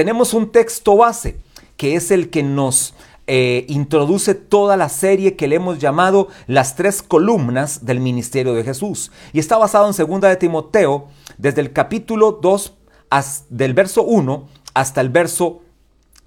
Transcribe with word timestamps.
tenemos 0.00 0.32
un 0.32 0.50
texto 0.50 0.96
base 0.96 1.36
que 1.76 1.94
es 1.94 2.10
el 2.10 2.30
que 2.30 2.42
nos 2.42 2.94
eh, 3.26 3.66
introduce 3.68 4.34
toda 4.34 4.78
la 4.78 4.88
serie 4.88 5.36
que 5.36 5.46
le 5.46 5.56
hemos 5.56 5.78
llamado 5.78 6.28
las 6.46 6.74
tres 6.74 7.02
columnas 7.02 7.84
del 7.84 8.00
ministerio 8.00 8.54
de 8.54 8.64
Jesús. 8.64 9.12
Y 9.34 9.40
está 9.40 9.58
basado 9.58 9.90
en 9.90 9.94
2 9.94 10.20
de 10.22 10.36
Timoteo, 10.36 11.08
desde 11.36 11.60
el 11.60 11.74
capítulo 11.74 12.38
2, 12.40 12.78
del 13.50 13.74
verso 13.74 14.02
1 14.04 14.48
hasta 14.72 15.02
el 15.02 15.10
verso 15.10 15.60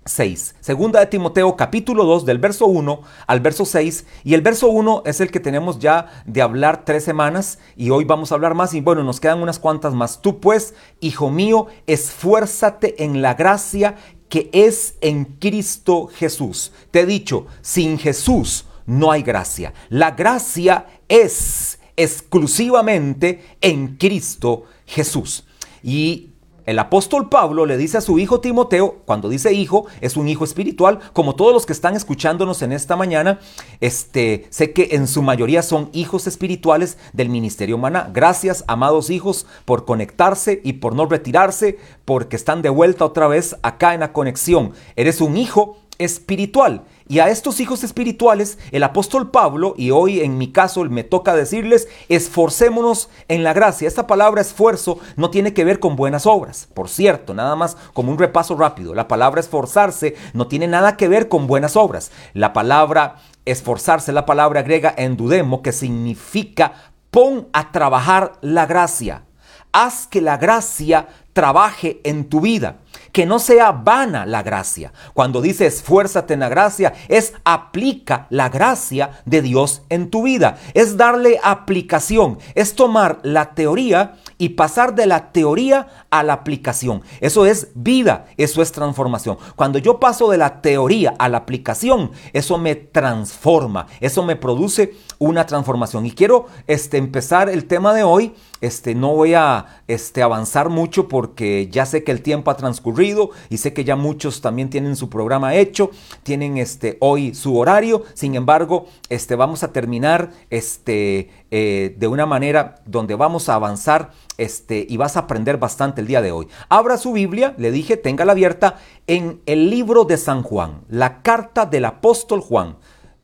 6. 0.06 0.56
Segunda 0.60 1.00
de 1.00 1.06
Timoteo 1.06 1.56
capítulo 1.56 2.04
2 2.06 2.26
del 2.26 2.38
verso 2.38 2.66
1 2.66 3.02
al 3.26 3.40
verso 3.40 3.66
6 3.66 4.06
y 4.24 4.34
el 4.34 4.42
verso 4.42 4.68
1 4.70 5.04
es 5.06 5.22
el 5.22 5.32
que 5.32 5.40
tenemos 5.40 5.80
ya 5.80 6.24
de 6.26 6.42
hablar 6.42 6.84
tres 6.86 7.04
semanas 7.04 7.60
y 7.76 7.90
hoy 7.90 8.04
vamos 8.04 8.32
a 8.32 8.36
hablar 8.36 8.54
más 8.54 8.74
y 8.74 8.82
bueno 8.82 9.04
nos 9.04 9.20
quedan 9.20 9.42
unas 9.42 9.60
cuantas 9.60 9.94
más. 9.94 10.22
Tú 10.22 10.40
pues, 10.40 10.74
hijo 11.00 11.30
mío, 11.30 11.68
esfuérzate 11.88 13.04
en 13.04 13.22
la 13.22 13.34
gracia 13.36 13.96
que 14.30 14.50
es 14.52 14.96
en 15.02 15.26
Cristo 15.26 16.08
Jesús. 16.08 16.72
Te 16.92 17.02
he 17.02 17.06
dicho, 17.06 17.46
sin 17.62 17.98
Jesús 18.00 18.66
no 18.86 19.12
hay 19.12 19.22
gracia. 19.22 19.74
La 19.90 20.12
gracia 20.12 20.88
es 21.08 21.80
exclusivamente 21.96 23.44
en 23.62 23.98
Cristo 23.98 24.66
Jesús. 24.86 25.46
Y 25.84 26.33
el 26.66 26.80
apóstol 26.80 27.30
Pablo 27.30 27.66
le 27.66 27.78
dice 27.78 27.98
a 27.98 28.02
su 28.02 28.20
hijo 28.20 28.40
Timoteo, 28.40 29.02
cuando 29.06 29.30
dice 29.30 29.54
hijo, 29.54 29.86
es 30.02 30.16
un 30.16 30.28
hijo 30.28 30.44
espiritual, 30.44 31.00
como 31.14 31.36
todos 31.36 31.54
los 31.54 31.66
que 31.66 31.74
están 31.74 31.96
escuchándonos 31.96 32.62
en 32.62 32.72
esta 32.72 32.96
mañana, 32.96 33.40
este, 33.82 34.48
sé 34.50 34.72
que 34.72 34.90
en 34.92 35.08
su 35.08 35.22
mayoría 35.22 35.62
son 35.62 35.90
hijos 35.94 36.28
espirituales 36.28 36.98
del 37.12 37.30
ministerio 37.30 37.76
humana. 37.76 38.10
Gracias, 38.14 38.64
amados 38.68 39.10
hijos, 39.10 39.46
por 39.66 39.86
conectarse 39.86 40.62
y 40.64 40.74
por 40.74 40.96
no 40.96 41.06
retirarse, 41.06 41.78
porque 42.06 42.36
están 42.36 42.62
de 42.62 42.70
vuelta 42.70 43.06
otra 43.06 43.28
vez 43.28 43.56
acá 43.62 43.94
en 43.94 44.02
la 44.02 44.14
conexión. 44.14 44.74
Eres 44.96 45.22
un 45.22 45.38
hijo 45.38 45.78
espiritual. 45.98 46.84
Y 47.08 47.20
a 47.20 47.30
estos 47.30 47.60
hijos 47.60 47.84
espirituales, 47.84 48.58
el 48.72 48.84
apóstol 48.84 49.30
Pablo, 49.30 49.76
y 49.78 49.92
hoy 49.92 50.22
en 50.22 50.38
mi 50.38 50.52
caso 50.52 50.84
me 50.86 51.04
toca 51.04 51.36
decirles, 51.36 51.88
esforcémonos 52.08 53.10
en 53.28 53.44
la 53.44 53.54
gracia. 53.54 53.88
Esta 53.88 54.08
palabra 54.08 54.42
esfuerzo 54.42 55.00
no 55.18 55.30
tiene 55.30 55.54
que 55.54 55.66
ver 55.66 55.80
con 55.80 55.96
buenas 55.96 56.26
obras. 56.26 56.70
Por 56.74 56.90
cierto, 56.90 57.34
nada 57.34 57.56
más 57.56 57.78
como 57.94 58.12
un 58.12 58.18
repaso 58.18 58.56
rápido, 58.56 58.96
la 58.96 59.08
palabra 59.08 59.42
esforzarse 59.42 60.16
no 60.34 60.48
tiene 60.48 60.68
nada 60.68 60.96
que 60.96 61.10
ver 61.10 61.28
con 61.28 61.46
buenas 61.46 61.76
obras. 61.76 62.12
La 62.34 62.54
palabra 62.54 63.18
esforzarse, 63.46 64.14
la 64.14 64.26
palabra 64.26 64.64
griega 64.64 64.94
endudemo, 64.98 65.62
que 65.62 65.74
significa 65.74 66.74
pon 67.12 67.50
a 67.54 67.72
trabajar 67.72 68.34
la 68.42 68.66
gracia. 68.66 69.26
Haz 69.74 70.08
que 70.08 70.22
la 70.22 70.38
gracia 70.38 71.08
trabaje 71.34 72.00
en 72.04 72.30
tu 72.30 72.42
vida 72.42 72.78
que 73.14 73.26
no 73.26 73.40
sea 73.40 73.72
vana 73.72 74.26
la 74.26 74.44
gracia. 74.44 74.92
Cuando 75.14 75.42
dice 75.42 75.68
esfuérzate 75.68 76.34
en 76.34 76.42
la 76.42 76.50
gracia, 76.50 76.94
es 77.08 77.34
aplica 77.46 78.28
la 78.30 78.50
gracia 78.50 79.22
de 79.26 79.42
Dios 79.42 79.84
en 79.90 80.10
tu 80.10 80.24
vida. 80.24 80.58
Es 80.74 80.98
darle 80.98 81.40
aplicación, 81.44 82.40
es 82.56 82.76
tomar 82.76 83.20
la 83.22 83.54
teoría 83.54 84.16
y 84.38 84.50
pasar 84.50 84.96
de 84.96 85.06
la 85.06 85.32
teoría 85.32 85.88
a 86.10 86.24
la 86.24 86.34
aplicación. 86.34 87.04
Eso 87.22 87.46
es 87.46 87.70
vida, 87.76 88.26
eso 88.36 88.62
es 88.62 88.72
transformación. 88.72 89.38
Cuando 89.56 89.78
yo 89.78 90.00
paso 90.00 90.30
de 90.30 90.38
la 90.38 90.62
teoría 90.62 91.14
a 91.20 91.30
la 91.30 91.38
aplicación, 91.38 92.12
eso 92.34 92.58
me 92.58 92.76
transforma, 92.76 93.86
eso 94.02 94.24
me 94.24 94.36
produce 94.36 94.96
una 95.20 95.46
transformación. 95.46 96.06
Y 96.08 96.12
quiero 96.12 96.48
este, 96.66 96.98
empezar 96.98 97.48
el 97.48 97.66
tema 97.66 97.94
de 97.94 98.04
hoy. 98.04 98.34
Este, 98.64 98.96
no 98.96 99.14
voy 99.14 99.34
a 99.34 99.82
este, 99.90 100.24
avanzar 100.24 100.70
mucho 100.70 101.10
porque 101.10 101.68
ya 101.70 101.86
sé 101.86 102.06
que 102.06 102.14
el 102.14 102.22
tiempo 102.22 102.50
ha 102.50 102.56
transcurrido 102.56 103.32
y 103.50 103.58
sé 103.58 103.74
que 103.74 103.84
ya 103.84 103.98
muchos 103.98 104.40
también 104.40 104.70
tienen 104.70 104.96
su 104.96 105.10
programa 105.10 105.54
hecho, 105.54 105.92
tienen 106.24 106.58
este, 106.58 106.96
hoy 107.02 107.36
su 107.36 107.58
horario, 107.58 108.06
sin 108.14 108.36
embargo, 108.36 108.86
este, 109.10 109.36
vamos 109.36 109.64
a 109.64 109.74
terminar 109.74 110.32
este, 110.50 111.30
eh, 111.52 111.94
de 111.98 112.08
una 112.08 112.26
manera 112.26 112.76
donde 112.86 113.16
vamos 113.16 113.50
a 113.50 113.56
avanzar 113.56 114.12
este, 114.38 114.88
y 114.88 114.96
vas 114.96 115.18
a 115.18 115.24
aprender 115.24 115.58
bastante 115.58 116.00
el 116.00 116.08
día 116.08 116.22
de 116.22 116.32
hoy. 116.32 116.48
Abra 116.70 116.98
su 116.98 117.12
Biblia, 117.12 117.56
le 117.58 117.70
dije, 117.70 117.98
téngala 117.98 118.32
abierta 118.32 118.78
en 119.08 119.42
el 119.46 119.70
libro 119.70 120.06
de 120.06 120.16
San 120.16 120.42
Juan, 120.42 120.84
la 120.88 121.22
carta 121.22 121.66
del 121.66 121.84
apóstol 121.84 122.40
Juan, 122.40 122.78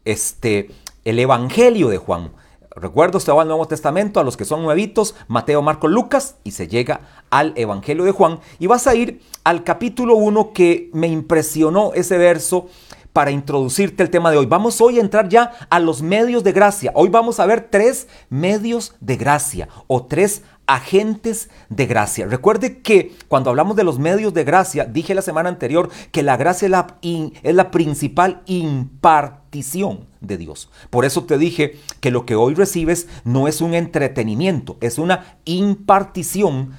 este, 0.03 0.69
el 1.05 1.17
Evangelio 1.17 1.87
de 1.87 1.97
Juan. 1.97 2.31
Recuerdo, 2.79 3.17
usted 3.17 3.33
va 3.33 3.41
al 3.41 3.47
Nuevo 3.47 3.67
Testamento, 3.67 4.19
a 4.19 4.23
los 4.23 4.37
que 4.37 4.45
son 4.45 4.63
nuevitos, 4.63 5.15
Mateo, 5.27 5.61
Marco, 5.61 5.87
Lucas, 5.87 6.37
y 6.43 6.51
se 6.51 6.67
llega 6.67 7.01
al 7.29 7.53
Evangelio 7.55 8.03
de 8.05 8.11
Juan. 8.11 8.39
Y 8.57 8.67
vas 8.67 8.87
a 8.87 8.95
ir 8.95 9.21
al 9.43 9.63
capítulo 9.63 10.15
1 10.15 10.53
que 10.53 10.89
me 10.93 11.07
impresionó 11.07 11.91
ese 11.93 12.17
verso 12.17 12.67
para 13.13 13.31
introducirte 13.31 14.03
el 14.03 14.09
tema 14.09 14.31
de 14.31 14.37
hoy. 14.37 14.45
Vamos 14.45 14.79
hoy 14.81 14.97
a 14.97 15.01
entrar 15.01 15.29
ya 15.29 15.51
a 15.69 15.79
los 15.79 16.01
medios 16.01 16.43
de 16.43 16.51
gracia. 16.51 16.91
Hoy 16.95 17.09
vamos 17.09 17.39
a 17.39 17.45
ver 17.45 17.67
tres 17.69 18.07
medios 18.29 18.95
de 18.99 19.17
gracia 19.17 19.67
o 19.87 20.05
tres 20.05 20.43
agentes 20.69 21.49
de 21.69 21.87
gracia. 21.87 22.27
Recuerde 22.27 22.81
que 22.81 23.15
cuando 23.27 23.49
hablamos 23.49 23.75
de 23.75 23.83
los 23.83 23.97
medios 23.97 24.35
de 24.35 24.43
gracia, 24.43 24.85
dije 24.85 25.15
la 25.15 25.23
semana 25.23 25.49
anterior 25.49 25.89
que 26.11 26.21
la 26.21 26.37
gracia 26.37 26.67
es 26.67 26.71
la, 26.71 26.99
es 27.01 27.55
la 27.55 27.71
principal 27.71 28.43
impartición 28.45 30.05
de 30.21 30.37
Dios. 30.37 30.69
Por 30.91 31.05
eso 31.05 31.23
te 31.23 31.39
dije 31.39 31.79
que 32.01 32.11
lo 32.11 32.27
que 32.27 32.35
hoy 32.35 32.53
recibes 32.53 33.07
no 33.23 33.47
es 33.47 33.61
un 33.61 33.73
entretenimiento, 33.73 34.77
es 34.79 34.99
una 34.99 35.37
impartición 35.45 36.73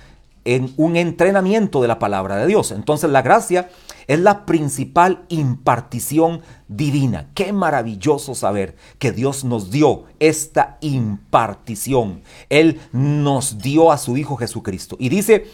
en 0.45 0.73
un 0.77 0.97
entrenamiento 0.97 1.83
de 1.83 1.89
la 1.89 1.99
palabra 1.99 2.37
de 2.37 2.47
Dios. 2.47 2.73
Entonces 2.73 3.11
la 3.11 3.23
gracia 3.23 3.69
es 4.07 4.19
la 4.19 4.47
principal 4.47 5.25
impartición 5.29 6.43
divina. 6.69 7.31
Qué 7.35 7.53
maravilloso 7.53 8.35
saber 8.35 8.75
que 8.99 9.13
Dios 9.13 9.45
nos 9.45 9.71
dio 9.71 10.05
esta 10.19 10.79
impartición. 10.81 12.23
Él 12.49 12.81
nos 12.93 13.59
dio 13.59 13.93
a 13.93 13.99
su 13.99 14.17
Hijo 14.17 14.37
Jesucristo. 14.37 14.97
Y 14.99 15.11
dice 15.11 15.47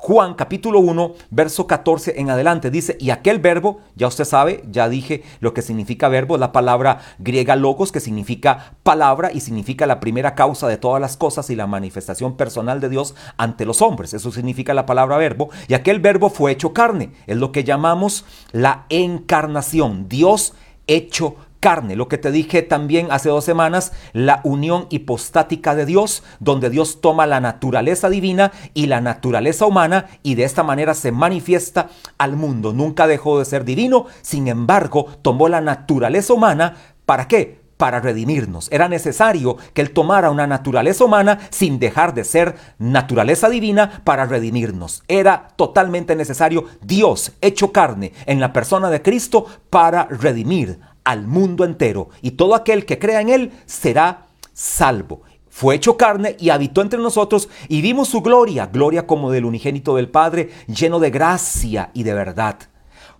Juan 0.00 0.34
capítulo 0.34 0.78
1, 0.78 1.14
verso 1.30 1.66
14 1.66 2.20
en 2.20 2.30
adelante 2.30 2.70
dice, 2.70 2.96
y 3.00 3.10
aquel 3.10 3.40
verbo, 3.40 3.80
ya 3.96 4.06
usted 4.06 4.24
sabe, 4.24 4.62
ya 4.70 4.88
dije 4.88 5.24
lo 5.40 5.52
que 5.52 5.60
significa 5.60 6.08
verbo, 6.08 6.38
la 6.38 6.52
palabra 6.52 7.00
griega 7.18 7.56
logos, 7.56 7.90
que 7.90 7.98
significa 7.98 8.74
palabra 8.84 9.32
y 9.32 9.40
significa 9.40 9.86
la 9.86 9.98
primera 9.98 10.36
causa 10.36 10.68
de 10.68 10.76
todas 10.76 11.00
las 11.00 11.16
cosas 11.16 11.50
y 11.50 11.56
la 11.56 11.66
manifestación 11.66 12.36
personal 12.36 12.80
de 12.80 12.90
Dios 12.90 13.16
ante 13.38 13.66
los 13.66 13.82
hombres. 13.82 14.14
Eso 14.14 14.30
significa 14.30 14.72
la 14.72 14.86
palabra 14.86 15.16
verbo. 15.16 15.50
Y 15.66 15.74
aquel 15.74 15.98
verbo 15.98 16.30
fue 16.30 16.52
hecho 16.52 16.72
carne. 16.72 17.10
Es 17.26 17.36
lo 17.36 17.50
que 17.50 17.64
llamamos 17.64 18.24
la 18.52 18.86
encarnación. 18.90 20.08
Dios 20.08 20.54
hecho 20.86 21.34
carne 21.34 21.47
carne, 21.60 21.96
lo 21.96 22.08
que 22.08 22.18
te 22.18 22.30
dije 22.30 22.62
también 22.62 23.08
hace 23.10 23.28
dos 23.28 23.44
semanas, 23.44 23.92
la 24.12 24.40
unión 24.44 24.86
hipostática 24.90 25.74
de 25.74 25.86
Dios, 25.86 26.22
donde 26.40 26.70
Dios 26.70 27.00
toma 27.00 27.26
la 27.26 27.40
naturaleza 27.40 28.08
divina 28.08 28.52
y 28.74 28.86
la 28.86 29.00
naturaleza 29.00 29.66
humana 29.66 30.06
y 30.22 30.34
de 30.34 30.44
esta 30.44 30.62
manera 30.62 30.94
se 30.94 31.12
manifiesta 31.12 31.88
al 32.18 32.36
mundo. 32.36 32.72
Nunca 32.72 33.06
dejó 33.06 33.38
de 33.38 33.44
ser 33.44 33.64
divino, 33.64 34.06
sin 34.22 34.48
embargo, 34.48 35.06
tomó 35.22 35.48
la 35.48 35.60
naturaleza 35.60 36.32
humana, 36.32 36.76
¿para 37.04 37.28
qué? 37.28 37.58
Para 37.76 38.00
redimirnos. 38.00 38.68
Era 38.72 38.88
necesario 38.88 39.56
que 39.72 39.82
Él 39.82 39.92
tomara 39.92 40.30
una 40.30 40.48
naturaleza 40.48 41.04
humana 41.04 41.38
sin 41.50 41.78
dejar 41.78 42.12
de 42.12 42.24
ser 42.24 42.56
naturaleza 42.78 43.48
divina 43.48 44.02
para 44.04 44.26
redimirnos. 44.26 45.04
Era 45.06 45.48
totalmente 45.54 46.16
necesario 46.16 46.64
Dios 46.82 47.32
hecho 47.40 47.70
carne 47.70 48.12
en 48.26 48.40
la 48.40 48.52
persona 48.52 48.90
de 48.90 49.00
Cristo 49.00 49.46
para 49.70 50.06
redimir 50.06 50.80
al 51.08 51.26
mundo 51.26 51.64
entero, 51.64 52.10
y 52.20 52.32
todo 52.32 52.54
aquel 52.54 52.84
que 52.84 52.98
crea 52.98 53.22
en 53.22 53.30
él 53.30 53.52
será 53.64 54.26
salvo. 54.52 55.22
Fue 55.48 55.74
hecho 55.74 55.96
carne 55.96 56.36
y 56.38 56.50
habitó 56.50 56.82
entre 56.82 56.98
nosotros 56.98 57.48
y 57.66 57.80
vimos 57.80 58.08
su 58.08 58.20
gloria, 58.20 58.66
gloria 58.66 59.06
como 59.06 59.30
del 59.30 59.46
unigénito 59.46 59.96
del 59.96 60.10
Padre, 60.10 60.50
lleno 60.66 61.00
de 61.00 61.08
gracia 61.08 61.90
y 61.94 62.02
de 62.02 62.12
verdad. 62.12 62.58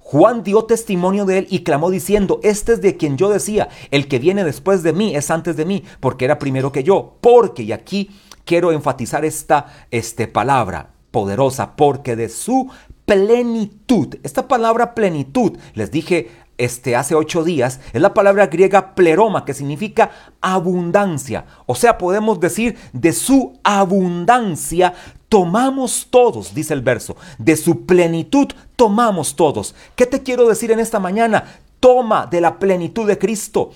Juan 0.01 0.43
dio 0.43 0.65
testimonio 0.65 1.25
de 1.25 1.39
él 1.39 1.47
y 1.49 1.61
clamó 1.61 1.89
diciendo, 1.91 2.41
este 2.43 2.75
es 2.75 2.83
de 2.83 2.99
quien 2.99 3.17
yo 3.17 3.31
decía, 3.31 3.71
el 3.91 4.07
que 4.07 4.19
viene 4.19 4.45
después 4.45 4.83
de 4.83 4.93
mí 4.93 5.17
es 5.17 5.31
antes 5.31 5.57
de 5.57 5.65
mí, 5.65 5.83
porque 5.99 6.27
era 6.27 6.39
primero 6.39 6.71
que 6.73 6.85
yo. 6.85 7.17
Porque, 7.23 7.63
y 7.63 7.73
aquí 7.73 8.11
quiero 8.45 8.71
enfatizar 8.71 9.25
esta 9.25 9.87
este, 9.91 10.29
palabra 10.29 10.91
poderosa, 11.11 11.75
porque 11.75 12.17
de 12.17 12.29
su 12.29 12.69
plenitud, 13.07 14.17
esta 14.23 14.47
palabra 14.47 14.95
plenitud, 14.95 15.57
les 15.73 15.91
dije 15.91 16.29
este, 16.59 16.97
hace 16.97 17.15
ocho 17.15 17.45
días 17.45 17.81
es 17.93 18.03
la 18.03 18.13
palabra 18.13 18.49
griega 18.49 18.95
pleroma, 18.95 19.45
que 19.45 19.55
significa 19.55 20.11
abundancia. 20.41 21.47
O 21.67 21.75
sea, 21.75 21.97
podemos 21.97 22.41
decir 22.41 22.77
de 22.93 23.13
su 23.13 23.59
abundancia 23.63 24.95
tomamos 25.29 26.09
todos, 26.11 26.55
dice 26.55 26.75
el 26.75 26.83
verso. 26.83 27.17
De 27.39 27.57
su 27.57 27.87
plenitud 27.87 28.49
tomamos 28.77 29.37
todos. 29.37 29.75
¿Qué 29.95 30.07
te 30.07 30.23
quiero 30.23 30.49
decir 30.49 30.71
en 30.73 30.81
esta 30.81 30.99
mañana? 30.99 31.45
Toma 31.81 32.27
de 32.27 32.41
la 32.41 32.59
plenitud 32.59 33.07
de 33.07 33.19
Cristo. 33.19 33.71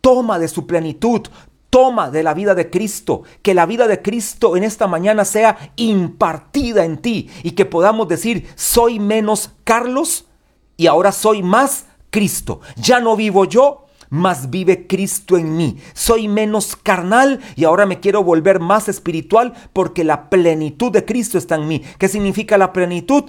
Toma 0.00 0.38
de 0.38 0.48
su 0.48 0.66
plenitud. 0.66 1.22
Toma 1.70 2.10
de 2.10 2.22
la 2.22 2.34
vida 2.34 2.54
de 2.54 2.68
Cristo, 2.68 3.22
que 3.40 3.54
la 3.54 3.64
vida 3.64 3.88
de 3.88 4.02
Cristo 4.02 4.58
en 4.58 4.62
esta 4.62 4.86
mañana 4.86 5.24
sea 5.24 5.72
impartida 5.76 6.84
en 6.84 6.98
ti 6.98 7.30
y 7.42 7.52
que 7.52 7.64
podamos 7.64 8.08
decir, 8.08 8.46
soy 8.56 9.00
menos 9.00 9.52
Carlos 9.64 10.26
y 10.76 10.86
ahora 10.86 11.12
soy 11.12 11.42
más 11.42 11.86
Cristo. 12.12 12.60
Ya 12.76 13.00
no 13.00 13.16
vivo 13.16 13.46
yo, 13.46 13.86
mas 14.10 14.50
vive 14.50 14.86
Cristo 14.86 15.38
en 15.38 15.56
mí. 15.56 15.78
Soy 15.94 16.28
menos 16.28 16.76
carnal 16.76 17.40
y 17.56 17.64
ahora 17.64 17.86
me 17.86 17.98
quiero 17.98 18.22
volver 18.22 18.60
más 18.60 18.88
espiritual 18.88 19.54
porque 19.72 20.04
la 20.04 20.28
plenitud 20.28 20.92
de 20.92 21.06
Cristo 21.06 21.38
está 21.38 21.54
en 21.54 21.66
mí. 21.66 21.82
¿Qué 21.98 22.08
significa 22.08 22.58
la 22.58 22.74
plenitud? 22.74 23.24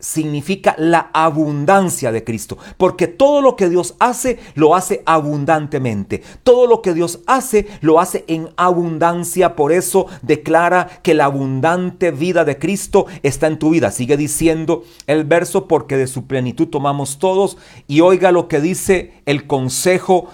Significa 0.00 0.74
la 0.78 1.10
abundancia 1.12 2.10
de 2.10 2.24
Cristo, 2.24 2.58
porque 2.76 3.06
todo 3.06 3.40
lo 3.40 3.56
que 3.56 3.68
Dios 3.68 3.94
hace, 4.00 4.38
lo 4.54 4.74
hace 4.74 5.02
abundantemente. 5.06 6.22
Todo 6.42 6.66
lo 6.66 6.82
que 6.82 6.94
Dios 6.94 7.20
hace, 7.26 7.68
lo 7.80 8.00
hace 8.00 8.24
en 8.26 8.48
abundancia. 8.56 9.54
Por 9.54 9.72
eso 9.72 10.06
declara 10.22 10.88
que 11.02 11.14
la 11.14 11.26
abundante 11.26 12.10
vida 12.10 12.44
de 12.44 12.58
Cristo 12.58 13.06
está 13.22 13.46
en 13.46 13.58
tu 13.58 13.70
vida. 13.70 13.90
Sigue 13.90 14.16
diciendo 14.16 14.84
el 15.06 15.24
verso, 15.24 15.68
porque 15.68 15.96
de 15.96 16.06
su 16.06 16.26
plenitud 16.26 16.68
tomamos 16.68 17.18
todos. 17.18 17.56
Y 17.86 18.00
oiga 18.00 18.32
lo 18.32 18.48
que 18.48 18.60
dice 18.60 19.12
el 19.26 19.46
consejo 19.46 20.28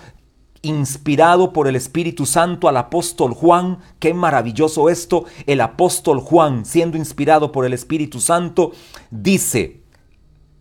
inspirado 0.66 1.52
por 1.52 1.68
el 1.68 1.76
Espíritu 1.76 2.26
Santo 2.26 2.68
al 2.68 2.76
apóstol 2.76 3.32
Juan. 3.32 3.78
Qué 3.98 4.14
maravilloso 4.14 4.88
esto. 4.88 5.24
El 5.46 5.60
apóstol 5.60 6.20
Juan, 6.20 6.64
siendo 6.64 6.96
inspirado 6.96 7.52
por 7.52 7.64
el 7.64 7.72
Espíritu 7.72 8.20
Santo, 8.20 8.72
dice, 9.10 9.82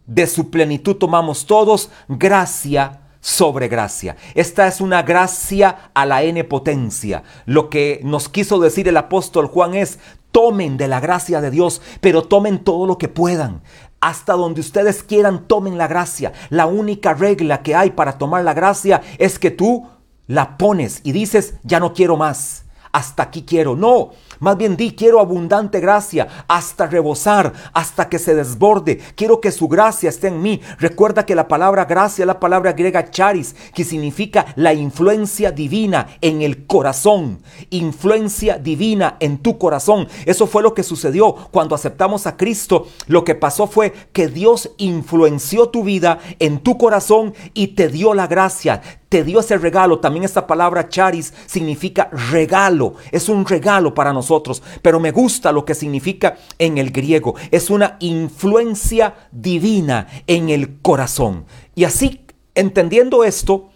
de 0.06 0.28
su 0.28 0.50
plenitud 0.50 0.96
tomamos 0.96 1.46
todos 1.46 1.90
gracia 2.08 3.02
sobre 3.26 3.68
gracia. 3.68 4.18
Esta 4.36 4.68
es 4.68 4.82
una 4.82 5.02
gracia 5.02 5.90
a 5.96 6.06
la 6.06 6.22
n 6.22 6.44
potencia. 6.44 7.24
Lo 7.48 7.72
que 7.72 8.00
nos 8.04 8.30
quiso 8.30 8.60
decir 8.60 8.88
el 8.88 8.98
apóstol 8.98 9.48
Juan 9.48 9.74
es, 9.74 9.98
tomen 10.30 10.78
de 10.78 10.88
la 10.88 11.00
gracia 11.00 11.42
de 11.42 11.50
Dios, 11.50 11.82
pero 12.02 12.24
tomen 12.24 12.64
todo 12.64 12.86
lo 12.86 13.00
que 13.00 13.08
puedan. 13.08 13.64
Hasta 14.00 14.34
donde 14.34 14.62
ustedes 14.62 15.02
quieran, 15.02 15.48
tomen 15.48 15.80
la 15.80 15.88
gracia. 15.88 16.34
La 16.50 16.68
única 16.68 17.16
regla 17.16 17.64
que 17.64 17.74
hay 17.74 17.90
para 17.92 18.20
tomar 18.20 18.44
la 18.44 18.54
gracia 18.54 19.02
es 19.18 19.40
que 19.40 19.50
tú 19.50 19.88
la 20.28 20.58
pones 20.58 21.02
y 21.04 21.12
dices, 21.12 21.56
ya 21.64 21.80
no 21.80 21.94
quiero 21.94 22.18
más 22.18 22.66
hasta 22.96 23.24
aquí 23.24 23.44
quiero. 23.44 23.76
No, 23.76 24.12
más 24.40 24.56
bien 24.56 24.78
di, 24.78 24.92
quiero 24.92 25.20
abundante 25.20 25.82
gracia 25.82 26.30
hasta 26.48 26.88
rebosar, 26.88 27.52
hasta 27.74 28.08
que 28.08 28.18
se 28.18 28.34
desborde. 28.36 29.00
Quiero 29.16 29.42
que 29.42 29.52
su 29.52 29.68
gracia 29.68 30.08
esté 30.08 30.30
en 30.30 30.42
mí. 30.42 30.62
Recuerda 30.80 31.26
que 31.26 31.36
la 31.36 31.50
palabra 31.50 31.84
gracia 31.84 32.24
es 32.24 32.28
la 32.28 32.40
palabra 32.40 32.72
griega 32.72 33.12
charis, 33.12 33.54
que 33.74 33.84
significa 33.84 34.46
la 34.56 34.74
influencia 34.74 35.52
divina 35.52 36.08
en 36.22 36.42
el 36.42 36.66
corazón. 36.68 37.42
Influencia 37.70 38.60
divina 38.60 39.18
en 39.20 39.40
tu 39.40 39.58
corazón. 39.58 40.08
Eso 40.26 40.48
fue 40.48 40.64
lo 40.64 40.74
que 40.74 40.84
sucedió 40.84 41.36
cuando 41.52 41.76
aceptamos 41.76 42.26
a 42.28 42.38
Cristo. 42.38 42.88
Lo 43.08 43.26
que 43.26 43.36
pasó 43.36 43.68
fue 43.68 43.92
que 44.14 44.30
Dios 44.30 44.72
influenció 44.78 45.68
tu 45.68 45.84
vida 45.84 46.20
en 46.40 46.60
tu 46.60 46.78
corazón 46.78 47.34
y 47.54 47.68
te 47.68 47.90
dio 47.90 48.14
la 48.14 48.28
gracia 48.28 48.82
te 49.10 49.24
dio 49.24 49.40
ese 49.40 49.58
regalo. 49.58 50.00
También 50.00 50.26
esta 50.26 50.48
palabra 50.48 50.90
charis 50.90 51.34
significa 51.46 52.10
regalo. 52.32 52.96
Es 53.12 53.30
un 53.30 53.46
regalo 53.46 53.94
para 53.94 54.14
nosotros. 54.14 54.62
Pero 54.82 55.00
me 55.00 55.12
gusta 55.12 55.52
lo 55.52 55.66
que 55.66 55.76
significa 55.76 56.38
en 56.58 56.78
el 56.78 56.92
griego. 56.92 57.36
Es 57.52 57.70
una 57.70 57.98
influencia 58.00 59.16
divina 59.32 60.08
en 60.28 60.50
el 60.50 60.80
corazón. 60.82 61.46
Y 61.76 61.84
así, 61.84 62.26
entendiendo 62.56 63.24
esto, 63.24 63.70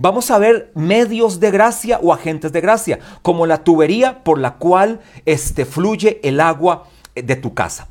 Vamos 0.00 0.30
a 0.30 0.38
ver 0.38 0.70
medios 0.76 1.40
de 1.40 1.50
gracia 1.50 1.98
o 2.00 2.12
agentes 2.12 2.52
de 2.52 2.60
gracia, 2.60 3.00
como 3.22 3.46
la 3.46 3.64
tubería 3.64 4.22
por 4.22 4.38
la 4.38 4.54
cual 4.54 5.00
este, 5.26 5.64
fluye 5.64 6.20
el 6.22 6.38
agua 6.38 6.84
de 7.16 7.34
tu 7.34 7.52
casa. 7.52 7.88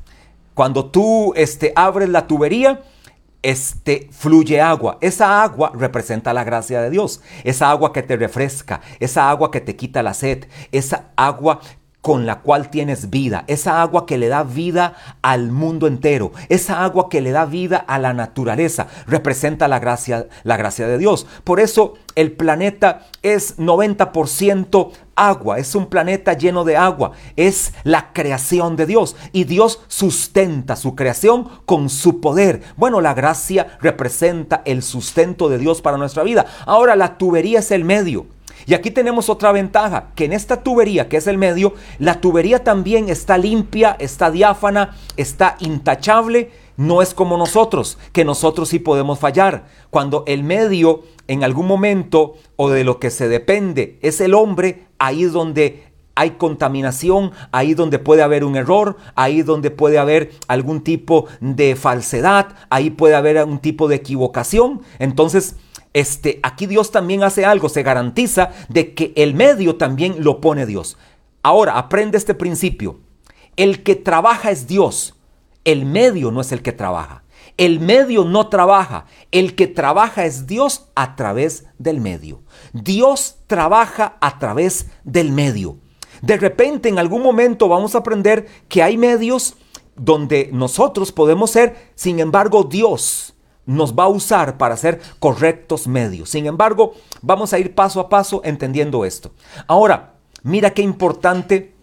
Cuando 0.53 0.85
tú 0.85 1.33
este, 1.35 1.73
abres 1.75 2.07
la 2.07 2.25
tubería, 2.25 2.81
este, 3.47 4.09
fluye 4.11 4.59
agua. 4.59 4.97
Esa 4.99 5.41
agua 5.41 5.71
representa 5.73 6.33
la 6.33 6.43
gracia 6.43 6.81
de 6.81 6.89
Dios. 6.89 7.21
Esa 7.45 7.71
agua 7.71 7.93
que 7.93 8.03
te 8.03 8.17
refresca, 8.17 8.81
esa 8.99 9.29
agua 9.29 9.51
que 9.51 9.61
te 9.61 9.77
quita 9.77 10.03
la 10.03 10.13
sed, 10.13 10.47
esa 10.73 11.11
agua 11.15 11.61
con 12.07 12.25
la 12.25 12.39
cual 12.39 12.69
tienes 12.69 13.09
vida, 13.09 13.43
esa 13.47 13.81
agua 13.81 14.05
que 14.05 14.17
le 14.17 14.29
da 14.29 14.43
vida 14.43 14.93
al 15.21 15.51
mundo 15.51 15.87
entero, 15.87 16.31
esa 16.47 16.85
agua 16.85 17.09
que 17.09 17.19
le 17.19 17.31
da 17.31 17.43
vida 17.43 17.75
a 17.75 17.99
la 17.99 18.13
naturaleza, 18.13 18.87
representa 19.07 19.67
la 19.67 19.79
gracia, 19.79 20.27
la 20.45 20.55
gracia 20.55 20.87
de 20.87 20.97
Dios. 20.97 21.27
Por 21.43 21.59
eso 21.59 21.95
el 22.15 22.31
planeta 22.31 23.07
es 23.23 23.57
90% 23.57 24.91
agua, 25.15 25.59
es 25.59 25.75
un 25.75 25.87
planeta 25.87 26.31
lleno 26.31 26.63
de 26.63 26.77
agua, 26.77 27.11
es 27.35 27.73
la 27.83 28.13
creación 28.13 28.77
de 28.77 28.85
Dios 28.85 29.17
y 29.33 29.43
Dios 29.43 29.81
sustenta 29.89 30.77
su 30.77 30.95
creación 30.95 31.49
con 31.65 31.89
su 31.89 32.21
poder. 32.21 32.61
Bueno, 32.77 33.01
la 33.01 33.15
gracia 33.15 33.77
representa 33.81 34.61
el 34.63 34.81
sustento 34.81 35.49
de 35.49 35.57
Dios 35.57 35.81
para 35.81 35.97
nuestra 35.97 36.23
vida. 36.23 36.45
Ahora 36.65 36.95
la 36.95 37.17
tubería 37.17 37.59
es 37.59 37.71
el 37.71 37.83
medio. 37.83 38.27
Y 38.67 38.73
aquí 38.73 38.91
tenemos 38.91 39.29
otra 39.29 39.53
ventaja, 39.53 40.09
que 40.13 40.25
en 40.25 40.33
esta 40.33 40.61
tubería, 40.61 41.07
que 41.07 41.15
es 41.15 41.27
el 41.27 41.37
medio, 41.37 41.73
la 41.99 42.19
tubería 42.19 42.65
también 42.65 43.07
está 43.07 43.37
limpia, 43.37 43.95
está 43.97 44.29
diáfana, 44.29 44.97
está 45.15 45.55
intachable, 45.61 46.51
no 46.75 47.01
es 47.01 47.13
como 47.13 47.37
nosotros, 47.37 47.97
que 48.11 48.25
nosotros 48.25 48.67
sí 48.67 48.79
podemos 48.79 49.19
fallar. 49.19 49.67
Cuando 49.89 50.25
el 50.27 50.43
medio 50.43 51.03
en 51.29 51.45
algún 51.45 51.65
momento 51.65 52.35
o 52.57 52.69
de 52.69 52.83
lo 52.83 52.99
que 52.99 53.09
se 53.09 53.29
depende 53.29 53.99
es 54.01 54.19
el 54.19 54.33
hombre, 54.33 54.87
ahí 54.99 55.23
es 55.23 55.31
donde 55.31 55.87
hay 56.15 56.31
contaminación, 56.31 57.31
ahí 57.51 57.73
donde 57.73 57.99
puede 57.99 58.21
haber 58.21 58.43
un 58.43 58.57
error, 58.57 58.97
ahí 59.15 59.43
donde 59.43 59.71
puede 59.71 59.97
haber 59.97 60.31
algún 60.47 60.81
tipo 60.81 61.27
de 61.39 61.75
falsedad, 61.75 62.47
ahí 62.69 62.89
puede 62.89 63.15
haber 63.15 63.37
algún 63.37 63.59
tipo 63.59 63.87
de 63.87 63.95
equivocación. 63.95 64.81
Entonces, 64.99 65.55
este, 65.99 66.39
aquí 66.43 66.67
Dios 66.67 66.91
también 66.91 67.23
hace 67.23 67.43
algo, 67.43 67.69
se 67.69 67.81
garantiza 67.81 68.51
de 68.69 68.93
que 68.93 69.13
el 69.15 69.33
medio 69.33 69.77
también 69.77 70.23
lo 70.23 70.41
pone 70.41 70.67
Dios. 70.67 70.95
Ahora, 71.41 71.79
aprende 71.79 72.19
este 72.19 72.35
principio. 72.35 72.99
El 73.55 73.81
que 73.81 73.95
trabaja 73.95 74.51
es 74.51 74.67
Dios, 74.67 75.15
el 75.65 75.87
medio 75.87 76.29
no 76.29 76.41
es 76.41 76.51
el 76.51 76.61
que 76.61 76.71
trabaja. 76.71 77.23
El 77.57 77.79
medio 77.79 78.25
no 78.25 78.47
trabaja, 78.47 79.05
el 79.31 79.55
que 79.55 79.65
trabaja 79.65 80.25
es 80.25 80.45
Dios 80.45 80.85
a 80.93 81.15
través 81.15 81.65
del 81.79 81.99
medio. 81.99 82.43
Dios 82.73 83.37
trabaja 83.47 84.17
a 84.21 84.37
través 84.37 84.91
del 85.03 85.31
medio. 85.31 85.77
De 86.21 86.37
repente, 86.37 86.89
en 86.89 86.99
algún 86.99 87.23
momento 87.23 87.67
vamos 87.67 87.95
a 87.95 87.99
aprender 87.99 88.45
que 88.69 88.83
hay 88.83 88.97
medios 88.97 89.55
donde 89.95 90.51
nosotros 90.53 91.11
podemos 91.11 91.49
ser, 91.49 91.91
sin 91.95 92.19
embargo, 92.19 92.65
Dios 92.65 93.33
nos 93.67 93.93
va 93.93 94.05
a 94.05 94.07
usar 94.07 94.57
para 94.57 94.73
hacer 94.73 94.99
correctos 95.19 95.87
medios. 95.87 96.31
Sin 96.31 96.47
embargo, 96.47 96.93
vamos 97.21 97.53
a 97.53 97.59
ir 97.59 97.75
paso 97.75 97.99
a 97.99 98.09
paso 98.09 98.41
entendiendo 98.43 99.05
esto. 99.05 99.31
Ahora, 99.67 100.15
mira 100.41 100.71
qué 100.71 100.81
importante 100.81 101.77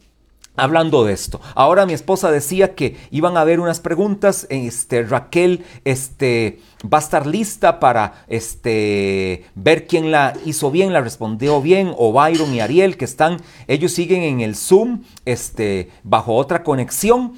Hablando 0.57 1.05
de 1.05 1.13
esto, 1.13 1.41
ahora 1.57 1.85
mi 1.85 1.95
esposa 1.95 2.31
decía 2.31 2.77
que 2.77 2.97
iban 3.11 3.37
a 3.37 3.41
haber 3.41 3.59
unas 3.59 3.81
preguntas, 3.81 4.47
este, 4.51 5.03
Raquel 5.03 5.65
este, 5.85 6.61
va 6.85 6.99
a 6.99 7.01
estar 7.01 7.27
lista 7.27 7.81
para 7.81 8.25
este, 8.29 9.47
ver 9.57 9.89
quién 9.89 10.13
la 10.13 10.33
hizo 10.45 10.71
bien, 10.71 10.93
la 10.93 11.01
respondió 11.01 11.61
bien, 11.61 11.93
o 11.99 12.13
Byron 12.13 12.55
y 12.55 12.61
Ariel 12.61 12.97
que 12.97 13.05
están, 13.05 13.39
ellos 13.67 13.91
siguen 13.91 14.23
en 14.23 14.43
el 14.43 14.55
Zoom 14.55 15.03
este, 15.25 15.91
bajo 16.05 16.37
otra 16.37 16.63
conexión. 16.63 17.33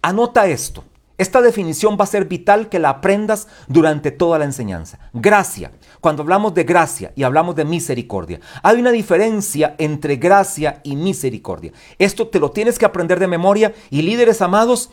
Anota 0.00 0.46
esto, 0.46 0.82
esta 1.16 1.40
definición 1.42 1.96
va 1.98 2.04
a 2.04 2.08
ser 2.08 2.24
vital 2.24 2.68
que 2.68 2.80
la 2.80 2.90
aprendas 2.90 3.46
durante 3.68 4.10
toda 4.10 4.38
la 4.38 4.44
enseñanza. 4.44 4.98
Gracia. 5.12 5.72
Cuando 6.00 6.22
hablamos 6.22 6.54
de 6.54 6.64
gracia 6.64 7.12
y 7.14 7.22
hablamos 7.22 7.54
de 7.54 7.64
misericordia, 7.64 8.40
hay 8.62 8.80
una 8.80 8.90
diferencia 8.90 9.76
entre 9.78 10.16
gracia 10.16 10.80
y 10.82 10.96
misericordia. 10.96 11.72
Esto 11.98 12.28
te 12.28 12.40
lo 12.40 12.50
tienes 12.50 12.78
que 12.78 12.84
aprender 12.84 13.20
de 13.20 13.28
memoria 13.28 13.72
y 13.90 14.02
líderes 14.02 14.42
amados, 14.42 14.90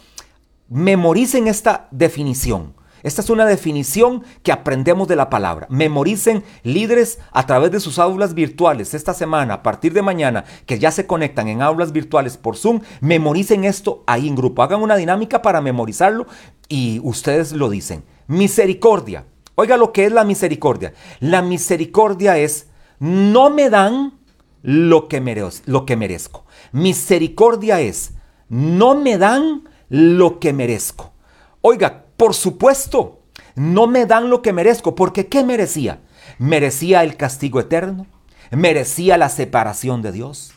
memoricen 0.70 1.48
esta 1.48 1.88
definición. 1.92 2.81
Esta 3.04 3.22
es 3.22 3.30
una 3.30 3.46
definición 3.46 4.24
que 4.44 4.52
aprendemos 4.52 5.08
de 5.08 5.16
la 5.16 5.30
palabra. 5.30 5.68
Memoricen 5.70 6.44
líderes 6.64 7.20
a 7.32 7.46
través 7.46 7.72
de 7.72 7.80
sus 7.80 8.00
aulas 8.00 8.34
virtuales 8.34 8.94
esta 8.94 9.14
semana, 9.14 9.56
a 9.56 9.64
partir 9.64 9.94
de 9.94 10.02
mañana, 10.02 10.46
que 10.66 10.80
ya 10.80 10.92
se 10.92 11.08
conectan 11.08 11.48
en 11.48 11.62
aulas 11.62 11.92
virtuales 11.92 12.38
por 12.38 12.58
Zoom. 12.58 12.82
Memoricen 13.00 13.64
esto 13.64 14.04
ahí 14.08 14.28
en 14.28 14.36
grupo. 14.36 14.64
Hagan 14.64 14.82
una 14.82 14.96
dinámica 14.96 15.42
para 15.42 15.62
memorizarlo 15.62 16.28
y 16.68 17.00
ustedes 17.04 17.52
lo 17.54 17.70
dicen. 17.70 18.04
Misericordia. 18.28 19.26
Oiga 19.56 19.78
lo 19.78 19.92
que 19.92 20.06
es 20.06 20.12
la 20.12 20.24
misericordia. 20.24 20.94
La 21.20 21.42
misericordia 21.42 22.38
es 22.38 22.68
no 23.00 23.50
me 23.50 23.70
dan 23.70 24.20
lo 24.62 25.08
que, 25.08 25.22
merezco, 25.22 25.64
lo 25.66 25.86
que 25.86 25.96
merezco. 25.96 26.46
Misericordia 26.72 27.82
es 27.82 28.14
no 28.48 28.96
me 28.96 29.18
dan 29.18 29.70
lo 29.90 30.40
que 30.40 30.54
merezco. 30.54 31.14
Oiga, 31.62 32.06
por 32.22 32.36
supuesto, 32.36 33.22
no 33.56 33.88
me 33.88 34.06
dan 34.06 34.30
lo 34.30 34.44
que 34.44 34.54
merezco, 34.54 34.94
porque 34.94 35.26
¿qué 35.26 35.44
merecía? 35.44 36.02
Merecía 36.38 37.02
el 37.02 37.18
castigo 37.18 37.60
eterno, 37.60 38.06
merecía 38.52 39.18
la 39.18 39.28
separación 39.28 40.04
de 40.04 40.12
Dios, 40.12 40.54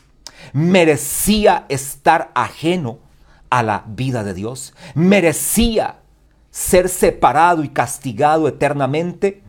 merecía 0.53 1.65
estar 1.69 2.29
ajeno 2.35 2.99
a 3.49 3.63
la 3.63 3.83
vida 3.87 4.23
de 4.23 4.35
Dios, 4.35 4.75
merecía 4.93 6.01
ser 6.51 6.87
separado 6.87 7.63
y 7.63 7.69
castigado 7.69 8.47
eternamente. 8.47 9.41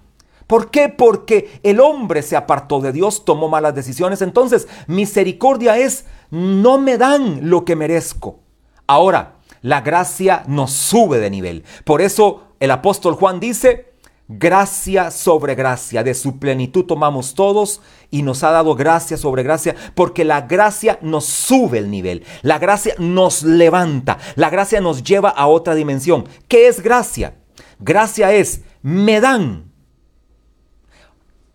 ¿Por 0.46 0.70
qué? 0.70 0.88
Porque 0.88 1.60
el 1.62 1.80
hombre 1.80 2.22
se 2.22 2.34
apartó 2.34 2.80
de 2.80 2.92
Dios, 2.92 3.26
tomó 3.26 3.50
malas 3.50 3.74
decisiones. 3.74 4.22
Entonces, 4.22 4.68
misericordia 4.86 5.76
es, 5.76 6.06
no 6.30 6.78
me 6.78 6.96
dan 6.96 7.50
lo 7.50 7.66
que 7.66 7.76
merezco. 7.76 8.40
Ahora, 8.86 9.35
la 9.66 9.80
gracia 9.80 10.44
nos 10.46 10.70
sube 10.70 11.18
de 11.18 11.28
nivel. 11.28 11.64
Por 11.82 12.00
eso 12.00 12.52
el 12.60 12.70
apóstol 12.70 13.14
Juan 13.14 13.40
dice, 13.40 13.94
gracia 14.28 15.10
sobre 15.10 15.56
gracia, 15.56 16.04
de 16.04 16.14
su 16.14 16.38
plenitud 16.38 16.84
tomamos 16.84 17.34
todos 17.34 17.82
y 18.08 18.22
nos 18.22 18.44
ha 18.44 18.52
dado 18.52 18.76
gracia 18.76 19.16
sobre 19.16 19.42
gracia, 19.42 19.74
porque 19.96 20.24
la 20.24 20.42
gracia 20.42 21.00
nos 21.02 21.24
sube 21.24 21.78
el 21.78 21.90
nivel, 21.90 22.24
la 22.42 22.60
gracia 22.60 22.94
nos 22.98 23.42
levanta, 23.42 24.18
la 24.36 24.50
gracia 24.50 24.80
nos 24.80 25.02
lleva 25.02 25.30
a 25.30 25.48
otra 25.48 25.74
dimensión. 25.74 26.28
¿Qué 26.46 26.68
es 26.68 26.80
gracia? 26.80 27.34
Gracia 27.80 28.32
es, 28.32 28.62
me 28.82 29.20
dan. 29.20 29.72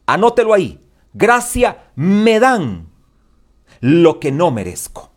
Anótelo 0.06 0.54
ahí. 0.54 0.82
Gracia 1.14 1.92
me 1.96 2.42
dan 2.42 2.90
lo 3.80 4.20
que 4.20 4.34
no 4.34 4.52
merezco. 4.52 5.14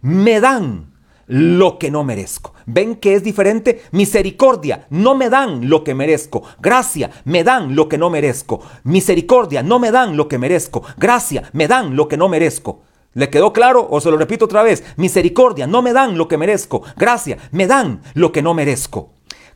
Me 0.00 0.40
dan 0.40 0.93
lo 1.26 1.78
que 1.78 1.90
no 1.90 2.04
merezco. 2.04 2.54
¿Ven 2.66 2.96
que 2.96 3.14
es 3.14 3.22
diferente? 3.22 3.82
Misericordia, 3.92 4.86
no 4.90 5.14
me 5.14 5.30
dan 5.30 5.68
lo 5.68 5.84
que 5.84 5.94
merezco. 5.94 6.42
Gracia, 6.60 7.10
me 7.24 7.44
dan 7.44 7.74
lo 7.74 7.88
que 7.88 7.98
no 7.98 8.10
merezco. 8.10 8.60
Misericordia, 8.84 9.62
no 9.62 9.78
me 9.78 9.90
dan 9.90 10.16
lo 10.16 10.28
que 10.28 10.38
merezco. 10.38 10.82
Gracia, 10.96 11.50
me 11.52 11.68
dan 11.68 11.96
lo 11.96 12.08
que 12.08 12.16
no 12.16 12.28
merezco. 12.28 12.82
¿Le 13.14 13.30
quedó 13.30 13.52
claro? 13.52 13.86
O 13.90 14.00
se 14.00 14.10
lo 14.10 14.16
repito 14.16 14.46
otra 14.46 14.62
vez. 14.62 14.82
Misericordia, 14.96 15.66
no 15.66 15.82
me 15.82 15.92
dan 15.92 16.18
lo 16.18 16.26
que 16.28 16.36
merezco. 16.36 16.82
Gracia, 16.96 17.38
me 17.52 17.66
dan 17.66 18.02
lo 18.14 18.32
que 18.32 18.42
no 18.42 18.54
merezco. 18.54 19.10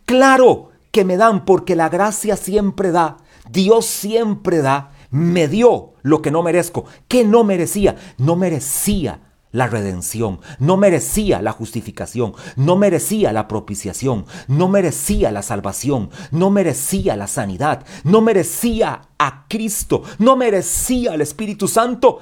Claro 0.06 0.70
que 0.90 1.04
me 1.04 1.16
dan 1.16 1.44
porque 1.44 1.76
la 1.76 1.88
gracia 1.88 2.36
siempre 2.36 2.92
da. 2.92 3.18
Dios 3.50 3.86
siempre 3.86 4.58
da. 4.58 4.92
Me 5.10 5.48
dio 5.48 5.94
lo 6.02 6.22
que 6.22 6.30
no 6.30 6.42
merezco. 6.42 6.84
¿Qué 7.08 7.24
no 7.24 7.42
merecía? 7.42 7.96
No 8.18 8.36
merecía 8.36 9.20
la 9.58 9.66
redención, 9.66 10.40
no 10.60 10.76
merecía 10.76 11.42
la 11.42 11.50
justificación, 11.50 12.32
no 12.54 12.76
merecía 12.76 13.32
la 13.32 13.48
propiciación, 13.48 14.24
no 14.46 14.68
merecía 14.68 15.32
la 15.32 15.42
salvación, 15.42 16.10
no 16.30 16.50
merecía 16.50 17.16
la 17.16 17.26
sanidad, 17.26 17.84
no 18.04 18.20
merecía 18.20 19.02
a 19.18 19.46
Cristo, 19.48 20.04
no 20.18 20.36
merecía 20.36 21.12
al 21.12 21.22
Espíritu 21.22 21.66
Santo. 21.66 22.20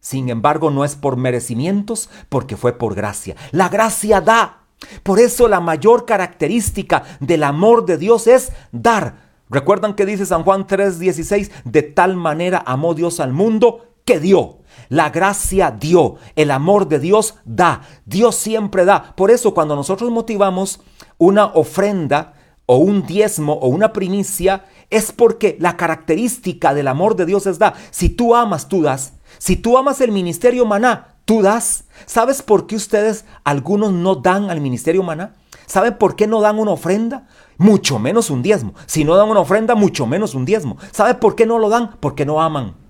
Sin 0.00 0.28
embargo, 0.28 0.72
no 0.72 0.84
es 0.84 0.96
por 0.96 1.16
merecimientos, 1.16 2.10
porque 2.28 2.56
fue 2.56 2.72
por 2.76 2.96
gracia. 2.96 3.36
La 3.52 3.68
gracia 3.68 4.20
da. 4.20 4.64
Por 5.04 5.20
eso 5.20 5.46
la 5.46 5.60
mayor 5.60 6.04
característica 6.04 7.04
del 7.20 7.44
amor 7.44 7.86
de 7.86 7.96
Dios 7.96 8.26
es 8.26 8.50
dar. 8.72 9.30
¿Recuerdan 9.48 9.94
que 9.94 10.04
dice 10.04 10.26
San 10.26 10.42
Juan 10.42 10.66
3:16? 10.66 11.52
De 11.64 11.82
tal 11.82 12.16
manera 12.16 12.60
amó 12.66 12.94
Dios 12.94 13.20
al 13.20 13.32
mundo 13.32 13.86
que 14.04 14.18
dio. 14.18 14.61
La 14.88 15.10
gracia 15.10 15.70
dio, 15.70 16.16
el 16.36 16.50
amor 16.50 16.88
de 16.88 16.98
Dios 16.98 17.36
da, 17.44 17.82
Dios 18.04 18.36
siempre 18.36 18.84
da. 18.84 19.14
Por 19.16 19.30
eso 19.30 19.54
cuando 19.54 19.74
nosotros 19.74 20.10
motivamos 20.10 20.80
una 21.18 21.46
ofrenda 21.46 22.34
o 22.66 22.76
un 22.76 23.06
diezmo 23.06 23.54
o 23.54 23.68
una 23.68 23.92
primicia, 23.92 24.64
es 24.90 25.12
porque 25.12 25.56
la 25.60 25.76
característica 25.76 26.74
del 26.74 26.88
amor 26.88 27.16
de 27.16 27.26
Dios 27.26 27.46
es 27.46 27.58
da. 27.58 27.74
Si 27.90 28.08
tú 28.08 28.34
amas, 28.34 28.68
tú 28.68 28.82
das. 28.82 29.14
Si 29.38 29.56
tú 29.56 29.78
amas 29.78 30.00
el 30.00 30.12
ministerio 30.12 30.64
maná, 30.66 31.16
tú 31.24 31.42
das. 31.42 31.84
¿Sabes 32.06 32.42
por 32.42 32.66
qué 32.66 32.76
ustedes, 32.76 33.24
algunos 33.44 33.92
no 33.92 34.16
dan 34.16 34.50
al 34.50 34.60
ministerio 34.60 35.02
maná? 35.02 35.34
¿Saben 35.66 35.96
por 35.96 36.16
qué 36.16 36.26
no 36.26 36.40
dan 36.40 36.58
una 36.58 36.72
ofrenda? 36.72 37.26
Mucho 37.56 37.98
menos 37.98 38.30
un 38.30 38.42
diezmo. 38.42 38.74
Si 38.86 39.04
no 39.04 39.16
dan 39.16 39.30
una 39.30 39.40
ofrenda, 39.40 39.74
mucho 39.74 40.06
menos 40.06 40.34
un 40.34 40.44
diezmo. 40.44 40.76
¿Sabe 40.90 41.14
por 41.14 41.34
qué 41.34 41.46
no 41.46 41.58
lo 41.58 41.68
dan? 41.68 41.96
Porque 42.00 42.26
no 42.26 42.42
aman 42.42 42.81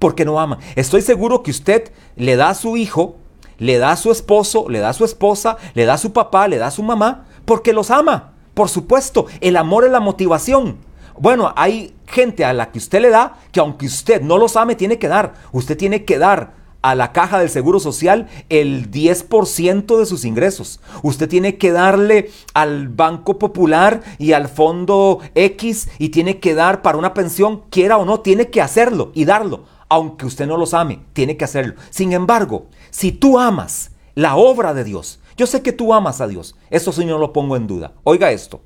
porque 0.00 0.24
no 0.24 0.40
ama. 0.40 0.58
Estoy 0.74 1.02
seguro 1.02 1.44
que 1.44 1.52
usted 1.52 1.92
le 2.16 2.34
da 2.34 2.48
a 2.48 2.54
su 2.54 2.76
hijo, 2.76 3.16
le 3.58 3.78
da 3.78 3.92
a 3.92 3.96
su 3.96 4.10
esposo, 4.10 4.68
le 4.68 4.80
da 4.80 4.88
a 4.88 4.94
su 4.94 5.04
esposa, 5.04 5.58
le 5.74 5.84
da 5.84 5.94
a 5.94 5.98
su 5.98 6.12
papá, 6.12 6.48
le 6.48 6.58
da 6.58 6.66
a 6.66 6.72
su 6.72 6.82
mamá, 6.82 7.26
porque 7.44 7.72
los 7.72 7.92
ama. 7.92 8.32
Por 8.54 8.68
supuesto, 8.68 9.26
el 9.40 9.56
amor 9.56 9.84
es 9.84 9.92
la 9.92 10.00
motivación. 10.00 10.78
Bueno, 11.18 11.52
hay 11.54 11.94
gente 12.06 12.44
a 12.44 12.52
la 12.52 12.72
que 12.72 12.78
usted 12.78 13.00
le 13.00 13.10
da 13.10 13.38
que 13.52 13.60
aunque 13.60 13.86
usted 13.86 14.22
no 14.22 14.38
los 14.38 14.56
ame, 14.56 14.74
tiene 14.74 14.98
que 14.98 15.06
dar. 15.06 15.34
Usted 15.52 15.76
tiene 15.76 16.04
que 16.04 16.18
dar 16.18 16.58
a 16.82 16.94
la 16.94 17.12
caja 17.12 17.38
del 17.38 17.50
Seguro 17.50 17.78
Social 17.78 18.26
el 18.48 18.90
10% 18.90 19.98
de 19.98 20.06
sus 20.06 20.24
ingresos. 20.24 20.80
Usted 21.02 21.28
tiene 21.28 21.58
que 21.58 21.72
darle 21.72 22.30
al 22.54 22.88
Banco 22.88 23.38
Popular 23.38 24.00
y 24.18 24.32
al 24.32 24.48
Fondo 24.48 25.20
X 25.34 25.90
y 25.98 26.08
tiene 26.08 26.38
que 26.38 26.54
dar 26.54 26.80
para 26.80 26.96
una 26.96 27.12
pensión, 27.12 27.64
quiera 27.68 27.98
o 27.98 28.06
no, 28.06 28.20
tiene 28.20 28.48
que 28.48 28.62
hacerlo 28.62 29.10
y 29.14 29.26
darlo 29.26 29.64
aunque 29.90 30.24
usted 30.24 30.46
no 30.46 30.56
los 30.56 30.72
ame, 30.72 31.04
tiene 31.12 31.36
que 31.36 31.44
hacerlo. 31.44 31.74
Sin 31.90 32.12
embargo, 32.12 32.68
si 32.90 33.12
tú 33.12 33.38
amas 33.38 33.90
la 34.14 34.36
obra 34.36 34.72
de 34.72 34.84
Dios, 34.84 35.20
yo 35.36 35.46
sé 35.46 35.62
que 35.62 35.72
tú 35.72 35.92
amas 35.92 36.20
a 36.20 36.28
Dios, 36.28 36.54
eso 36.70 36.92
sí 36.92 37.04
no 37.04 37.18
lo 37.18 37.32
pongo 37.32 37.56
en 37.56 37.66
duda. 37.66 37.92
Oiga 38.04 38.30
esto, 38.30 38.62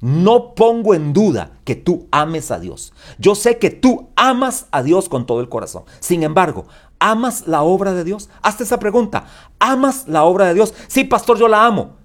no 0.00 0.54
pongo 0.54 0.94
en 0.94 1.14
duda 1.14 1.52
que 1.64 1.76
tú 1.76 2.06
ames 2.10 2.50
a 2.50 2.60
Dios. 2.60 2.92
Yo 3.18 3.34
sé 3.34 3.58
que 3.58 3.70
tú 3.70 4.10
amas 4.16 4.66
a 4.70 4.82
Dios 4.82 5.08
con 5.08 5.26
todo 5.26 5.40
el 5.40 5.48
corazón. 5.48 5.84
Sin 6.00 6.22
embargo, 6.22 6.66
¿amas 6.98 7.46
la 7.46 7.62
obra 7.62 7.94
de 7.94 8.04
Dios? 8.04 8.28
Hazte 8.42 8.64
esa 8.64 8.78
pregunta. 8.78 9.26
¿Amas 9.58 10.06
la 10.06 10.24
obra 10.24 10.46
de 10.46 10.54
Dios? 10.54 10.74
Sí, 10.88 11.04
pastor, 11.04 11.38
yo 11.38 11.48
la 11.48 11.64
amo. 11.64 11.96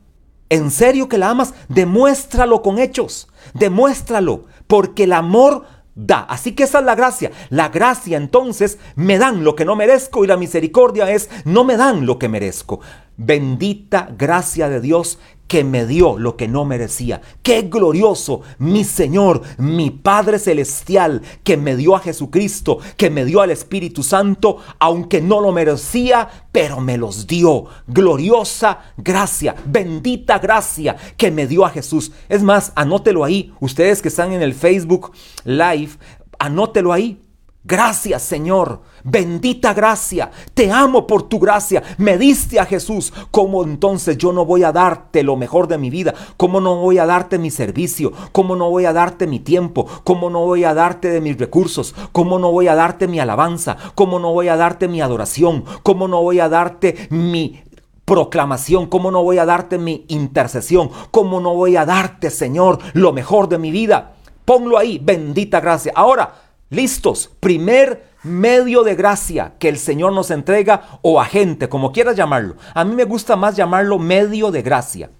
¿En 0.49 0.71
serio 0.71 1.09
que 1.09 1.17
la 1.17 1.29
amas? 1.29 1.53
Demuéstralo 1.67 2.61
con 2.61 2.79
hechos. 2.79 3.27
Demuéstralo. 3.53 4.45
Porque 4.67 5.03
el 5.03 5.13
amor 5.13 5.65
da. 5.95 6.21
Así 6.21 6.53
que 6.53 6.63
esa 6.63 6.79
es 6.79 6.85
la 6.85 6.95
gracia. 6.95 7.31
La 7.49 7.69
gracia 7.69 8.17
entonces 8.17 8.79
me 8.95 9.17
dan 9.17 9.43
lo 9.43 9.55
que 9.55 9.65
no 9.65 9.75
merezco 9.75 10.23
y 10.23 10.27
la 10.27 10.37
misericordia 10.37 11.09
es 11.11 11.29
no 11.45 11.63
me 11.63 11.77
dan 11.77 12.05
lo 12.05 12.19
que 12.19 12.29
merezco. 12.29 12.79
Bendita 13.17 14.09
gracia 14.17 14.69
de 14.69 14.81
Dios 14.81 15.19
que 15.51 15.65
me 15.65 15.85
dio 15.85 16.17
lo 16.17 16.37
que 16.37 16.47
no 16.47 16.63
merecía. 16.63 17.19
Qué 17.43 17.63
glorioso, 17.63 18.39
mi 18.57 18.85
Señor, 18.85 19.41
mi 19.57 19.89
Padre 19.89 20.39
Celestial, 20.39 21.21
que 21.43 21.57
me 21.57 21.75
dio 21.75 21.93
a 21.93 21.99
Jesucristo, 21.99 22.79
que 22.95 23.09
me 23.09 23.25
dio 23.25 23.41
al 23.41 23.51
Espíritu 23.51 24.01
Santo, 24.01 24.59
aunque 24.79 25.19
no 25.19 25.41
lo 25.41 25.51
merecía, 25.51 26.29
pero 26.53 26.79
me 26.79 26.97
los 26.97 27.27
dio. 27.27 27.65
Gloriosa 27.85 28.93
gracia, 28.95 29.53
bendita 29.65 30.39
gracia 30.39 30.95
que 31.17 31.31
me 31.31 31.47
dio 31.47 31.65
a 31.65 31.69
Jesús. 31.69 32.13
Es 32.29 32.43
más, 32.43 32.71
anótelo 32.75 33.25
ahí, 33.25 33.53
ustedes 33.59 34.01
que 34.01 34.07
están 34.07 34.31
en 34.31 34.41
el 34.41 34.53
Facebook 34.53 35.11
Live, 35.43 35.97
anótelo 36.39 36.93
ahí. 36.93 37.19
Gracias 37.63 38.23
Señor, 38.23 38.81
bendita 39.03 39.75
gracia, 39.75 40.31
te 40.55 40.71
amo 40.71 41.05
por 41.05 41.29
tu 41.29 41.37
gracia, 41.37 41.83
me 41.99 42.17
diste 42.17 42.59
a 42.59 42.65
Jesús, 42.65 43.13
¿cómo 43.29 43.63
entonces 43.63 44.17
yo 44.17 44.33
no 44.33 44.45
voy 44.45 44.63
a 44.63 44.71
darte 44.71 45.21
lo 45.21 45.35
mejor 45.35 45.67
de 45.67 45.77
mi 45.77 45.91
vida? 45.91 46.15
¿Cómo 46.37 46.59
no 46.59 46.77
voy 46.77 46.97
a 46.97 47.05
darte 47.05 47.37
mi 47.37 47.51
servicio? 47.51 48.13
¿Cómo 48.31 48.55
no 48.55 48.71
voy 48.71 48.85
a 48.85 48.93
darte 48.93 49.27
mi 49.27 49.39
tiempo? 49.39 49.85
¿Cómo 50.03 50.31
no 50.31 50.43
voy 50.43 50.63
a 50.63 50.73
darte 50.73 51.09
de 51.09 51.21
mis 51.21 51.37
recursos? 51.37 51.93
¿Cómo 52.11 52.39
no 52.39 52.51
voy 52.51 52.67
a 52.67 52.73
darte 52.73 53.07
mi 53.07 53.19
alabanza? 53.19 53.77
¿Cómo 53.93 54.17
no 54.17 54.33
voy 54.33 54.47
a 54.47 54.57
darte 54.57 54.87
mi 54.87 54.99
adoración? 54.99 55.63
¿Cómo 55.83 56.07
no 56.07 56.19
voy 56.23 56.39
a 56.39 56.49
darte 56.49 57.07
mi 57.11 57.61
proclamación, 58.05 58.87
cómo 58.87 59.11
no 59.11 59.23
voy 59.23 59.37
a 59.37 59.45
darte 59.45 59.77
mi 59.77 60.03
intercesión, 60.09 60.89
cómo 61.11 61.39
no 61.39 61.53
voy 61.53 61.77
a 61.77 61.85
darte, 61.85 62.29
Señor, 62.29 62.79
lo 62.91 63.13
mejor 63.13 63.47
de 63.47 63.57
mi 63.57 63.71
vida. 63.71 64.15
Ponlo 64.43 64.77
ahí, 64.77 64.99
bendita 65.01 65.61
gracia. 65.61 65.93
Ahora, 65.95 66.33
Listos, 66.71 67.29
primer 67.41 68.11
medio 68.23 68.83
de 68.83 68.95
gracia 68.95 69.55
que 69.59 69.67
el 69.67 69.77
Señor 69.77 70.13
nos 70.13 70.31
entrega 70.31 70.99
o 71.01 71.19
agente, 71.19 71.67
como 71.67 71.91
quieras 71.91 72.15
llamarlo. 72.15 72.55
A 72.73 72.85
mí 72.85 72.95
me 72.95 73.03
gusta 73.03 73.35
más 73.35 73.57
llamarlo 73.57 73.99
medio 73.99 74.51
de 74.51 74.61
gracia. 74.61 75.11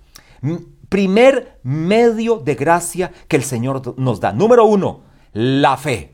Primer 0.88 1.60
medio 1.64 2.38
de 2.38 2.56
gracia 2.56 3.12
que 3.28 3.36
el 3.36 3.44
Señor 3.44 4.00
nos 4.00 4.22
da. 4.22 4.32
Número 4.32 4.64
uno, 4.64 5.02
la 5.34 5.76
fe. 5.76 6.14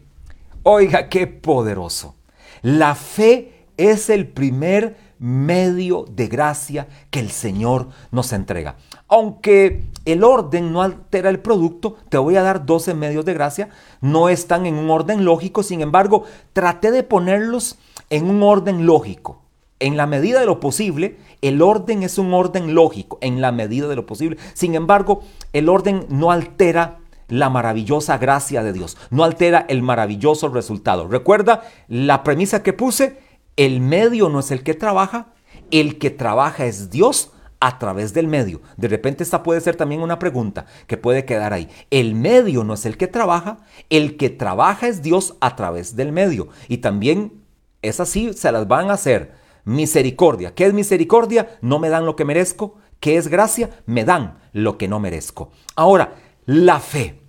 Oiga, 0.63 1.08
qué 1.08 1.27
poderoso. 1.27 2.15
La 2.63 2.96
fe 2.96 3.67
es 3.77 4.10
el 4.10 4.27
primer 4.27 4.98
medio 5.20 6.06
de 6.10 6.29
gracia 6.29 6.88
que 7.12 7.20
el 7.20 7.29
Señor 7.29 7.89
nos 8.10 8.34
entrega. 8.34 8.77
Aunque 9.08 9.84
el 10.07 10.23
orden 10.23 10.71
no 10.71 10.81
altera 10.81 11.29
el 11.29 11.39
producto, 11.39 11.97
te 12.07 12.17
voy 12.17 12.37
a 12.37 12.41
dar 12.41 12.65
12 12.65 12.93
medios 12.93 13.25
de 13.25 13.33
gracia. 13.33 13.69
No 13.99 14.29
están 14.29 14.65
en 14.65 14.75
un 14.75 14.89
orden 14.89 15.25
lógico, 15.25 15.63
sin 15.63 15.81
embargo, 15.81 16.23
traté 16.53 16.91
de 16.91 17.03
ponerlos 17.03 17.77
en 18.09 18.29
un 18.29 18.41
orden 18.41 18.85
lógico. 18.85 19.41
En 19.79 19.97
la 19.97 20.07
medida 20.07 20.39
de 20.39 20.45
lo 20.45 20.61
posible, 20.61 21.17
el 21.41 21.61
orden 21.61 22.03
es 22.03 22.17
un 22.17 22.33
orden 22.33 22.73
lógico, 22.73 23.17
en 23.19 23.41
la 23.41 23.51
medida 23.51 23.89
de 23.89 23.97
lo 23.97 24.05
posible. 24.05 24.37
Sin 24.53 24.75
embargo, 24.75 25.23
el 25.51 25.67
orden 25.67 26.05
no 26.07 26.31
altera 26.31 26.99
la 27.27 27.49
maravillosa 27.49 28.17
gracia 28.17 28.63
de 28.63 28.71
Dios, 28.71 28.97
no 29.09 29.25
altera 29.25 29.65
el 29.67 29.83
maravilloso 29.83 30.47
resultado. 30.47 31.09
Recuerda 31.09 31.63
la 31.89 32.23
premisa 32.23 32.63
que 32.63 32.71
puse, 32.71 33.19
el 33.57 33.81
medio 33.81 34.29
no 34.29 34.39
es 34.39 34.51
el 34.51 34.63
que 34.63 34.73
trabaja, 34.73 35.33
el 35.69 35.97
que 35.97 36.11
trabaja 36.11 36.65
es 36.65 36.89
Dios 36.89 37.33
a 37.59 37.79
través 37.79 38.13
del 38.13 38.27
medio. 38.27 38.61
De 38.77 38.87
repente 38.87 39.23
esta 39.23 39.43
puede 39.43 39.61
ser 39.61 39.75
también 39.75 40.01
una 40.01 40.19
pregunta 40.19 40.65
que 40.85 40.97
puede 40.97 41.25
quedar 41.25 41.53
ahí. 41.53 41.69
El 41.89 42.15
medio 42.15 42.63
no 42.63 42.73
es 42.73 42.85
el 42.85 42.97
que 42.97 43.07
trabaja, 43.07 43.59
el 43.89 44.17
que 44.17 44.29
trabaja 44.29 44.87
es 44.87 45.01
Dios 45.01 45.35
a 45.41 45.55
través 45.55 45.95
del 45.95 46.11
medio. 46.11 46.49
Y 46.67 46.77
también 46.77 47.41
es 47.81 47.99
así, 47.99 48.33
se 48.33 48.51
las 48.51 48.67
van 48.67 48.89
a 48.89 48.93
hacer. 48.93 49.35
Misericordia. 49.65 50.55
¿Qué 50.55 50.65
es 50.65 50.73
misericordia? 50.73 51.57
No 51.61 51.79
me 51.79 51.89
dan 51.89 52.05
lo 52.05 52.15
que 52.15 52.25
merezco. 52.25 52.77
¿Qué 52.99 53.17
es 53.17 53.27
gracia? 53.27 53.69
Me 53.85 54.05
dan 54.05 54.37
lo 54.53 54.77
que 54.77 54.87
no 54.87 54.99
merezco. 54.99 55.51
Ahora, 55.75 56.15
la 56.45 56.79
fe. 56.79 57.19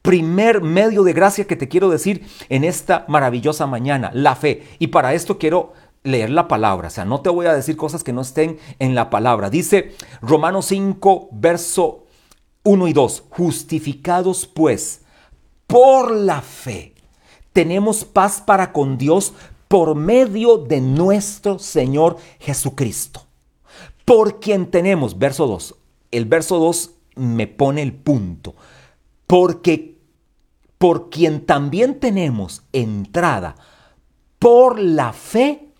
Primer 0.00 0.62
medio 0.62 1.04
de 1.04 1.12
gracia 1.12 1.46
que 1.46 1.54
te 1.54 1.68
quiero 1.68 1.88
decir 1.88 2.26
en 2.48 2.64
esta 2.64 3.04
maravillosa 3.08 3.66
mañana, 3.66 4.10
la 4.14 4.34
fe. 4.34 4.66
Y 4.80 4.88
para 4.88 5.14
esto 5.14 5.38
quiero 5.38 5.74
leer 6.04 6.30
la 6.30 6.48
palabra, 6.48 6.88
o 6.88 6.90
sea, 6.90 7.04
no 7.04 7.20
te 7.20 7.30
voy 7.30 7.46
a 7.46 7.54
decir 7.54 7.76
cosas 7.76 8.02
que 8.02 8.12
no 8.12 8.22
estén 8.22 8.58
en 8.78 8.94
la 8.94 9.08
palabra. 9.10 9.50
Dice 9.50 9.94
Romanos 10.20 10.66
5, 10.66 11.28
verso 11.32 12.06
1 12.64 12.88
y 12.88 12.92
2, 12.92 13.24
justificados 13.30 14.46
pues 14.46 15.02
por 15.66 16.10
la 16.10 16.40
fe, 16.42 16.94
tenemos 17.52 18.04
paz 18.04 18.42
para 18.44 18.72
con 18.72 18.98
Dios 18.98 19.32
por 19.68 19.94
medio 19.94 20.58
de 20.58 20.80
nuestro 20.80 21.58
Señor 21.58 22.18
Jesucristo, 22.40 23.22
por 24.04 24.40
quien 24.40 24.70
tenemos, 24.70 25.18
verso 25.18 25.46
2, 25.46 25.76
el 26.10 26.26
verso 26.26 26.58
2 26.58 26.90
me 27.14 27.46
pone 27.46 27.82
el 27.82 27.92
punto, 27.94 28.54
porque 29.26 29.98
por 30.78 31.10
quien 31.10 31.46
también 31.46 32.00
tenemos 32.00 32.64
entrada 32.72 33.54
por 34.38 34.80
la 34.80 35.12
fe 35.12 35.71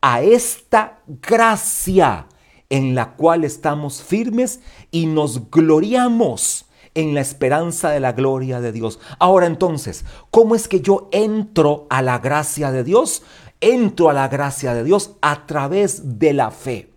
a 0.00 0.22
esta 0.22 1.00
gracia 1.06 2.26
en 2.68 2.94
la 2.94 3.12
cual 3.12 3.44
estamos 3.44 4.02
firmes 4.02 4.60
y 4.90 5.06
nos 5.06 5.50
gloriamos 5.50 6.66
en 6.94 7.14
la 7.14 7.20
esperanza 7.20 7.90
de 7.90 8.00
la 8.00 8.12
gloria 8.12 8.60
de 8.60 8.72
Dios. 8.72 8.98
Ahora 9.18 9.46
entonces, 9.46 10.04
¿cómo 10.30 10.54
es 10.54 10.68
que 10.68 10.80
yo 10.80 11.08
entro 11.12 11.86
a 11.90 12.02
la 12.02 12.18
gracia 12.18 12.72
de 12.72 12.84
Dios? 12.84 13.22
Entro 13.60 14.08
a 14.08 14.12
la 14.12 14.28
gracia 14.28 14.74
de 14.74 14.84
Dios 14.84 15.12
a 15.20 15.46
través 15.46 16.18
de 16.18 16.32
la 16.32 16.50
fe. 16.50 16.90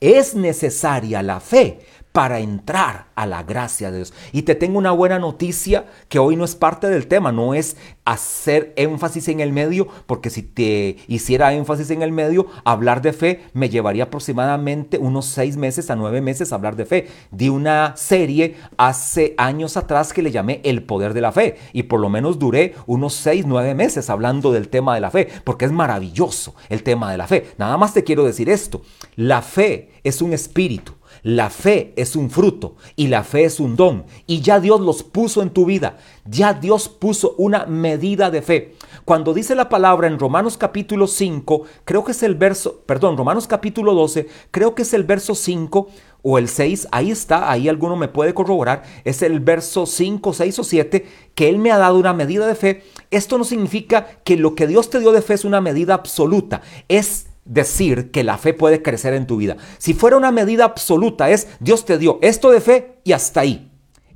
Es 0.00 0.34
necesaria 0.34 1.22
la 1.22 1.40
fe 1.40 1.80
para 2.18 2.40
entrar 2.40 3.06
a 3.14 3.26
la 3.26 3.44
gracia 3.44 3.92
de 3.92 3.98
Dios. 3.98 4.12
Y 4.32 4.42
te 4.42 4.56
tengo 4.56 4.76
una 4.76 4.90
buena 4.90 5.20
noticia 5.20 5.86
que 6.08 6.18
hoy 6.18 6.34
no 6.34 6.44
es 6.44 6.56
parte 6.56 6.88
del 6.88 7.06
tema, 7.06 7.30
no 7.30 7.54
es 7.54 7.76
hacer 8.04 8.72
énfasis 8.74 9.28
en 9.28 9.38
el 9.38 9.52
medio, 9.52 9.86
porque 10.06 10.28
si 10.28 10.42
te 10.42 10.96
hiciera 11.06 11.52
énfasis 11.52 11.92
en 11.92 12.02
el 12.02 12.10
medio, 12.10 12.48
hablar 12.64 13.02
de 13.02 13.12
fe 13.12 13.44
me 13.52 13.68
llevaría 13.68 14.02
aproximadamente 14.02 14.98
unos 14.98 15.26
seis 15.26 15.56
meses 15.56 15.92
a 15.92 15.94
nueve 15.94 16.20
meses 16.20 16.52
hablar 16.52 16.74
de 16.74 16.86
fe. 16.86 17.06
Di 17.30 17.50
una 17.50 17.96
serie 17.96 18.56
hace 18.78 19.36
años 19.38 19.76
atrás 19.76 20.12
que 20.12 20.22
le 20.22 20.32
llamé 20.32 20.60
El 20.64 20.82
Poder 20.82 21.14
de 21.14 21.20
la 21.20 21.30
Fe 21.30 21.56
y 21.72 21.84
por 21.84 22.00
lo 22.00 22.08
menos 22.08 22.40
duré 22.40 22.74
unos 22.86 23.14
seis, 23.14 23.46
nueve 23.46 23.76
meses 23.76 24.10
hablando 24.10 24.50
del 24.50 24.70
tema 24.70 24.96
de 24.96 25.02
la 25.02 25.12
fe, 25.12 25.28
porque 25.44 25.66
es 25.66 25.70
maravilloso 25.70 26.56
el 26.68 26.82
tema 26.82 27.12
de 27.12 27.18
la 27.18 27.28
fe. 27.28 27.52
Nada 27.58 27.76
más 27.76 27.94
te 27.94 28.02
quiero 28.02 28.24
decir 28.24 28.50
esto, 28.50 28.82
la 29.14 29.40
fe 29.40 29.92
es 30.02 30.20
un 30.20 30.32
espíritu 30.32 30.97
la 31.28 31.50
fe 31.50 31.92
es 31.96 32.16
un 32.16 32.30
fruto 32.30 32.76
y 32.96 33.08
la 33.08 33.22
fe 33.22 33.44
es 33.44 33.60
un 33.60 33.76
don. 33.76 34.06
Y 34.26 34.40
ya 34.40 34.60
Dios 34.60 34.80
los 34.80 35.02
puso 35.02 35.42
en 35.42 35.50
tu 35.50 35.66
vida. 35.66 35.98
Ya 36.24 36.54
Dios 36.54 36.88
puso 36.88 37.34
una 37.36 37.66
medida 37.66 38.30
de 38.30 38.40
fe. 38.40 38.76
Cuando 39.04 39.34
dice 39.34 39.54
la 39.54 39.68
palabra 39.68 40.06
en 40.06 40.18
Romanos 40.18 40.56
capítulo 40.56 41.06
5, 41.06 41.64
creo 41.84 42.02
que 42.02 42.12
es 42.12 42.22
el 42.22 42.34
verso, 42.34 42.80
perdón, 42.86 43.18
Romanos 43.18 43.46
capítulo 43.46 43.92
12, 43.92 44.26
creo 44.50 44.74
que 44.74 44.80
es 44.80 44.94
el 44.94 45.04
verso 45.04 45.34
5 45.34 45.88
o 46.22 46.38
el 46.38 46.48
6, 46.48 46.88
ahí 46.92 47.10
está, 47.10 47.50
ahí 47.50 47.68
alguno 47.68 47.96
me 47.96 48.08
puede 48.08 48.32
corroborar, 48.32 48.82
es 49.04 49.20
el 49.20 49.40
verso 49.40 49.84
5, 49.84 50.32
6 50.32 50.58
o 50.58 50.64
7, 50.64 51.06
que 51.34 51.48
Él 51.50 51.58
me 51.58 51.72
ha 51.72 51.78
dado 51.78 51.98
una 51.98 52.14
medida 52.14 52.46
de 52.46 52.54
fe. 52.54 52.84
Esto 53.10 53.36
no 53.36 53.44
significa 53.44 54.06
que 54.24 54.38
lo 54.38 54.54
que 54.54 54.66
Dios 54.66 54.88
te 54.88 54.98
dio 54.98 55.12
de 55.12 55.22
fe 55.22 55.34
es 55.34 55.44
una 55.44 55.60
medida 55.60 55.92
absoluta, 55.92 56.62
es 56.88 57.27
decir 57.48 58.10
que 58.10 58.22
la 58.22 58.38
fe 58.38 58.54
puede 58.54 58.82
crecer 58.82 59.14
en 59.14 59.26
tu 59.26 59.38
vida. 59.38 59.56
Si 59.78 59.94
fuera 59.94 60.16
una 60.16 60.30
medida 60.30 60.64
absoluta 60.64 61.30
es 61.30 61.48
Dios 61.58 61.84
te 61.84 61.98
dio 61.98 62.18
esto 62.22 62.50
de 62.50 62.60
fe 62.60 62.98
y 63.04 63.12
hasta 63.12 63.40
ahí. 63.40 63.72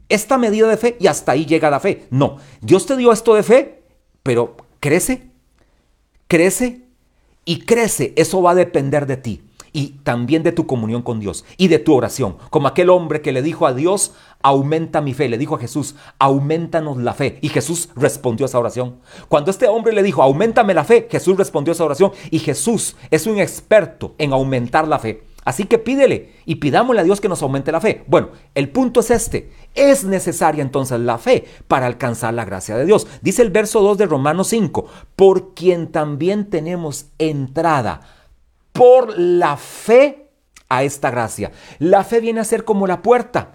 Esta 0.08 0.38
medida 0.38 0.68
de 0.68 0.76
fe 0.76 0.96
y 1.00 1.06
hasta 1.06 1.32
ahí 1.32 1.46
llega 1.46 1.70
la 1.70 1.80
fe. 1.80 2.06
No, 2.10 2.36
Dios 2.60 2.86
te 2.86 2.96
dio 2.96 3.12
esto 3.12 3.34
de 3.34 3.42
fe, 3.42 3.82
pero 4.22 4.56
crece, 4.78 5.30
crece 6.28 6.82
y 7.44 7.60
crece. 7.60 8.12
Eso 8.16 8.42
va 8.42 8.52
a 8.52 8.54
depender 8.54 9.06
de 9.06 9.16
ti 9.16 9.42
y 9.72 9.98
también 10.04 10.42
de 10.42 10.52
tu 10.52 10.66
comunión 10.66 11.02
con 11.02 11.20
Dios 11.20 11.44
y 11.56 11.68
de 11.68 11.78
tu 11.78 11.94
oración. 11.94 12.36
Como 12.50 12.68
aquel 12.68 12.90
hombre 12.90 13.22
que 13.22 13.32
le 13.32 13.42
dijo 13.42 13.66
a 13.66 13.74
Dios, 13.74 14.12
aumenta 14.42 15.00
mi 15.00 15.14
fe, 15.14 15.28
le 15.28 15.38
dijo 15.38 15.54
a 15.54 15.58
Jesús, 15.58 15.94
aumentanos 16.18 16.98
la 16.98 17.14
fe. 17.14 17.38
Y 17.40 17.48
Jesús 17.48 17.88
respondió 17.96 18.44
a 18.44 18.48
esa 18.48 18.58
oración. 18.58 18.96
Cuando 19.28 19.50
este 19.50 19.68
hombre 19.68 19.92
le 19.92 20.02
dijo, 20.02 20.22
aumentame 20.22 20.74
la 20.74 20.84
fe, 20.84 21.08
Jesús 21.10 21.36
respondió 21.36 21.72
a 21.72 21.74
esa 21.74 21.84
oración. 21.84 22.12
Y 22.30 22.40
Jesús 22.40 22.96
es 23.10 23.26
un 23.26 23.38
experto 23.38 24.14
en 24.18 24.32
aumentar 24.32 24.86
la 24.86 24.98
fe. 24.98 25.24
Así 25.44 25.64
que 25.64 25.78
pídele 25.78 26.34
y 26.44 26.56
pidámosle 26.56 27.00
a 27.00 27.04
Dios 27.04 27.20
que 27.20 27.28
nos 27.28 27.42
aumente 27.42 27.72
la 27.72 27.80
fe. 27.80 28.04
Bueno, 28.06 28.28
el 28.54 28.68
punto 28.68 29.00
es 29.00 29.10
este. 29.10 29.50
Es 29.74 30.04
necesaria 30.04 30.62
entonces 30.62 31.00
la 31.00 31.18
fe 31.18 31.44
para 31.66 31.86
alcanzar 31.86 32.34
la 32.34 32.44
gracia 32.44 32.76
de 32.76 32.84
Dios. 32.84 33.08
Dice 33.22 33.42
el 33.42 33.50
verso 33.50 33.80
2 33.80 33.98
de 33.98 34.06
Romanos 34.06 34.48
5, 34.48 34.86
por 35.16 35.54
quien 35.54 35.90
también 35.90 36.48
tenemos 36.48 37.06
entrada 37.18 38.02
por 38.72 39.18
la 39.18 39.56
fe 39.56 40.30
a 40.68 40.82
esta 40.82 41.10
gracia. 41.10 41.52
La 41.78 42.04
fe 42.04 42.20
viene 42.20 42.40
a 42.40 42.44
ser 42.44 42.64
como 42.64 42.86
la 42.86 43.02
puerta. 43.02 43.52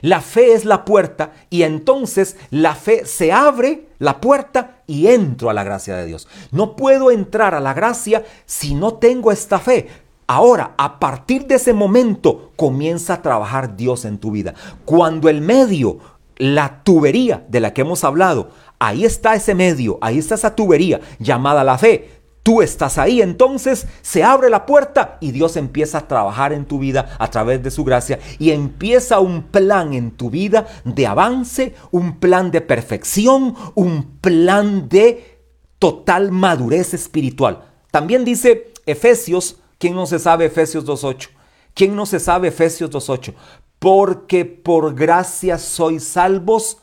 La 0.00 0.20
fe 0.20 0.52
es 0.52 0.64
la 0.64 0.84
puerta 0.84 1.32
y 1.50 1.62
entonces 1.62 2.36
la 2.50 2.74
fe 2.74 3.04
se 3.04 3.32
abre 3.32 3.88
la 3.98 4.20
puerta 4.20 4.82
y 4.86 5.08
entro 5.08 5.50
a 5.50 5.54
la 5.54 5.64
gracia 5.64 5.96
de 5.96 6.06
Dios. 6.06 6.28
No 6.50 6.76
puedo 6.76 7.10
entrar 7.10 7.54
a 7.54 7.60
la 7.60 7.74
gracia 7.74 8.24
si 8.46 8.74
no 8.74 8.94
tengo 8.94 9.32
esta 9.32 9.58
fe. 9.58 9.88
Ahora, 10.26 10.74
a 10.78 10.98
partir 10.98 11.46
de 11.46 11.56
ese 11.56 11.72
momento, 11.72 12.52
comienza 12.56 13.14
a 13.14 13.22
trabajar 13.22 13.76
Dios 13.76 14.04
en 14.04 14.18
tu 14.18 14.30
vida. 14.30 14.54
Cuando 14.84 15.28
el 15.28 15.40
medio, 15.40 15.98
la 16.36 16.82
tubería 16.84 17.44
de 17.48 17.60
la 17.60 17.74
que 17.74 17.82
hemos 17.82 18.04
hablado, 18.04 18.50
ahí 18.78 19.04
está 19.04 19.34
ese 19.34 19.54
medio, 19.54 19.98
ahí 20.00 20.18
está 20.18 20.36
esa 20.36 20.54
tubería 20.54 21.00
llamada 21.18 21.64
la 21.64 21.76
fe 21.76 22.21
Tú 22.42 22.60
estás 22.60 22.98
ahí, 22.98 23.22
entonces 23.22 23.86
se 24.00 24.24
abre 24.24 24.50
la 24.50 24.66
puerta 24.66 25.16
y 25.20 25.30
Dios 25.30 25.56
empieza 25.56 25.98
a 25.98 26.08
trabajar 26.08 26.52
en 26.52 26.64
tu 26.64 26.80
vida 26.80 27.16
a 27.20 27.30
través 27.30 27.62
de 27.62 27.70
su 27.70 27.84
gracia 27.84 28.18
y 28.40 28.50
empieza 28.50 29.20
un 29.20 29.44
plan 29.44 29.94
en 29.94 30.10
tu 30.10 30.28
vida 30.28 30.66
de 30.84 31.06
avance, 31.06 31.74
un 31.92 32.18
plan 32.18 32.50
de 32.50 32.60
perfección, 32.60 33.54
un 33.76 34.18
plan 34.20 34.88
de 34.88 35.38
total 35.78 36.32
madurez 36.32 36.94
espiritual. 36.94 37.64
También 37.92 38.24
dice 38.24 38.72
Efesios, 38.86 39.58
¿quién 39.78 39.94
no 39.94 40.06
se 40.06 40.18
sabe 40.18 40.46
Efesios 40.46 40.84
2.8? 40.84 41.28
¿Quién 41.74 41.94
no 41.94 42.06
se 42.06 42.18
sabe 42.18 42.48
Efesios 42.48 42.90
2.8? 42.90 43.34
Porque 43.78 44.44
por 44.44 44.94
gracia 44.94 45.58
sois 45.58 46.04
salvos 46.04 46.78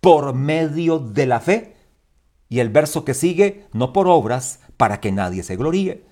por 0.00 0.34
medio 0.34 0.98
de 0.98 1.26
la 1.26 1.40
fe. 1.40 1.76
Y 2.48 2.60
el 2.60 2.68
verso 2.68 3.04
que 3.04 3.14
sigue, 3.14 3.66
no 3.72 3.92
por 3.92 4.08
obras, 4.08 4.60
para 4.82 4.98
que 4.98 5.12
nadie 5.12 5.44
se 5.44 5.54
gloríe. 5.54 6.02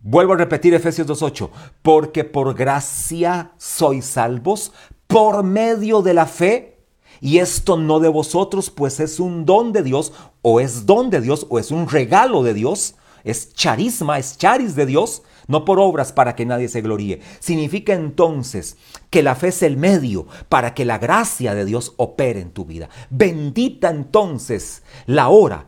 Vuelvo 0.00 0.32
a 0.32 0.36
repetir 0.36 0.74
Efesios 0.74 1.06
2.8, 1.06 1.48
porque 1.80 2.24
por 2.24 2.52
gracia 2.56 3.52
sois 3.56 4.04
salvos 4.04 4.72
por 5.06 5.44
medio 5.44 6.02
de 6.02 6.12
la 6.12 6.26
fe, 6.26 6.80
y 7.20 7.38
esto 7.38 7.76
no 7.76 8.00
de 8.00 8.08
vosotros, 8.08 8.70
pues 8.70 8.98
es 8.98 9.20
un 9.20 9.44
don 9.44 9.72
de 9.72 9.84
Dios, 9.84 10.12
o 10.42 10.58
es 10.58 10.86
don 10.86 11.08
de 11.08 11.20
Dios, 11.20 11.46
o 11.50 11.60
es 11.60 11.70
un 11.70 11.88
regalo 11.88 12.42
de 12.42 12.54
Dios, 12.54 12.96
es 13.22 13.54
charisma, 13.54 14.18
es 14.18 14.36
charis 14.36 14.74
de 14.74 14.84
Dios, 14.84 15.22
no 15.46 15.64
por 15.64 15.78
obras 15.78 16.12
para 16.12 16.34
que 16.34 16.46
nadie 16.46 16.66
se 16.66 16.80
gloríe. 16.80 17.20
Significa 17.38 17.94
entonces 17.94 18.76
que 19.08 19.22
la 19.22 19.36
fe 19.36 19.48
es 19.48 19.62
el 19.62 19.76
medio 19.76 20.26
para 20.48 20.74
que 20.74 20.84
la 20.84 20.98
gracia 20.98 21.54
de 21.54 21.64
Dios 21.64 21.94
opere 21.96 22.40
en 22.40 22.50
tu 22.50 22.64
vida. 22.64 22.88
Bendita 23.08 23.88
entonces 23.88 24.82
la 25.06 25.28
hora 25.28 25.66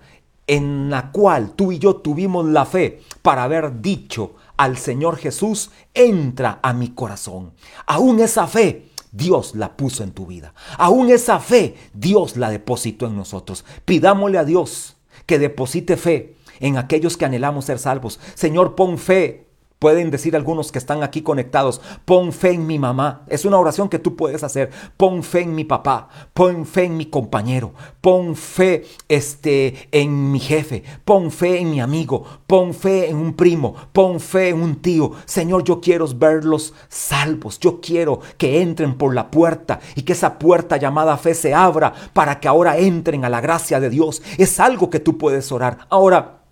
en 0.51 0.91
la 0.91 1.13
cual 1.13 1.53
tú 1.53 1.71
y 1.71 1.79
yo 1.79 1.97
tuvimos 1.97 2.45
la 2.45 2.67
fe 2.67 3.03
para 3.23 3.45
haber 3.45 3.81
dicho 3.81 4.35
al 4.57 4.79
Señor 4.79 5.17
Jesús, 5.17 5.71
entra 5.95 6.59
a 6.61 6.73
mi 6.73 6.89
corazón. 6.89 7.53
Aún 7.87 8.19
esa 8.19 8.49
fe 8.49 8.89
Dios 9.13 9.55
la 9.55 9.77
puso 9.77 10.03
en 10.03 10.11
tu 10.11 10.27
vida. 10.27 10.53
Aún 10.77 11.09
esa 11.09 11.39
fe 11.39 11.77
Dios 11.95 12.37
la 12.37 12.51
depositó 12.51 13.07
en 13.07 13.15
nosotros. 13.15 13.65
Pidámosle 13.85 14.39
a 14.39 14.45
Dios 14.45 14.97
que 15.25 15.39
deposite 15.39 15.97
fe 15.97 16.35
en 16.59 16.79
aquellos 16.79 17.17
que 17.17 17.27
anhelamos 17.27 17.67
ser 17.67 17.79
salvos. 17.79 18.19
Señor, 18.35 18.75
pon 18.75 18.99
fe 18.99 19.47
Pueden 19.81 20.11
decir 20.11 20.37
algunos 20.37 20.73
que 20.73 20.79
están 20.79 21.03
aquí 21.03 21.23
conectados, 21.23 21.81
pon 22.05 22.35
fe 22.35 22.51
en 22.51 22.67
mi 22.67 22.79
mamá. 22.79 23.23
Es 23.29 23.47
una 23.47 23.59
oración 23.59 23.89
que 23.89 23.99
tú 23.99 24.15
puedes 24.15 24.45
hacer. 24.45 24.71
Pon 24.99 25.23
fe 25.23 25.41
en 25.41 25.55
mi 25.55 25.65
papá, 25.65 26.11
pon 26.35 26.67
fe 26.67 26.85
en 26.85 26.99
mi 26.99 27.07
compañero, 27.07 27.73
pon 28.03 28.37
fe 28.37 28.85
este, 29.09 29.89
en 29.91 30.33
mi 30.33 30.39
jefe, 30.39 30.85
pon 31.07 31.31
fe 31.31 31.61
en 31.61 31.71
mi 31.71 31.81
amigo, 31.81 32.27
pon 32.47 32.75
fe 32.75 33.09
en 33.09 33.17
un 33.17 33.33
primo, 33.33 33.75
pon 33.95 34.21
fe 34.21 34.51
en 34.51 34.61
un 34.61 34.83
tío. 34.83 35.13
Señor, 35.25 35.65
yo 35.65 35.81
quiero 35.81 36.07
verlos 36.09 36.75
salvos. 36.91 37.59
Yo 37.59 37.81
quiero 37.81 38.21
que 38.37 38.61
entren 38.61 38.99
por 38.99 39.15
la 39.15 39.31
puerta 39.31 39.81
y 39.95 40.03
que 40.03 40.13
esa 40.13 40.39
puerta 40.39 40.77
llamada 40.77 41.17
fe 41.17 41.35
se 41.35 41.55
abra 41.55 41.95
para 42.13 42.39
que 42.39 42.49
ahora 42.49 42.77
entren 42.77 43.25
a 43.25 43.31
la 43.31 43.41
gracia 43.41 43.81
de 43.81 43.89
Dios. 43.89 44.21
Es 44.37 44.61
algo 44.61 44.91
que 44.91 45.01
tú 45.01 45.17
puedes 45.17 45.51
orar. 45.51 45.87
Ahora, 45.89 46.43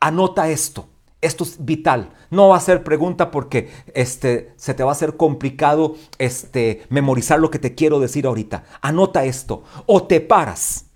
anota 0.00 0.48
esto. 0.48 0.88
Esto 1.20 1.44
es 1.44 1.64
vital. 1.64 2.10
No 2.30 2.48
va 2.48 2.56
a 2.56 2.60
ser 2.60 2.84
pregunta 2.84 3.30
porque 3.30 3.70
este, 3.94 4.52
se 4.56 4.74
te 4.74 4.84
va 4.84 4.90
a 4.90 4.92
hacer 4.92 5.16
complicado 5.16 5.96
este, 6.18 6.82
memorizar 6.90 7.40
lo 7.40 7.50
que 7.50 7.58
te 7.58 7.74
quiero 7.74 7.98
decir 7.98 8.26
ahorita. 8.26 8.64
Anota 8.80 9.24
esto. 9.24 9.64
O 9.86 10.04
te 10.04 10.20
paras. 10.20 10.86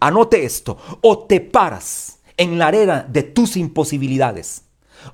Anote 0.00 0.44
esto. 0.44 0.78
O 1.02 1.26
te 1.26 1.40
paras 1.40 2.20
en 2.36 2.58
la 2.58 2.68
arena 2.68 3.06
de 3.08 3.22
tus 3.22 3.56
imposibilidades. 3.56 4.65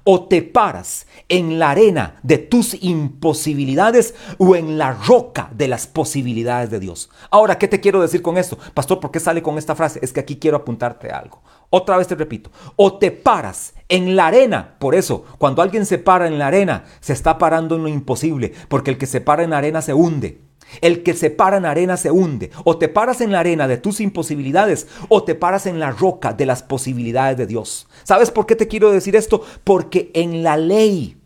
O 0.05 0.25
te 0.25 0.43
paras 0.43 1.07
en 1.29 1.59
la 1.59 1.71
arena 1.71 2.17
de 2.23 2.39
tus 2.39 2.83
imposibilidades 2.83 4.15
o 4.39 4.57
en 4.57 4.79
la 4.79 4.93
roca 4.93 5.51
de 5.53 5.69
las 5.69 5.87
posibilidades 5.87 6.71
de 6.71 6.81
Dios. 6.81 7.11
Ahora, 7.31 7.59
¿qué 7.59 7.69
te 7.69 7.81
quiero 7.81 8.01
decir 8.01 8.23
con 8.23 8.39
esto? 8.39 8.59
Pastor, 8.75 9.01
¿por 9.01 9.11
qué 9.11 9.21
sale 9.21 9.43
con 9.43 9.59
esta 9.59 9.75
frase? 9.75 10.01
Es 10.03 10.13
que 10.13 10.21
aquí 10.21 10.37
quiero 10.37 10.57
apuntarte 10.57 11.11
algo. 11.11 11.43
Otra 11.71 11.97
vez 11.97 12.07
te 12.07 12.15
repito, 12.15 12.51
o 12.77 12.99
te 12.99 13.11
paras 13.11 13.75
en 13.89 14.15
la 14.15 14.27
arena. 14.27 14.77
Por 14.79 14.95
eso, 14.95 15.25
cuando 15.39 15.63
alguien 15.63 15.87
se 15.87 15.99
para 15.99 16.27
en 16.27 16.39
la 16.39 16.49
arena, 16.49 16.85
se 17.01 17.15
está 17.15 17.39
parando 17.39 17.77
en 17.77 17.83
lo 17.83 17.89
imposible, 17.89 18.53
porque 18.69 18.91
el 18.91 18.99
que 18.99 19.07
se 19.07 19.23
para 19.23 19.43
en 19.43 19.51
la 19.51 19.59
arena 19.59 19.81
se 19.81 19.95
hunde. 19.95 20.52
El 20.81 21.03
que 21.03 21.15
se 21.15 21.31
para 21.31 21.57
en 21.57 21.67
arena 21.67 21.97
se 21.97 22.11
hunde. 22.11 22.51
O 22.65 22.79
te 22.79 22.89
paras 22.89 23.21
en 23.21 23.33
la 23.33 23.41
arena 23.41 23.69
de 23.69 23.79
tus 23.79 24.01
imposibilidades 24.01 24.87
o 25.09 25.25
te 25.25 25.35
paras 25.35 25.67
en 25.67 25.79
la 25.79 25.91
roca 25.91 26.33
de 26.33 26.47
las 26.47 26.63
posibilidades 26.63 27.37
de 27.37 27.47
Dios. 27.47 27.87
¿Sabes 28.05 28.31
por 28.31 28.47
qué 28.47 28.57
te 28.57 28.69
quiero 28.69 28.91
decir 28.91 29.17
esto? 29.17 29.43
Porque 29.65 30.11
en 30.15 30.43
la 30.43 30.57
ley, 30.57 31.17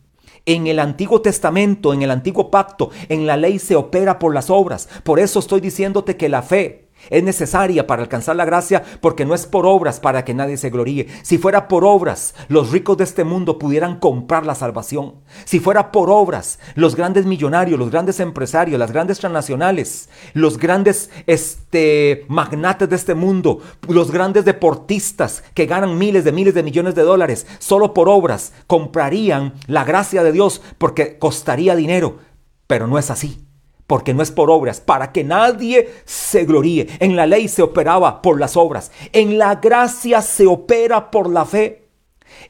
en 0.45 0.67
el 0.67 0.79
Antiguo 0.79 1.21
Testamento, 1.21 1.93
en 1.93 2.03
el 2.03 2.11
Antiguo 2.11 2.51
Pacto, 2.51 2.91
en 3.09 3.27
la 3.27 3.37
ley 3.37 3.59
se 3.59 3.77
opera 3.77 4.19
por 4.19 4.35
las 4.35 4.51
obras. 4.51 4.89
Por 5.05 5.19
eso 5.19 5.39
estoy 5.39 5.61
diciéndote 5.61 6.17
que 6.17 6.29
la 6.29 6.43
fe 6.43 6.86
es 7.11 7.23
necesaria 7.23 7.87
para 7.87 8.03
alcanzar 8.03 8.37
la 8.37 8.45
gracia 8.45 8.83
porque 9.01 9.25
no 9.25 9.35
es 9.35 9.47
por 9.47 9.67
obras 9.67 10.01
para 10.01 10.25
que 10.25 10.35
nadie 10.35 10.57
se 10.57 10.71
gloríe. 10.71 11.07
Si 11.23 11.39
fuera 11.39 11.69
por 11.69 11.85
obras, 11.85 12.35
los 12.49 12.71
ricos 12.71 12.97
de 12.97 13.05
este 13.05 13.25
mundo 13.25 13.59
pudieran 13.59 13.99
comprar 13.99 14.45
la 14.45 14.55
salvación. 14.55 15.17
Si 15.45 15.61
fuera 15.61 15.93
por 15.93 16.11
obras, 16.11 16.59
los 16.75 16.97
grandes 16.97 17.27
millonarios, 17.27 17.79
los 17.79 17.91
grandes 17.91 18.21
empresarios, 18.21 18.79
las 18.79 18.93
grandes 18.93 19.19
transnacionales, 19.19 20.09
los 20.35 20.59
grandes 20.59 21.11
este, 21.27 22.25
magnates 22.29 22.89
de 22.89 22.97
este 22.97 23.15
mundo, 23.15 23.61
los 23.89 24.11
grandes 24.11 24.45
deportistas 24.45 25.45
que 25.55 25.67
ganan 25.67 25.99
miles 25.99 26.25
de 26.25 26.33
miles 26.33 26.55
de 26.55 26.63
millones 26.63 26.95
de 26.95 27.03
dólares, 27.03 27.47
solo 27.59 27.95
por 27.95 28.09
obras, 28.09 28.53
comprarían 28.67 29.55
la 29.67 29.85
gracia 29.85 30.23
de 30.23 30.33
Dios 30.33 30.61
porque 30.79 31.19
costaría 31.19 31.77
dinero. 31.77 32.19
Pero 32.67 32.89
no 32.89 32.99
es 32.99 33.11
así 33.11 33.46
porque 33.87 34.15
no 34.15 34.23
es 34.23 34.31
por 34.31 34.51
obras, 34.51 34.81
para 34.81 35.13
que 35.13 35.25
nadie 35.25 35.89
se 36.05 36.45
gloríe. 36.45 36.89
En 36.99 37.17
la 37.17 37.27
ley 37.27 37.49
se 37.49 37.63
operaba 37.63 38.23
por 38.23 38.41
las 38.41 38.57
obras, 38.57 38.91
en 39.13 39.39
la 39.39 39.57
gracia 39.57 40.23
se 40.23 40.47
opera 40.47 41.11
por 41.11 41.31
la 41.31 41.45
fe. 41.45 41.86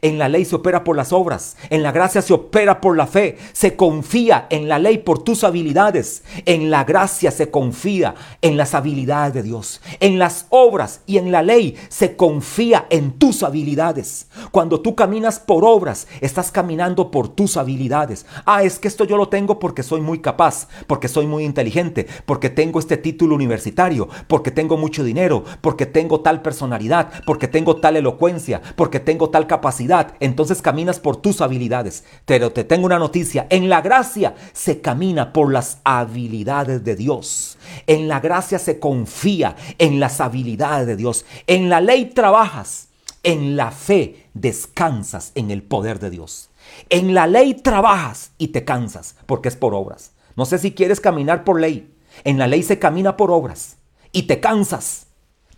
En 0.03 0.19
la 0.19 0.29
ley 0.29 0.45
se 0.45 0.57
opera 0.57 0.85
por 0.85 0.97
las 0.97 1.13
obras, 1.13 1.57
en 1.71 1.83
la 1.83 1.93
gracia 1.93 2.23
se 2.23 2.35
opera 2.35 2.81
por 2.81 2.97
la 2.97 3.07
fe, 3.07 3.39
se 3.53 3.77
confía 3.77 4.47
en 4.51 4.69
la 4.69 4.79
ley 4.79 4.99
por 4.99 5.23
tus 5.23 5.45
habilidades, 5.45 6.23
en 6.45 6.71
la 6.71 6.85
gracia 6.85 7.31
se 7.31 7.51
confía 7.51 8.15
en 8.43 8.57
las 8.57 8.75
habilidades 8.75 9.35
de 9.35 9.43
Dios, 9.43 9.81
en 10.01 10.19
las 10.19 10.47
obras 10.51 11.01
y 11.07 11.19
en 11.19 11.33
la 11.33 11.43
ley 11.43 11.77
se 11.89 12.17
confía 12.17 12.87
en 12.91 13.13
tus 13.13 13.43
habilidades. 13.43 14.29
Cuando 14.51 14.81
tú 14.81 14.95
caminas 14.95 15.41
por 15.41 15.65
obras, 15.65 16.07
estás 16.21 16.51
caminando 16.51 17.11
por 17.11 17.29
tus 17.29 17.57
habilidades. 17.57 18.27
Ah, 18.45 18.63
es 18.63 18.79
que 18.79 18.89
esto 18.89 19.05
yo 19.05 19.17
lo 19.17 19.29
tengo 19.29 19.59
porque 19.59 19.83
soy 19.83 20.01
muy 20.01 20.21
capaz, 20.21 20.69
porque 20.87 21.09
soy 21.09 21.27
muy 21.27 21.45
inteligente, 21.45 22.07
porque 22.27 22.51
tengo 22.51 22.79
este 22.79 22.97
título 22.97 23.35
universitario, 23.35 24.09
porque 24.29 24.51
tengo 24.51 24.77
mucho 24.77 25.05
dinero, 25.05 25.45
porque 25.61 25.87
tengo 25.87 26.21
tal 26.21 26.43
personalidad, 26.43 27.11
porque 27.25 27.49
tengo 27.49 27.77
tal 27.77 27.97
elocuencia, 27.97 28.61
porque 28.77 29.01
tengo 29.01 29.31
tal 29.31 29.47
capacidad 29.47 29.76
entonces 30.21 30.63
caminas 30.63 31.01
por 31.01 31.17
tus 31.17 31.41
habilidades. 31.41 32.05
Pero 32.25 32.53
te 32.53 32.65
tengo 32.65 32.87
una 32.87 32.99
noticia, 32.99 33.47
en 33.51 33.69
la 33.69 33.81
gracia 33.81 34.35
se 34.53 34.81
camina 34.81 35.33
por 35.33 35.53
las 35.53 35.79
habilidades 35.85 36.85
de 36.85 36.97
Dios. 36.97 37.59
En 37.87 38.09
la 38.09 38.21
gracia 38.21 38.59
se 38.59 38.79
confía 38.79 39.57
en 39.79 40.01
las 40.01 40.21
habilidades 40.21 40.87
de 40.87 40.97
Dios. 40.97 41.25
En 41.47 41.69
la 41.69 41.81
ley 41.81 42.07
trabajas, 42.07 42.89
en 43.23 43.57
la 43.57 43.71
fe 43.71 44.27
descansas 44.35 45.33
en 45.35 45.51
el 45.51 45.63
poder 45.63 45.99
de 45.99 46.11
Dios. 46.11 46.51
En 46.89 47.15
la 47.15 47.27
ley 47.27 47.55
trabajas 47.55 48.33
y 48.39 48.49
te 48.49 48.65
cansas 48.65 49.17
porque 49.27 49.49
es 49.49 49.57
por 49.57 49.75
obras. 49.75 50.13
No 50.37 50.45
sé 50.45 50.59
si 50.59 50.73
quieres 50.73 51.01
caminar 51.01 51.45
por 51.45 51.61
ley. 51.61 51.93
En 52.25 52.39
la 52.39 52.47
ley 52.47 52.63
se 52.63 52.79
camina 52.79 53.17
por 53.17 53.31
obras 53.31 53.77
y 54.13 54.25
te 54.25 54.41
cansas. 54.41 55.07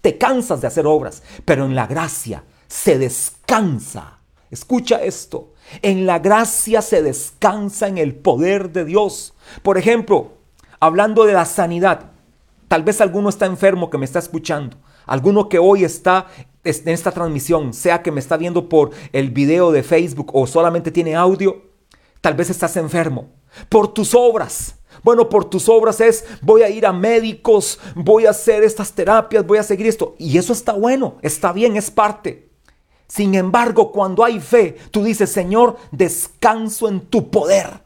Te 0.01 0.17
cansas 0.17 0.61
de 0.61 0.69
hacer 0.69 0.87
obras, 0.87 1.23
pero 1.45 1.65
en 1.65 1.75
la 1.75 1.87
gracia 1.87 2.45
se 2.69 2.99
descansa. 2.99 4.19
Escucha 4.51 5.03
esto. 5.03 5.53
En 5.83 6.07
la 6.07 6.19
gracia 6.21 6.81
se 6.81 7.03
descansa 7.03 7.89
en 7.89 7.99
el 7.99 8.15
poder 8.15 8.71
de 8.71 8.85
Dios. 8.85 9.35
Por 9.63 9.77
ejemplo, 9.77 10.33
hablando 10.81 11.25
de 11.25 11.33
la 11.33 11.45
sanidad, 11.45 12.13
tal 12.69 12.85
vez 12.85 13.01
alguno 13.01 13.29
está 13.29 13.47
enfermo 13.47 13.91
que 13.91 13.99
me 13.99 14.05
está 14.05 14.19
escuchando. 14.19 14.77
Alguno 15.07 15.49
que 15.49 15.59
hoy 15.59 15.85
está 15.85 16.27
en 16.65 16.89
esta 16.89 17.13
transmisión, 17.13 17.73
sea 17.73 18.03
que 18.03 18.13
me 18.13 18.21
está 18.21 18.37
viendo 18.37 18.69
por 18.69 18.91
el 19.13 19.31
video 19.31 19.73
de 19.73 19.83
Facebook 19.83 20.31
o 20.35 20.47
solamente 20.47 20.91
tiene 20.91 21.15
audio, 21.15 21.63
tal 22.21 22.35
vez 22.35 22.51
estás 22.51 22.77
enfermo. 22.77 23.31
Por 23.71 23.89
tus 23.89 24.15
obras, 24.15 24.77
bueno, 25.03 25.29
por 25.29 25.47
tus 25.47 25.69
obras 25.69 26.01
es, 26.01 26.25
voy 26.43 26.63
a 26.63 26.69
ir 26.69 26.85
a 26.85 26.93
médicos, 26.93 27.79
voy 27.95 28.27
a 28.27 28.31
hacer 28.31 28.65
estas 28.65 28.93
terapias, 28.93 29.47
voy 29.47 29.59
a 29.59 29.63
seguir 29.63 29.87
esto. 29.87 30.15
Y 30.19 30.37
eso 30.37 30.53
está 30.53 30.73
bueno, 30.73 31.17
está 31.23 31.53
bien, 31.53 31.77
es 31.77 31.91
parte. 31.91 32.48
Sin 33.09 33.35
embargo, 33.35 33.91
cuando 33.91 34.23
hay 34.23 34.39
fe, 34.39 34.77
tú 34.91 35.03
dices, 35.03 35.33
Señor, 35.33 35.79
descanso 35.91 36.89
en 36.89 37.01
tu 37.01 37.31
poder. 37.31 37.83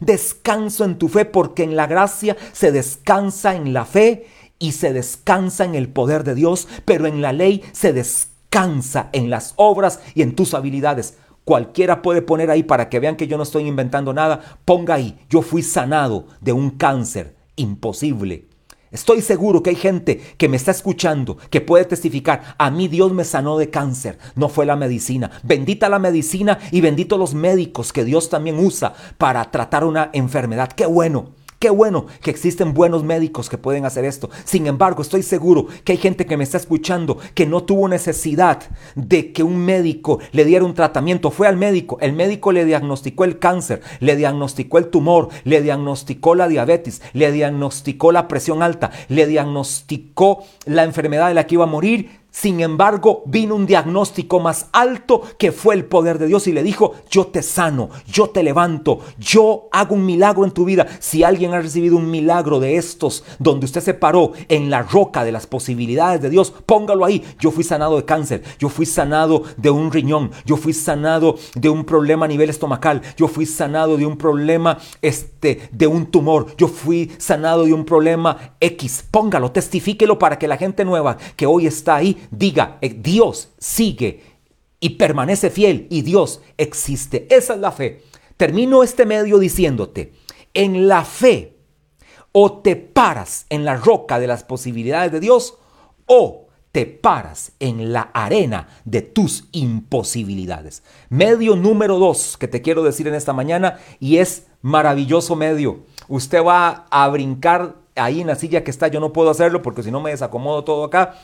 Descanso 0.00 0.84
en 0.84 0.98
tu 0.98 1.08
fe 1.08 1.24
porque 1.24 1.62
en 1.62 1.76
la 1.76 1.86
gracia 1.86 2.36
se 2.52 2.72
descansa 2.72 3.54
en 3.54 3.72
la 3.72 3.86
fe 3.86 4.26
y 4.58 4.72
se 4.72 4.92
descansa 4.92 5.64
en 5.64 5.74
el 5.74 5.88
poder 5.88 6.24
de 6.24 6.34
Dios, 6.34 6.68
pero 6.84 7.06
en 7.06 7.22
la 7.22 7.32
ley 7.32 7.62
se 7.72 7.92
descansa 7.92 9.08
en 9.12 9.30
las 9.30 9.54
obras 9.56 10.00
y 10.14 10.22
en 10.22 10.34
tus 10.34 10.52
habilidades. 10.52 11.16
Cualquiera 11.44 12.02
puede 12.02 12.20
poner 12.20 12.50
ahí 12.50 12.62
para 12.62 12.88
que 12.90 13.00
vean 13.00 13.16
que 13.16 13.28
yo 13.28 13.36
no 13.36 13.44
estoy 13.44 13.66
inventando 13.66 14.12
nada. 14.12 14.58
Ponga 14.64 14.94
ahí, 14.94 15.18
yo 15.30 15.40
fui 15.40 15.62
sanado 15.62 16.26
de 16.40 16.52
un 16.52 16.70
cáncer 16.70 17.36
imposible 17.54 18.46
Estoy 18.90 19.20
seguro 19.20 19.62
que 19.62 19.70
hay 19.70 19.76
gente 19.76 20.20
que 20.38 20.48
me 20.48 20.56
está 20.56 20.70
escuchando, 20.70 21.36
que 21.50 21.60
puede 21.60 21.84
testificar, 21.84 22.54
a 22.56 22.70
mí 22.70 22.88
Dios 22.88 23.12
me 23.12 23.24
sanó 23.24 23.58
de 23.58 23.70
cáncer, 23.70 24.18
no 24.34 24.48
fue 24.48 24.64
la 24.64 24.76
medicina. 24.76 25.30
Bendita 25.42 25.88
la 25.88 25.98
medicina 25.98 26.58
y 26.70 26.80
bendito 26.80 27.18
los 27.18 27.34
médicos 27.34 27.92
que 27.92 28.04
Dios 28.04 28.30
también 28.30 28.58
usa 28.58 28.94
para 29.18 29.50
tratar 29.50 29.84
una 29.84 30.10
enfermedad. 30.12 30.70
Qué 30.72 30.86
bueno. 30.86 31.34
Qué 31.58 31.70
bueno 31.70 32.06
que 32.20 32.30
existen 32.30 32.74
buenos 32.74 33.02
médicos 33.02 33.48
que 33.48 33.56
pueden 33.56 33.86
hacer 33.86 34.04
esto. 34.04 34.28
Sin 34.44 34.66
embargo, 34.66 35.00
estoy 35.00 35.22
seguro 35.22 35.66
que 35.84 35.92
hay 35.92 35.98
gente 35.98 36.26
que 36.26 36.36
me 36.36 36.44
está 36.44 36.58
escuchando 36.58 37.16
que 37.34 37.46
no 37.46 37.64
tuvo 37.64 37.88
necesidad 37.88 38.62
de 38.94 39.32
que 39.32 39.42
un 39.42 39.56
médico 39.64 40.18
le 40.32 40.44
diera 40.44 40.66
un 40.66 40.74
tratamiento. 40.74 41.30
Fue 41.30 41.48
al 41.48 41.56
médico, 41.56 41.96
el 42.02 42.12
médico 42.12 42.52
le 42.52 42.66
diagnosticó 42.66 43.24
el 43.24 43.38
cáncer, 43.38 43.80
le 44.00 44.16
diagnosticó 44.16 44.76
el 44.76 44.88
tumor, 44.88 45.30
le 45.44 45.62
diagnosticó 45.62 46.34
la 46.34 46.46
diabetes, 46.46 47.00
le 47.14 47.32
diagnosticó 47.32 48.12
la 48.12 48.28
presión 48.28 48.62
alta, 48.62 48.90
le 49.08 49.26
diagnosticó 49.26 50.44
la 50.66 50.84
enfermedad 50.84 51.28
de 51.28 51.34
la 51.34 51.46
que 51.46 51.54
iba 51.54 51.64
a 51.64 51.68
morir 51.68 52.25
sin 52.36 52.60
embargo, 52.60 53.22
vino 53.24 53.54
un 53.54 53.64
diagnóstico 53.64 54.40
más 54.40 54.66
alto 54.72 55.22
que 55.38 55.52
fue 55.52 55.74
el 55.74 55.86
poder 55.86 56.18
de 56.18 56.26
Dios 56.26 56.46
y 56.46 56.52
le 56.52 56.62
dijo, 56.62 56.92
yo 57.08 57.28
te 57.28 57.42
sano, 57.42 57.88
yo 58.06 58.28
te 58.28 58.42
levanto, 58.42 59.00
yo 59.18 59.70
hago 59.72 59.94
un 59.94 60.04
milagro 60.04 60.44
en 60.44 60.50
tu 60.50 60.66
vida. 60.66 60.86
Si 60.98 61.24
alguien 61.24 61.54
ha 61.54 61.62
recibido 61.62 61.96
un 61.96 62.10
milagro 62.10 62.60
de 62.60 62.76
estos, 62.76 63.24
donde 63.38 63.64
usted 63.64 63.80
se 63.80 63.94
paró 63.94 64.32
en 64.48 64.68
la 64.68 64.82
roca 64.82 65.24
de 65.24 65.32
las 65.32 65.46
posibilidades 65.46 66.20
de 66.20 66.28
Dios, 66.28 66.52
póngalo 66.66 67.06
ahí. 67.06 67.24
Yo 67.40 67.50
fui 67.50 67.64
sanado 67.64 67.96
de 67.96 68.04
cáncer, 68.04 68.42
yo 68.58 68.68
fui 68.68 68.84
sanado 68.84 69.44
de 69.56 69.70
un 69.70 69.90
riñón, 69.90 70.30
yo 70.44 70.58
fui 70.58 70.74
sanado 70.74 71.36
de 71.54 71.70
un 71.70 71.84
problema 71.86 72.26
a 72.26 72.28
nivel 72.28 72.50
estomacal, 72.50 73.00
yo 73.16 73.28
fui 73.28 73.46
sanado 73.46 73.96
de 73.96 74.04
un 74.04 74.18
problema 74.18 74.76
este, 75.00 75.70
de 75.72 75.86
un 75.86 76.04
tumor, 76.04 76.54
yo 76.58 76.68
fui 76.68 77.12
sanado 77.16 77.64
de 77.64 77.72
un 77.72 77.86
problema 77.86 78.52
X. 78.60 79.06
Póngalo, 79.10 79.52
testifíquelo 79.52 80.18
para 80.18 80.38
que 80.38 80.46
la 80.46 80.58
gente 80.58 80.84
nueva 80.84 81.16
que 81.34 81.46
hoy 81.46 81.66
está 81.66 81.94
ahí 81.94 82.25
diga, 82.30 82.78
eh, 82.80 82.94
Dios 82.98 83.50
sigue 83.58 84.22
y 84.80 84.90
permanece 84.90 85.50
fiel 85.50 85.86
y 85.90 86.02
Dios 86.02 86.40
existe. 86.56 87.26
Esa 87.30 87.54
es 87.54 87.60
la 87.60 87.72
fe. 87.72 88.02
Termino 88.36 88.82
este 88.82 89.06
medio 89.06 89.38
diciéndote, 89.38 90.12
en 90.54 90.88
la 90.88 91.04
fe 91.04 91.56
o 92.32 92.60
te 92.60 92.76
paras 92.76 93.46
en 93.48 93.64
la 93.64 93.76
roca 93.76 94.18
de 94.18 94.26
las 94.26 94.44
posibilidades 94.44 95.12
de 95.12 95.20
Dios 95.20 95.56
o 96.06 96.46
te 96.76 96.84
paras 96.84 97.52
en 97.58 97.94
la 97.94 98.02
arena 98.12 98.68
de 98.84 99.00
tus 99.00 99.48
imposibilidades. 99.52 100.82
Medio 101.08 101.56
número 101.56 101.98
dos 101.98 102.36
que 102.36 102.48
te 102.48 102.60
quiero 102.60 102.82
decir 102.82 103.08
en 103.08 103.14
esta 103.14 103.32
mañana 103.32 103.78
y 103.98 104.18
es 104.18 104.48
maravilloso 104.60 105.36
medio. 105.36 105.84
Usted 106.08 106.44
va 106.44 106.86
a 106.90 107.08
brincar 107.08 107.76
ahí 107.94 108.20
en 108.20 108.26
la 108.26 108.34
silla 108.34 108.62
que 108.62 108.70
está, 108.70 108.88
yo 108.88 109.00
no 109.00 109.14
puedo 109.14 109.30
hacerlo 109.30 109.62
porque 109.62 109.82
si 109.82 109.90
no 109.90 110.00
me 110.00 110.10
desacomodo 110.10 110.64
todo 110.64 110.84
acá. 110.84 111.14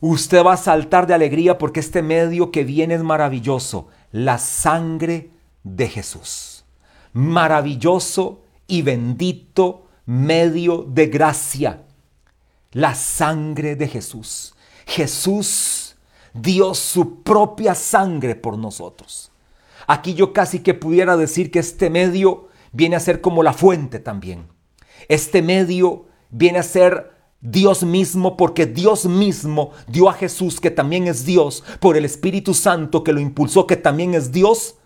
Usted 0.00 0.44
va 0.44 0.54
a 0.54 0.58
saltar 0.58 1.06
de 1.06 1.14
alegría 1.14 1.58
porque 1.58 1.80
este 1.80 2.02
medio 2.02 2.50
que 2.50 2.64
viene 2.64 2.94
es 2.94 3.02
maravilloso. 3.02 3.88
La 4.12 4.38
sangre 4.38 5.30
de 5.64 5.88
Jesús. 5.88 6.64
Maravilloso 7.12 8.42
y 8.66 8.82
bendito 8.82 9.86
medio 10.04 10.82
de 10.82 11.06
gracia. 11.06 11.82
La 12.72 12.94
sangre 12.94 13.74
de 13.74 13.88
Jesús. 13.88 14.54
Jesús 14.86 15.96
dio 16.34 16.74
su 16.74 17.22
propia 17.22 17.74
sangre 17.74 18.34
por 18.36 18.58
nosotros. 18.58 19.32
Aquí 19.86 20.14
yo 20.14 20.32
casi 20.32 20.60
que 20.60 20.74
pudiera 20.74 21.16
decir 21.16 21.50
que 21.50 21.58
este 21.58 21.90
medio 21.90 22.48
viene 22.72 22.96
a 22.96 23.00
ser 23.00 23.20
como 23.20 23.42
la 23.42 23.52
fuente 23.52 23.98
también. 23.98 24.48
Este 25.08 25.42
medio 25.42 26.06
viene 26.30 26.58
a 26.58 26.62
ser 26.62 27.15
Dios 27.40 27.84
mismo 27.84 28.36
porque 28.36 28.66
Dios 28.66 29.06
mismo 29.06 29.70
dio 29.86 30.08
a 30.08 30.14
Jesús, 30.14 30.60
que 30.60 30.70
también 30.70 31.06
es 31.06 31.24
Dios, 31.24 31.62
por 31.80 31.96
el 31.96 32.04
Espíritu 32.04 32.54
Santo 32.54 33.04
que 33.04 33.12
lo 33.12 33.20
impulsó, 33.20 33.66
que 33.66 33.76
también 33.76 34.14
es 34.14 34.32
Dios, 34.32 34.76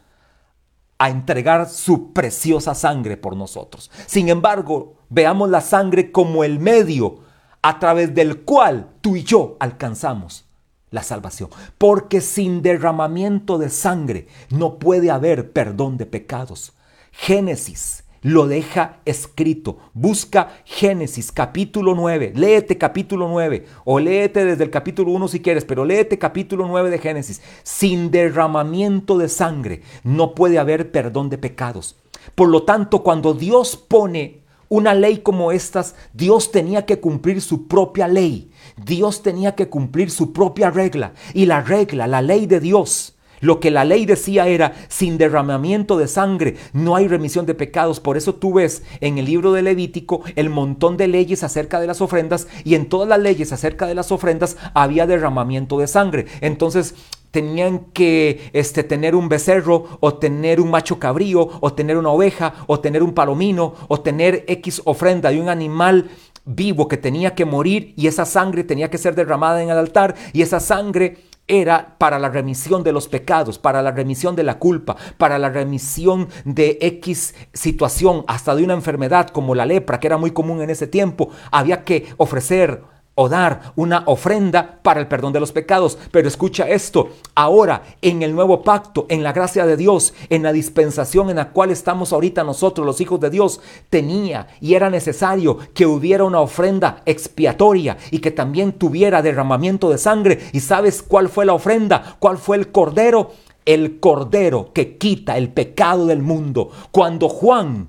a 0.98 1.08
entregar 1.08 1.68
su 1.68 2.12
preciosa 2.12 2.74
sangre 2.74 3.16
por 3.16 3.34
nosotros. 3.34 3.90
Sin 4.06 4.28
embargo, 4.28 4.96
veamos 5.08 5.48
la 5.48 5.62
sangre 5.62 6.12
como 6.12 6.44
el 6.44 6.58
medio 6.58 7.20
a 7.62 7.78
través 7.78 8.14
del 8.14 8.42
cual 8.42 8.90
tú 9.00 9.16
y 9.16 9.22
yo 9.22 9.56
alcanzamos 9.60 10.44
la 10.90 11.02
salvación. 11.02 11.48
Porque 11.78 12.20
sin 12.20 12.60
derramamiento 12.60 13.56
de 13.56 13.70
sangre 13.70 14.26
no 14.50 14.78
puede 14.78 15.10
haber 15.10 15.52
perdón 15.52 15.96
de 15.96 16.04
pecados. 16.04 16.74
Génesis 17.12 18.04
lo 18.22 18.46
deja 18.46 19.00
escrito. 19.04 19.78
Busca 19.94 20.50
Génesis 20.64 21.33
capítulo 21.33 21.94
9, 21.94 22.33
léete 22.35 22.78
capítulo 22.78 23.28
9 23.28 23.66
o 23.85 23.98
léete 23.98 24.44
desde 24.44 24.64
el 24.64 24.70
capítulo 24.70 25.12
1 25.12 25.28
si 25.28 25.40
quieres, 25.40 25.64
pero 25.64 25.85
léete 25.85 26.18
capítulo 26.18 26.66
9 26.66 26.90
de 26.90 26.98
Génesis. 26.98 27.42
Sin 27.62 28.11
derramamiento 28.11 29.18
de 29.18 29.28
sangre 29.28 29.83
no 30.04 30.35
puede 30.35 30.59
haber 30.59 30.90
perdón 30.90 31.30
de 31.30 31.38
pecados. 31.38 31.96
Por 32.35 32.48
lo 32.48 32.64
tanto, 32.64 33.02
cuando 33.02 33.35
Dios 33.35 33.76
pone 33.76 34.40
una 34.68 34.94
ley 34.94 35.18
como 35.18 35.50
estas, 35.50 35.96
Dios 36.12 36.52
tenía 36.52 36.87
que 36.87 37.00
cumplir 37.00 37.40
su 37.40 37.66
propia 37.66 38.06
ley. 38.06 38.50
Dios 38.76 39.22
tenía 39.22 39.54
que 39.54 39.68
cumplir 39.68 40.11
su 40.11 40.33
propia 40.33 40.70
regla. 40.70 41.12
Y 41.35 41.46
la 41.46 41.61
regla, 41.61 42.06
la 42.06 42.22
ley 42.22 42.46
de 42.46 42.61
Dios, 42.61 43.16
lo 43.40 43.61
que 43.61 43.70
la 43.70 43.85
ley 43.85 44.07
decía 44.07 44.46
era, 44.46 44.74
sin 44.88 45.18
derramamiento 45.18 45.98
de 45.98 46.09
sangre 46.09 46.57
no 46.72 46.96
hay 46.96 47.09
remisión 47.09 47.46
de 47.46 47.55
pecados. 47.55 48.00
Por 48.00 48.16
eso 48.16 48.35
tú 48.35 48.55
ves 48.55 48.83
en 49.00 49.18
el 49.18 49.24
libro 49.24 49.53
de 49.53 49.62
Levítico 49.62 50.22
el 50.37 50.50
montón 50.50 50.96
de 50.96 51.09
leyes 51.09 51.42
acerca 51.42 51.81
de 51.81 51.87
las 51.87 52.00
ofrendas 52.00 52.48
y 52.64 52.74
en 52.74 52.88
todas 52.88 53.09
las 53.09 53.20
leyes 53.20 53.53
acerca 53.53 53.87
de 53.87 53.94
las 53.94 54.12
ofrendas 54.12 54.57
había 54.74 55.07
derramamiento 55.07 55.79
de 55.79 55.87
sangre. 55.87 56.26
Entonces 56.40 56.94
tenían 57.31 57.87
que 57.92 58.50
este, 58.53 58.83
tener 58.83 59.14
un 59.14 59.29
becerro 59.29 59.98
o 60.00 60.14
tener 60.14 60.61
un 60.61 60.70
macho 60.70 60.98
cabrío 60.98 61.48
o 61.61 61.72
tener 61.72 61.96
una 61.96 62.11
oveja 62.11 62.55
o 62.66 62.81
tener 62.81 63.03
un 63.03 63.14
palomino 63.14 63.74
o 63.88 64.00
tener 64.00 64.44
X 64.48 64.83
ofrenda 64.85 65.31
de 65.31 65.40
un 65.40 65.48
animal 65.48 66.11
vivo 66.44 66.88
que 66.88 66.96
tenía 66.96 67.35
que 67.35 67.44
morir 67.44 67.94
y 67.96 68.07
esa 68.07 68.24
sangre 68.24 68.64
tenía 68.64 68.90
que 68.90 68.98
ser 68.98 69.14
derramada 69.14 69.62
en 69.62 69.70
el 69.70 69.79
altar 69.79 70.14
y 70.33 70.42
esa 70.42 70.59
sangre 70.59 71.18
era 71.50 71.96
para 71.98 72.18
la 72.18 72.28
remisión 72.28 72.84
de 72.84 72.92
los 72.92 73.08
pecados, 73.08 73.58
para 73.58 73.82
la 73.82 73.90
remisión 73.90 74.36
de 74.36 74.44
la 74.44 74.58
culpa, 74.58 74.96
para 75.18 75.38
la 75.38 75.50
remisión 75.50 76.28
de 76.44 76.78
X 76.80 77.34
situación, 77.52 78.24
hasta 78.28 78.54
de 78.54 78.64
una 78.64 78.74
enfermedad 78.74 79.28
como 79.28 79.54
la 79.54 79.66
lepra, 79.66 79.98
que 79.98 80.06
era 80.06 80.16
muy 80.16 80.30
común 80.30 80.62
en 80.62 80.70
ese 80.70 80.86
tiempo. 80.86 81.30
Había 81.50 81.82
que 81.82 82.06
ofrecer 82.16 82.82
o 83.14 83.28
dar 83.28 83.72
una 83.76 84.02
ofrenda 84.06 84.78
para 84.82 85.00
el 85.00 85.06
perdón 85.06 85.32
de 85.32 85.40
los 85.40 85.52
pecados. 85.52 85.98
Pero 86.10 86.28
escucha 86.28 86.68
esto, 86.68 87.10
ahora 87.34 87.82
en 88.00 88.22
el 88.22 88.34
nuevo 88.34 88.62
pacto, 88.62 89.06
en 89.08 89.22
la 89.22 89.32
gracia 89.32 89.66
de 89.66 89.76
Dios, 89.76 90.14
en 90.28 90.42
la 90.42 90.52
dispensación 90.52 91.30
en 91.30 91.36
la 91.36 91.50
cual 91.50 91.70
estamos 91.70 92.12
ahorita 92.12 92.44
nosotros, 92.44 92.86
los 92.86 93.00
hijos 93.00 93.20
de 93.20 93.30
Dios, 93.30 93.60
tenía 93.90 94.48
y 94.60 94.74
era 94.74 94.90
necesario 94.90 95.58
que 95.74 95.86
hubiera 95.86 96.24
una 96.24 96.40
ofrenda 96.40 97.02
expiatoria 97.04 97.96
y 98.10 98.20
que 98.20 98.30
también 98.30 98.72
tuviera 98.72 99.22
derramamiento 99.22 99.90
de 99.90 99.98
sangre. 99.98 100.40
¿Y 100.52 100.60
sabes 100.60 101.02
cuál 101.02 101.28
fue 101.28 101.44
la 101.44 101.54
ofrenda? 101.54 102.16
¿Cuál 102.18 102.38
fue 102.38 102.56
el 102.56 102.72
cordero? 102.72 103.32
El 103.66 104.00
cordero 104.00 104.72
que 104.72 104.96
quita 104.96 105.36
el 105.36 105.52
pecado 105.52 106.06
del 106.06 106.22
mundo. 106.22 106.70
Cuando 106.90 107.28
Juan 107.28 107.88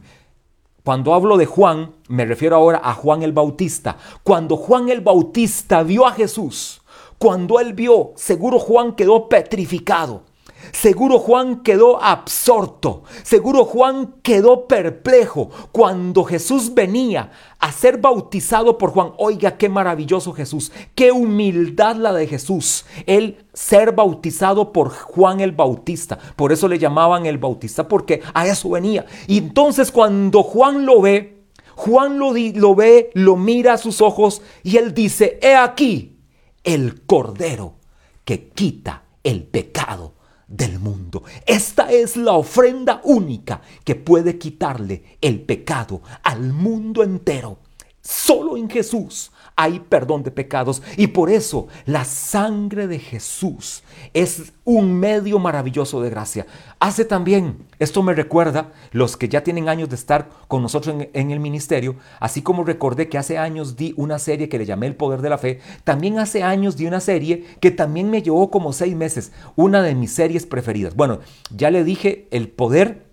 cuando 0.84 1.14
hablo 1.14 1.38
de 1.38 1.46
Juan, 1.46 1.92
me 2.08 2.26
refiero 2.26 2.56
ahora 2.56 2.82
a 2.84 2.94
Juan 2.94 3.22
el 3.22 3.34
Bautista. 3.34 3.98
Cuando 4.24 4.58
Juan 4.58 4.90
el 4.90 5.02
Bautista 5.02 5.84
vio 5.84 6.08
a 6.08 6.12
Jesús, 6.12 6.82
cuando 7.20 7.60
él 7.60 7.74
vio, 7.74 8.14
seguro 8.16 8.58
Juan 8.58 8.96
quedó 8.96 9.30
petrificado. 9.30 10.24
Seguro 10.72 11.20
Juan 11.20 11.64
quedó 11.64 12.02
absorto, 12.02 13.04
seguro 13.24 13.66
Juan 13.66 14.16
quedó 14.24 14.68
perplejo 14.68 15.50
cuando 15.72 16.24
Jesús 16.24 16.74
venía 16.74 17.32
a 17.60 17.72
ser 17.72 17.98
bautizado 17.98 18.78
por 18.78 18.92
Juan. 18.92 19.12
Oiga, 19.18 19.58
qué 19.58 19.70
maravilloso 19.70 20.34
Jesús, 20.34 20.72
qué 20.96 21.12
humildad 21.12 21.98
la 21.98 22.14
de 22.14 22.28
Jesús. 22.28 22.86
Él 23.06 23.46
ser 23.54 23.94
bautizado 23.94 24.72
por 24.72 24.90
Juan 24.90 25.42
el 25.42 25.52
Bautista. 25.52 26.18
Por 26.36 26.52
eso 26.52 26.68
le 26.68 26.80
llamaban 26.80 27.26
el 27.26 27.38
Bautista, 27.38 27.88
porque 27.88 28.22
a 28.34 28.48
eso 28.48 28.70
venía. 28.70 29.06
Y 29.28 29.40
entonces 29.40 29.92
cuando 29.92 30.42
Juan 30.44 30.86
lo 30.86 31.02
ve, 31.02 31.44
Juan 31.76 32.18
lo, 32.18 32.34
lo 32.34 32.76
ve, 32.76 33.10
lo 33.14 33.36
mira 33.36 33.74
a 33.74 33.78
sus 33.78 34.02
ojos 34.02 34.42
y 34.64 34.78
él 34.78 34.94
dice, 34.94 35.40
he 35.42 35.56
aquí 35.56 36.20
el 36.64 37.06
Cordero 37.06 37.76
que 38.24 38.50
quita 38.50 39.04
el 39.24 39.44
pecado 39.44 40.14
del 40.52 40.80
mundo. 40.80 41.24
Esta 41.46 41.92
es 41.92 42.18
la 42.18 42.34
ofrenda 42.34 43.02
única 43.04 43.62
que 43.84 43.96
puede 43.96 44.38
quitarle 44.38 45.18
el 45.22 45.42
pecado 45.42 46.02
al 46.24 46.54
mundo 46.54 47.04
entero. 47.04 47.60
Solo 48.02 48.58
en 48.58 48.70
Jesús 48.70 49.32
hay 49.56 49.80
perdón 49.80 50.24
de 50.24 50.32
pecados 50.32 50.82
y 50.98 51.08
por 51.08 51.30
eso 51.30 51.68
la 51.86 52.06
sangre 52.06 52.88
de 52.88 53.00
Jesús 53.00 53.84
es 54.14 54.54
un 54.64 54.94
medio 55.00 55.40
maravilloso 55.40 56.02
de 56.02 56.10
gracia. 56.10 56.46
Hace 56.80 57.06
también, 57.06 57.58
esto 57.80 58.02
me 58.04 58.14
recuerda, 58.14 58.72
los 58.92 59.18
que 59.18 59.30
ya 59.30 59.44
tienen 59.44 59.70
años 59.70 59.90
de 59.90 59.96
estar 59.96 60.30
con 60.48 60.62
nosotros 60.62 60.96
en, 61.14 61.32
el 61.32 61.40
ministerio, 61.40 61.96
así 62.20 62.42
como 62.42 62.64
recordé 62.64 63.10
que 63.10 63.18
hace 63.18 63.38
años 63.38 63.76
di 63.76 63.94
una 63.98 64.20
serie 64.20 64.50
que 64.50 64.58
le 64.58 64.66
llamé 64.66 64.88
El 64.88 64.96
Poder 64.96 65.22
de 65.22 65.30
la 65.30 65.38
Fe, 65.38 65.60
también 65.84 66.20
hace 66.20 66.44
años 66.44 66.78
di 66.78 66.86
una 66.86 67.00
serie 67.00 67.46
que 67.60 67.72
también 67.72 68.10
me 68.10 68.22
llevó 68.22 68.50
como 68.50 68.74
seis 68.74 68.96
meses, 68.96 69.32
una 69.56 69.82
de 69.82 69.96
mis 69.96 70.12
series 70.12 70.46
preferidas. 70.46 70.96
Bueno, 70.96 71.20
ya 71.56 71.72
le 71.72 71.84
dije, 71.84 72.28
El 72.32 72.50
Poder 72.50 73.06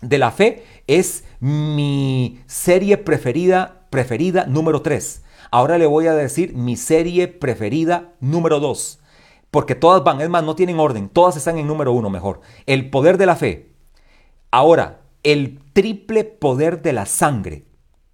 de 0.00 0.18
la 0.18 0.30
Fe 0.30 0.64
es 0.86 1.24
mi 1.40 2.40
serie 2.46 2.98
preferida 2.98 3.82
preferida 3.92 4.46
número 4.46 4.80
3. 4.80 5.21
Ahora 5.54 5.76
le 5.76 5.84
voy 5.84 6.06
a 6.06 6.14
decir 6.14 6.54
mi 6.54 6.78
serie 6.78 7.28
preferida 7.28 8.14
número 8.20 8.58
2. 8.58 9.00
Porque 9.50 9.74
todas 9.74 10.02
van, 10.02 10.22
es 10.22 10.30
más, 10.30 10.42
no 10.44 10.56
tienen 10.56 10.80
orden, 10.80 11.10
todas 11.10 11.36
están 11.36 11.58
en 11.58 11.66
número 11.66 11.92
1 11.92 12.08
mejor. 12.08 12.40
El 12.64 12.88
poder 12.88 13.18
de 13.18 13.26
la 13.26 13.36
fe. 13.36 13.74
Ahora, 14.50 15.02
el 15.22 15.60
triple 15.74 16.24
poder 16.24 16.80
de 16.80 16.94
la 16.94 17.04
sangre 17.04 17.66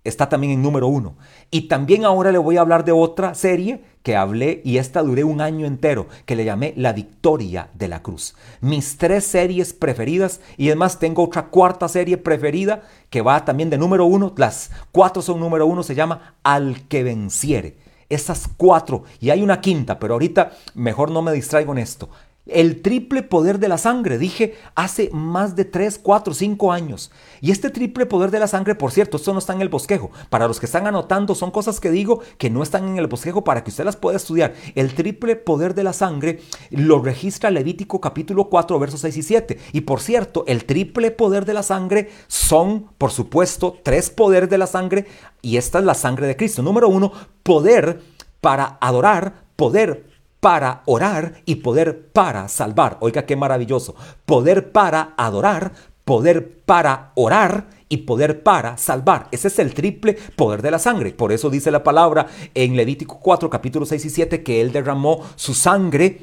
está 0.05 0.29
también 0.29 0.53
en 0.53 0.63
número 0.63 0.89
1. 0.89 1.17
Y 1.51 1.63
también 1.63 2.05
ahora 2.05 2.33
le 2.33 2.39
voy 2.39 2.57
a 2.57 2.61
hablar 2.61 2.85
de 2.85 2.93
otra 2.93 3.35
serie 3.35 3.83
que 4.03 4.17
hablé 4.17 4.63
y 4.65 4.79
esta 4.79 5.03
duré 5.03 5.25
un 5.25 5.41
año 5.41 5.67
entero, 5.67 6.07
que 6.25 6.37
le 6.37 6.45
llamé 6.45 6.73
La 6.77 6.93
Victoria 6.93 7.69
de 7.75 7.89
la 7.89 8.03
Cruz. 8.03 8.35
Mis 8.61 8.97
tres 8.97 9.25
series 9.25 9.73
preferidas 9.73 10.41
y 10.57 10.69
además 10.69 10.99
tengo 10.99 11.25
otra 11.25 11.47
cuarta 11.47 11.89
serie 11.89 12.17
preferida 12.17 12.83
que 13.11 13.23
va 13.23 13.45
también 13.45 13.71
de 13.71 13.79
número 13.79 14.07
uno, 14.07 14.33
las 14.37 14.71
cuatro 14.93 15.21
son 15.21 15.41
número 15.41 15.67
uno, 15.67 15.83
se 15.83 15.95
llama 15.95 16.37
Al 16.43 16.87
que 16.89 17.03
venciere. 17.03 17.77
Esas 18.09 18.49
cuatro, 18.57 19.05
y 19.21 19.29
hay 19.29 19.43
una 19.43 19.61
quinta, 19.61 19.99
pero 19.99 20.15
ahorita 20.15 20.53
mejor 20.75 21.11
no 21.11 21.21
me 21.21 21.33
distraigo 21.33 21.73
en 21.73 21.79
esto. 21.79 22.09
El 22.49 22.81
triple 22.81 23.23
poder 23.23 23.59
de 23.59 23.69
la 23.69 23.77
sangre, 23.77 24.17
dije 24.17 24.57
hace 24.75 25.11
más 25.13 25.55
de 25.55 25.67
3, 25.67 26.01
4, 26.03 26.33
5 26.33 26.73
años. 26.73 27.11
Y 27.43 27.51
este 27.51 27.69
triple 27.69 28.07
poder 28.07 28.31
de 28.31 28.39
la 28.39 28.47
sangre, 28.47 28.75
por 28.75 28.91
cierto, 28.91 29.19
esto 29.19 29.35
no 29.35 29.39
está 29.39 29.53
en 29.53 29.61
el 29.61 29.69
bosquejo. 29.69 30.11
Para 30.31 30.49
los 30.49 30.59
que 30.59 30.67
están 30.67 30.87
anotando, 30.87 31.35
son 31.35 31.51
cosas 31.51 31.79
que 31.79 31.91
digo 31.91 32.21
que 32.39 32.49
no 32.49 32.63
están 32.63 32.89
en 32.89 32.99
el 32.99 33.07
bosquejo 33.07 33.45
para 33.45 33.63
que 33.63 33.71
usted 33.71 33.85
las 33.85 33.97
pueda 33.97 34.17
estudiar. 34.17 34.55
El 34.75 34.95
triple 34.95 35.37
poder 35.37 35.75
de 35.75 35.85
la 35.85 35.93
sangre 35.93 36.41
lo 36.71 37.01
registra 37.01 37.51
Levítico 37.51 38.01
capítulo 38.01 38.49
4, 38.49 38.79
versos 38.79 39.01
6 39.01 39.17
y 39.19 39.23
7. 39.23 39.59
Y 39.73 39.83
por 39.83 40.01
cierto, 40.01 40.45
el 40.47 40.65
triple 40.65 41.11
poder 41.11 41.45
de 41.45 41.55
la 41.55 41.63
sangre 41.63 42.11
son, 42.29 42.87
por 42.97 43.11
supuesto, 43.11 43.77
tres 43.83 44.09
poderes 44.09 44.49
de 44.49 44.59
la 44.59 44.67
sangre. 44.67 45.07
Y 45.43 45.59
esta 45.59 45.81
es 45.81 45.85
la 45.85 45.95
sangre 45.95 46.27
de 46.27 46.37
Cristo. 46.37 46.63
Número 46.63 46.89
uno, 46.89 47.13
poder 47.43 48.01
para 48.41 48.79
adorar, 48.81 49.45
poder 49.57 50.08
para 50.41 50.83
orar 50.87 51.43
y 51.45 51.57
poder 51.57 52.09
para 52.13 52.49
salvar. 52.49 52.97
Oiga, 53.01 53.27
qué 53.27 53.37
maravilloso. 53.37 53.95
Poder 54.25 54.73
para 54.73 55.15
adorar, 55.17 55.73
poder 56.05 56.61
para 56.65 57.13
orar 57.15 57.69
y 57.89 57.99
poder 57.99 58.43
para 58.43 58.77
salvar. 58.77 59.29
Ese 59.33 59.49
es 59.49 59.59
el 59.59 59.75
triple 59.75 60.17
poder 60.37 60.63
de 60.63 60.71
la 60.71 60.79
sangre. 60.79 61.13
Por 61.13 61.33
eso 61.33 61.51
dice 61.51 61.71
la 61.71 61.83
palabra 61.83 62.27
en 62.55 62.77
Levítico 62.77 63.19
4, 63.21 63.51
capítulo 63.51 63.87
6 63.87 64.05
y 64.05 64.11
7, 64.11 64.43
que 64.43 64.61
Él 64.61 64.73
derramó 64.73 65.23
su 65.37 65.55
sangre 65.55 66.23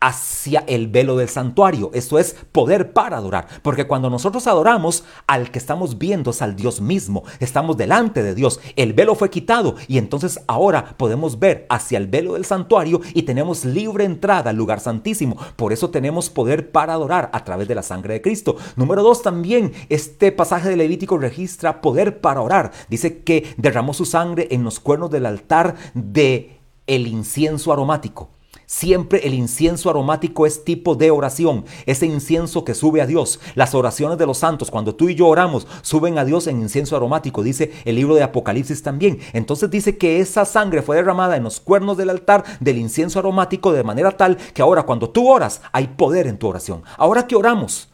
hacia 0.00 0.60
el 0.66 0.88
velo 0.88 1.16
del 1.16 1.28
santuario. 1.28 1.90
Esto 1.94 2.18
es 2.18 2.36
poder 2.52 2.92
para 2.92 3.16
adorar. 3.16 3.48
Porque 3.62 3.86
cuando 3.86 4.10
nosotros 4.10 4.46
adoramos, 4.46 5.04
al 5.26 5.50
que 5.50 5.58
estamos 5.58 5.98
viendo 5.98 6.30
es 6.30 6.42
al 6.42 6.56
Dios 6.56 6.80
mismo. 6.80 7.24
Estamos 7.40 7.76
delante 7.76 8.22
de 8.22 8.34
Dios. 8.34 8.60
El 8.76 8.92
velo 8.92 9.14
fue 9.14 9.30
quitado 9.30 9.74
y 9.88 9.98
entonces 9.98 10.40
ahora 10.46 10.94
podemos 10.96 11.38
ver 11.38 11.66
hacia 11.68 11.98
el 11.98 12.06
velo 12.06 12.34
del 12.34 12.44
santuario 12.44 13.00
y 13.14 13.22
tenemos 13.22 13.64
libre 13.64 14.04
entrada 14.04 14.50
al 14.50 14.56
lugar 14.56 14.80
santísimo. 14.80 15.36
Por 15.56 15.72
eso 15.72 15.90
tenemos 15.90 16.30
poder 16.30 16.70
para 16.70 16.94
adorar 16.94 17.30
a 17.32 17.44
través 17.44 17.68
de 17.68 17.74
la 17.74 17.82
sangre 17.82 18.14
de 18.14 18.22
Cristo. 18.22 18.56
Número 18.76 19.02
dos, 19.02 19.22
también 19.22 19.72
este 19.88 20.32
pasaje 20.32 20.68
de 20.68 20.76
Levítico 20.76 21.18
registra 21.18 21.80
poder 21.80 22.20
para 22.20 22.40
orar. 22.40 22.72
Dice 22.88 23.18
que 23.22 23.54
derramó 23.56 23.94
su 23.94 24.04
sangre 24.04 24.48
en 24.50 24.64
los 24.64 24.80
cuernos 24.80 25.10
del 25.10 25.26
altar 25.26 25.74
de 25.94 26.58
el 26.86 27.06
incienso 27.06 27.72
aromático. 27.72 28.30
Siempre 28.70 29.26
el 29.26 29.32
incienso 29.32 29.88
aromático 29.88 30.44
es 30.44 30.62
tipo 30.62 30.94
de 30.94 31.10
oración, 31.10 31.64
ese 31.86 32.04
incienso 32.04 32.66
que 32.66 32.74
sube 32.74 33.00
a 33.00 33.06
Dios. 33.06 33.40
Las 33.54 33.74
oraciones 33.74 34.18
de 34.18 34.26
los 34.26 34.36
santos, 34.36 34.70
cuando 34.70 34.94
tú 34.94 35.08
y 35.08 35.14
yo 35.14 35.26
oramos, 35.26 35.66
suben 35.80 36.18
a 36.18 36.26
Dios 36.26 36.46
en 36.48 36.60
incienso 36.60 36.94
aromático, 36.94 37.42
dice 37.42 37.72
el 37.86 37.96
libro 37.96 38.14
de 38.14 38.24
Apocalipsis 38.24 38.82
también. 38.82 39.20
Entonces 39.32 39.70
dice 39.70 39.96
que 39.96 40.20
esa 40.20 40.44
sangre 40.44 40.82
fue 40.82 40.96
derramada 40.96 41.38
en 41.38 41.44
los 41.44 41.60
cuernos 41.60 41.96
del 41.96 42.10
altar 42.10 42.44
del 42.60 42.76
incienso 42.76 43.18
aromático 43.20 43.72
de 43.72 43.84
manera 43.84 44.10
tal 44.18 44.36
que 44.36 44.60
ahora 44.60 44.82
cuando 44.82 45.08
tú 45.08 45.26
oras 45.30 45.62
hay 45.72 45.86
poder 45.86 46.26
en 46.26 46.36
tu 46.36 46.46
oración. 46.46 46.82
Ahora 46.98 47.26
que 47.26 47.36
oramos, 47.36 47.88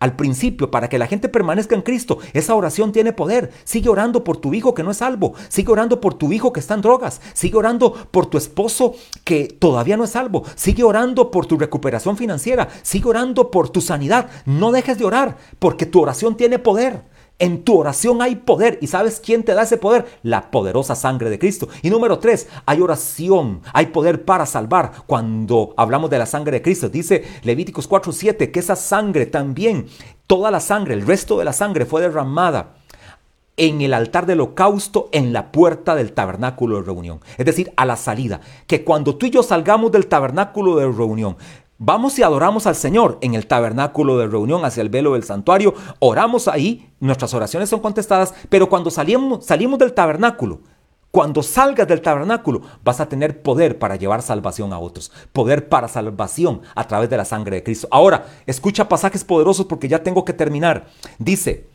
al 0.00 0.16
principio 0.16 0.70
para 0.70 0.88
que 0.88 0.98
la 0.98 1.06
gente 1.06 1.28
permanezca 1.28 1.74
en 1.74 1.82
Cristo. 1.82 2.18
Esa 2.32 2.54
oración 2.54 2.92
tiene 2.92 3.12
poder. 3.12 3.50
Sigue 3.64 3.88
orando 3.88 4.24
por 4.24 4.36
tu 4.36 4.54
hijo 4.54 4.74
que 4.74 4.82
no 4.82 4.90
es 4.90 4.98
salvo. 4.98 5.34
Sigue 5.48 5.72
orando 5.72 6.00
por 6.00 6.14
tu 6.14 6.32
hijo 6.32 6.52
que 6.52 6.60
está 6.60 6.74
en 6.74 6.82
drogas. 6.82 7.20
Sigue 7.34 7.56
orando 7.56 7.92
por 8.10 8.26
tu 8.26 8.38
esposo 8.38 8.94
que 9.24 9.48
todavía 9.48 9.96
no 9.96 10.04
es 10.04 10.10
salvo. 10.10 10.44
Sigue 10.54 10.84
orando 10.84 11.30
por 11.30 11.46
tu 11.46 11.58
recuperación 11.58 12.16
financiera. 12.16 12.68
Sigue 12.82 13.08
orando 13.08 13.50
por 13.50 13.70
tu 13.70 13.80
sanidad. 13.80 14.28
No 14.46 14.72
dejes 14.72 14.98
de 14.98 15.04
orar 15.04 15.36
porque 15.58 15.86
tu 15.86 16.00
oración 16.00 16.36
tiene 16.36 16.58
poder. 16.58 17.02
En 17.38 17.62
tu 17.62 17.78
oración 17.78 18.20
hay 18.20 18.36
poder. 18.36 18.78
¿Y 18.82 18.88
sabes 18.88 19.20
quién 19.24 19.44
te 19.44 19.54
da 19.54 19.62
ese 19.62 19.76
poder? 19.76 20.06
La 20.22 20.50
poderosa 20.50 20.94
sangre 20.96 21.30
de 21.30 21.38
Cristo. 21.38 21.68
Y 21.82 21.90
número 21.90 22.18
tres, 22.18 22.48
hay 22.66 22.80
oración, 22.80 23.60
hay 23.72 23.86
poder 23.86 24.24
para 24.24 24.44
salvar. 24.44 24.92
Cuando 25.06 25.74
hablamos 25.76 26.10
de 26.10 26.18
la 26.18 26.26
sangre 26.26 26.52
de 26.52 26.62
Cristo, 26.62 26.88
dice 26.88 27.24
Levíticos 27.44 27.88
4:7 27.88 28.50
que 28.50 28.58
esa 28.60 28.74
sangre 28.74 29.26
también, 29.26 29.86
toda 30.26 30.50
la 30.50 30.60
sangre, 30.60 30.94
el 30.94 31.06
resto 31.06 31.38
de 31.38 31.44
la 31.44 31.52
sangre 31.52 31.86
fue 31.86 32.00
derramada 32.00 32.74
en 33.56 33.80
el 33.82 33.92
altar 33.92 34.24
del 34.24 34.40
holocausto 34.40 35.08
en 35.12 35.32
la 35.32 35.52
puerta 35.52 35.94
del 35.94 36.12
tabernáculo 36.12 36.76
de 36.76 36.82
reunión. 36.82 37.20
Es 37.36 37.44
decir, 37.44 37.72
a 37.76 37.84
la 37.84 37.96
salida. 37.96 38.40
Que 38.66 38.84
cuando 38.84 39.16
tú 39.16 39.26
y 39.26 39.30
yo 39.30 39.42
salgamos 39.42 39.92
del 39.92 40.06
tabernáculo 40.06 40.76
de 40.76 40.86
reunión, 40.86 41.36
Vamos 41.80 42.18
y 42.18 42.24
adoramos 42.24 42.66
al 42.66 42.74
Señor 42.74 43.18
en 43.20 43.36
el 43.36 43.46
tabernáculo 43.46 44.18
de 44.18 44.26
reunión 44.26 44.64
hacia 44.64 44.80
el 44.80 44.88
velo 44.88 45.12
del 45.12 45.22
santuario, 45.22 45.74
oramos 46.00 46.48
ahí, 46.48 46.90
nuestras 46.98 47.34
oraciones 47.34 47.68
son 47.68 47.78
contestadas, 47.78 48.34
pero 48.48 48.68
cuando 48.68 48.90
salimos, 48.90 49.46
salimos 49.46 49.78
del 49.78 49.92
tabernáculo, 49.92 50.58
cuando 51.12 51.40
salgas 51.40 51.86
del 51.86 52.02
tabernáculo, 52.02 52.62
vas 52.82 52.98
a 52.98 53.08
tener 53.08 53.42
poder 53.42 53.78
para 53.78 53.94
llevar 53.94 54.22
salvación 54.22 54.72
a 54.72 54.80
otros, 54.80 55.12
poder 55.32 55.68
para 55.68 55.86
salvación 55.86 56.62
a 56.74 56.88
través 56.88 57.10
de 57.10 57.16
la 57.16 57.24
sangre 57.24 57.56
de 57.56 57.62
Cristo. 57.62 57.86
Ahora, 57.92 58.26
escucha 58.44 58.88
pasajes 58.88 59.22
poderosos 59.22 59.66
porque 59.66 59.86
ya 59.86 60.02
tengo 60.02 60.24
que 60.24 60.32
terminar. 60.32 60.88
Dice, 61.20 61.68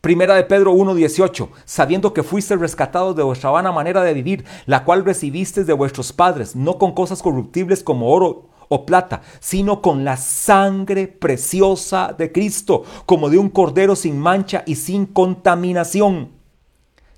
Primera 0.00 0.34
de 0.34 0.44
Pedro 0.44 0.72
1:18, 0.72 1.48
sabiendo 1.66 2.12
que 2.12 2.22
fuiste 2.22 2.56
rescatados 2.56 3.14
de 3.16 3.22
vuestra 3.22 3.50
vana 3.50 3.72
manera 3.72 4.02
de 4.02 4.12
vivir, 4.12 4.44
la 4.66 4.84
cual 4.84 5.04
recibisteis 5.04 5.66
de 5.66 5.72
vuestros 5.72 6.12
padres, 6.12 6.56
no 6.56 6.76
con 6.78 6.92
cosas 6.92 7.22
corruptibles 7.22 7.82
como 7.82 8.10
oro 8.10 8.53
o 8.68 8.86
plata, 8.86 9.22
sino 9.40 9.80
con 9.80 10.04
la 10.04 10.16
sangre 10.16 11.08
preciosa 11.08 12.14
de 12.16 12.32
Cristo, 12.32 12.84
como 13.06 13.30
de 13.30 13.38
un 13.38 13.48
cordero 13.48 13.96
sin 13.96 14.18
mancha 14.18 14.62
y 14.66 14.76
sin 14.76 15.06
contaminación. 15.06 16.30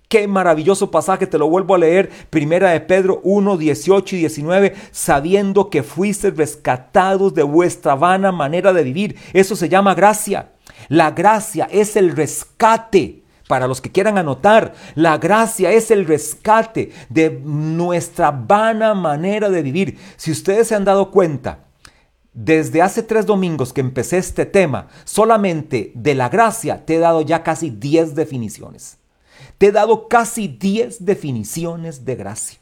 Qué 0.08 0.28
maravilloso 0.28 0.92
pasaje, 0.92 1.26
te 1.26 1.36
lo 1.36 1.48
vuelvo 1.48 1.74
a 1.74 1.78
leer, 1.78 2.10
primera 2.30 2.70
de 2.70 2.80
Pedro 2.80 3.20
1, 3.24 3.56
18 3.56 4.14
y 4.14 4.18
19, 4.20 4.74
sabiendo 4.92 5.68
que 5.68 5.82
fuiste 5.82 6.30
rescatados 6.30 7.34
de 7.34 7.42
vuestra 7.42 7.96
vana 7.96 8.30
manera 8.30 8.72
de 8.72 8.84
vivir. 8.84 9.16
Eso 9.32 9.56
se 9.56 9.68
llama 9.68 9.96
gracia. 9.96 10.52
La 10.88 11.10
gracia 11.10 11.68
es 11.72 11.96
el 11.96 12.14
rescate. 12.14 13.24
Para 13.48 13.68
los 13.68 13.80
que 13.80 13.92
quieran 13.92 14.18
anotar, 14.18 14.74
la 14.94 15.18
gracia 15.18 15.70
es 15.70 15.90
el 15.90 16.06
rescate 16.06 16.90
de 17.08 17.30
nuestra 17.30 18.32
vana 18.32 18.94
manera 18.94 19.50
de 19.50 19.62
vivir. 19.62 19.98
Si 20.16 20.32
ustedes 20.32 20.68
se 20.68 20.74
han 20.74 20.84
dado 20.84 21.10
cuenta, 21.12 21.66
desde 22.32 22.82
hace 22.82 23.02
tres 23.02 23.24
domingos 23.24 23.72
que 23.72 23.80
empecé 23.80 24.18
este 24.18 24.44
tema, 24.46 24.88
solamente 25.04 25.92
de 25.94 26.14
la 26.14 26.28
gracia 26.28 26.84
te 26.84 26.96
he 26.96 26.98
dado 26.98 27.22
ya 27.22 27.42
casi 27.42 27.70
10 27.70 28.14
definiciones. 28.14 28.98
Te 29.58 29.68
he 29.68 29.72
dado 29.72 30.08
casi 30.08 30.48
10 30.48 31.06
definiciones 31.06 32.04
de 32.04 32.16
gracia. 32.16 32.58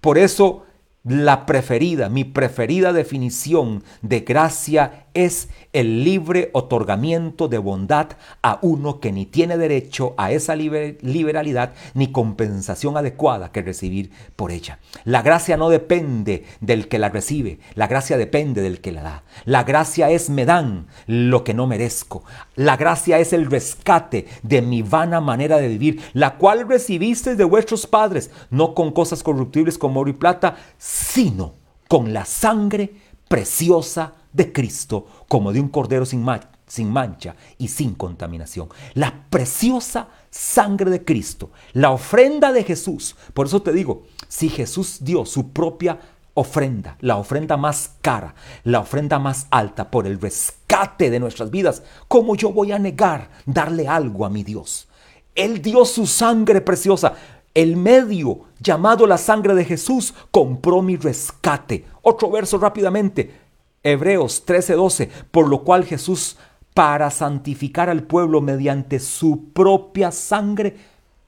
Por 0.00 0.18
eso 0.18 0.64
la 1.04 1.46
preferida, 1.46 2.08
mi 2.08 2.24
preferida 2.24 2.92
definición 2.92 3.82
de 4.02 4.20
gracia 4.20 5.03
es 5.14 5.48
el 5.72 6.04
libre 6.04 6.50
otorgamiento 6.52 7.48
de 7.48 7.58
bondad 7.58 8.08
a 8.42 8.58
uno 8.62 9.00
que 9.00 9.12
ni 9.12 9.26
tiene 9.26 9.56
derecho 9.56 10.14
a 10.16 10.32
esa 10.32 10.54
liberalidad 10.56 11.72
ni 11.94 12.12
compensación 12.12 12.96
adecuada 12.96 13.50
que 13.50 13.62
recibir 13.62 14.10
por 14.36 14.50
ella. 14.50 14.78
La 15.04 15.22
gracia 15.22 15.56
no 15.56 15.70
depende 15.70 16.44
del 16.60 16.88
que 16.88 16.98
la 16.98 17.08
recibe, 17.08 17.60
la 17.74 17.86
gracia 17.86 18.16
depende 18.16 18.60
del 18.60 18.80
que 18.80 18.92
la 18.92 19.02
da. 19.02 19.22
La 19.44 19.64
gracia 19.64 20.10
es 20.10 20.30
me 20.30 20.44
dan 20.44 20.86
lo 21.06 21.44
que 21.44 21.54
no 21.54 21.66
merezco. 21.66 22.24
La 22.56 22.76
gracia 22.76 23.18
es 23.18 23.32
el 23.32 23.50
rescate 23.50 24.26
de 24.42 24.62
mi 24.62 24.82
vana 24.82 25.20
manera 25.20 25.58
de 25.58 25.68
vivir, 25.68 26.02
la 26.12 26.36
cual 26.36 26.68
recibiste 26.68 27.36
de 27.36 27.44
vuestros 27.44 27.86
padres, 27.86 28.30
no 28.50 28.74
con 28.74 28.92
cosas 28.92 29.22
corruptibles 29.22 29.78
como 29.78 30.00
oro 30.00 30.10
y 30.10 30.14
plata, 30.14 30.56
sino 30.78 31.54
con 31.88 32.12
la 32.12 32.24
sangre 32.24 32.92
preciosa 33.28 34.14
de 34.34 34.52
Cristo 34.52 35.06
como 35.28 35.52
de 35.52 35.60
un 35.60 35.68
cordero 35.68 36.04
sin, 36.04 36.22
mancha 36.22 37.36
y 37.56 37.68
sin 37.68 37.94
contaminación. 37.94 38.68
La 38.92 39.24
preciosa 39.30 40.08
sangre 40.30 40.90
de 40.90 41.04
Cristo, 41.04 41.50
la 41.72 41.90
ofrenda 41.90 42.52
de 42.52 42.64
Jesús. 42.64 43.16
Por 43.32 43.46
eso 43.46 43.62
te 43.62 43.72
digo, 43.72 44.02
si 44.28 44.50
Jesús 44.50 44.98
dio 45.00 45.24
su 45.24 45.52
propia 45.52 45.98
ofrenda, 46.34 46.98
la 47.00 47.16
ofrenda 47.16 47.56
más 47.56 47.92
cara, 48.02 48.34
la 48.64 48.80
ofrenda 48.80 49.18
más 49.18 49.46
alta 49.50 49.90
por 49.90 50.06
el 50.06 50.20
rescate 50.20 51.08
de 51.08 51.20
nuestras 51.20 51.50
vidas, 51.50 51.82
¿cómo 52.08 52.34
yo 52.34 52.52
voy 52.52 52.72
a 52.72 52.78
negar 52.78 53.30
darle 53.46 53.86
algo 53.86 54.26
a 54.26 54.30
mi 54.30 54.42
Dios? 54.42 54.88
Él 55.34 55.62
dio 55.62 55.84
su 55.84 56.06
sangre 56.06 56.60
preciosa. 56.60 57.14
El 57.54 57.76
medio 57.76 58.46
llamado 58.58 59.06
la 59.06 59.18
sangre 59.18 59.54
de 59.54 59.64
Jesús 59.64 60.12
compró 60.32 60.82
mi 60.82 60.96
rescate. 60.96 61.84
Otro 62.02 62.30
verso 62.30 62.58
rápidamente. 62.58 63.43
Hebreos 63.84 64.44
13:12, 64.46 65.10
por 65.30 65.48
lo 65.48 65.62
cual 65.62 65.84
Jesús, 65.84 66.38
para 66.72 67.10
santificar 67.10 67.90
al 67.90 68.02
pueblo 68.02 68.40
mediante 68.40 68.98
su 68.98 69.52
propia 69.52 70.10
sangre, 70.10 70.76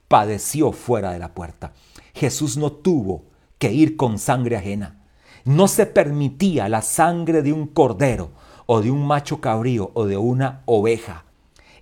padeció 0.07 0.71
fuera 0.71 1.11
de 1.11 1.19
la 1.19 1.33
puerta. 1.33 1.73
Jesús 2.13 2.57
no 2.57 2.71
tuvo 2.71 3.25
que 3.59 3.71
ir 3.71 3.95
con 3.95 4.17
sangre 4.17 4.57
ajena. 4.57 5.03
No 5.45 5.67
se 5.67 5.85
permitía 5.85 6.67
la 6.67 6.81
sangre 6.81 7.43
de 7.43 7.53
un 7.53 7.67
cordero 7.67 8.31
o 8.65 8.81
de 8.81 8.91
un 8.91 9.05
macho 9.05 9.39
cabrío 9.39 9.91
o 9.93 10.05
de 10.05 10.17
una 10.17 10.63
oveja. 10.65 11.26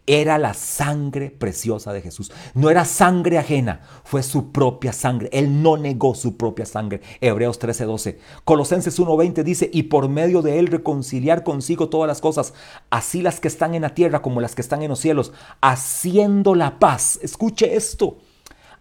Era 0.08 0.38
la 0.38 0.53
sangre 0.53 1.32
preciosa 1.32 1.91
de 1.93 2.01
Jesús. 2.01 2.32
No 2.53 2.70
era 2.70 2.86
sangre 2.86 3.38
ajena, 3.38 3.82
fue 4.03 4.24
su 4.24 4.51
propia 4.51 4.93
sangre. 4.93 5.30
Él 5.32 5.62
no 5.62 5.78
negó 5.78 6.16
su 6.16 6.38
propia 6.38 6.66
sangre. 6.66 7.01
Hebreos 7.22 7.60
13:12. 7.60 8.20
Colosenses 8.43 8.99
1:20 8.99 9.43
dice, 9.43 9.70
y 9.72 9.84
por 9.84 10.10
medio 10.10 10.41
de 10.41 10.60
él 10.60 10.68
reconciliar 10.68 11.43
consigo 11.43 11.89
todas 11.89 12.08
las 12.08 12.22
cosas, 12.22 12.53
así 12.89 13.22
las 13.22 13.39
que 13.39 13.47
están 13.47 13.76
en 13.76 13.82
la 13.82 13.93
tierra 13.95 14.22
como 14.22 14.41
las 14.41 14.56
que 14.56 14.62
están 14.62 14.82
en 14.84 14.89
los 14.89 14.99
cielos, 14.99 15.34
haciendo 15.62 16.56
la 16.56 16.80
paz. 16.80 17.20
Escuche 17.22 17.76
esto. 17.76 18.18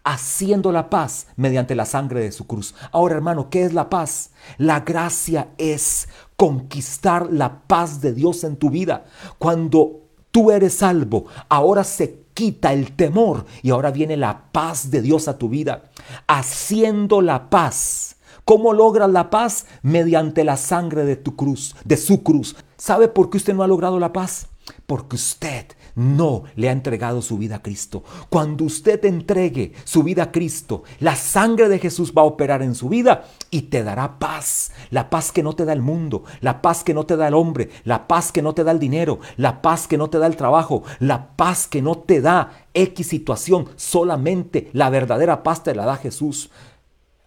Haciendo 0.07 0.71
la 0.71 0.91
paz 0.91 1.29
mediante 1.35 1.75
la 1.75 1.87
sangre 1.87 2.21
de 2.21 2.31
su 2.31 2.47
cruz. 2.47 2.75
Ahora, 2.93 3.15
hermano, 3.15 3.49
¿qué 3.49 3.65
es 3.65 3.73
la 3.73 3.89
paz? 3.89 4.33
La 4.59 4.81
gracia 4.81 5.49
es 5.57 6.09
conquistar 6.37 7.33
la 7.33 7.63
paz 7.63 8.03
de 8.03 8.13
Dios 8.13 8.45
en 8.45 8.57
tu 8.57 8.69
vida. 8.69 9.07
Cuando 9.39 10.04
tú 10.35 10.51
eres 10.51 10.75
salvo, 10.75 11.27
ahora 11.49 11.85
se 11.85 12.25
quita 12.35 12.73
el 12.73 12.97
temor 12.97 13.47
y 13.63 13.71
ahora 13.71 13.93
viene 13.93 14.17
la 14.17 14.51
paz 14.51 14.91
de 14.91 15.01
Dios 15.01 15.29
a 15.29 15.39
tu 15.39 15.49
vida, 15.49 15.85
haciendo 16.27 17.23
la 17.23 17.51
paz. 17.51 18.17
¿Cómo 18.45 18.73
logras 18.73 19.09
la 19.09 19.31
paz? 19.31 19.67
Mediante 19.83 20.43
la 20.43 20.57
sangre 20.57 21.05
de 21.05 21.15
tu 21.15 21.37
cruz, 21.37 21.77
de 21.85 21.97
su 21.97 22.25
cruz. 22.25 22.57
¿Sabe 22.77 23.07
por 23.07 23.31
qué 23.31 23.37
usted 23.37 23.55
no 23.55 23.63
ha 23.63 23.69
logrado 23.69 24.01
la 24.01 24.13
paz? 24.13 24.49
Porque 24.87 25.15
usted 25.15 25.67
no 25.95 26.45
le 26.57 26.69
ha 26.69 26.73
entregado 26.73 27.23
su 27.23 27.39
vida 27.39 27.57
a 27.57 27.63
Cristo. 27.63 28.03
Cuando 28.29 28.65
usted 28.65 29.05
entregue 29.05 29.73
su 29.85 30.03
vida 30.03 30.25
a 30.25 30.33
Cristo, 30.33 30.83
la 31.01 31.17
sangre 31.17 31.69
de 31.69 31.79
Jesús 31.79 32.13
va 32.17 32.23
a 32.23 32.27
operar 32.27 32.63
en 32.63 32.75
su 32.75 32.89
vida 32.89 33.25
y 33.51 33.63
te 33.63 33.83
dará 33.83 34.19
paz. 34.19 34.73
La 34.91 35.11
paz 35.11 35.33
que 35.33 35.43
no 35.43 35.55
te 35.55 35.65
da 35.65 35.73
el 35.73 35.83
mundo, 35.83 36.25
la 36.41 36.63
paz 36.63 36.85
que 36.85 36.95
no 36.95 37.07
te 37.07 37.17
da 37.17 37.29
el 37.29 37.35
hombre, 37.35 37.71
la 37.85 38.09
paz 38.09 38.33
que 38.33 38.43
no 38.43 38.55
te 38.55 38.65
da 38.65 38.73
el 38.73 38.79
dinero, 38.79 39.21
la 39.37 39.63
paz 39.63 39.87
que 39.87 39.99
no 39.99 40.11
te 40.11 40.19
da 40.19 40.27
el 40.27 40.37
trabajo, 40.37 40.83
la 40.99 41.37
paz 41.37 41.67
que 41.67 41.83
no 41.83 41.99
te 41.99 42.21
da 42.21 42.67
X 42.75 43.07
situación. 43.07 43.69
Solamente 43.77 44.71
la 44.73 44.91
verdadera 44.91 45.43
paz 45.43 45.63
te 45.63 45.75
la 45.75 45.87
da 45.87 45.97
Jesús. 45.97 46.51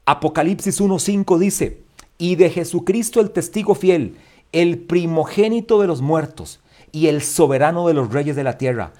Apocalipsis 0.05 0.80
1.5 0.80 1.38
dice, 1.38 1.84
y 2.18 2.36
de 2.36 2.49
Jesucristo 2.49 3.20
el 3.20 3.32
testigo 3.32 3.76
fiel, 3.76 4.18
el 4.51 4.80
primogénito 4.80 5.82
de 5.82 5.88
los 5.88 6.01
muertos 6.01 6.61
y 6.91 7.07
el 7.07 7.21
soberano 7.21 7.88
de 7.88 7.93
los 7.93 8.11
reyes 8.11 8.35
de 8.35 8.43
la 8.43 8.57
tierra, 8.57 8.93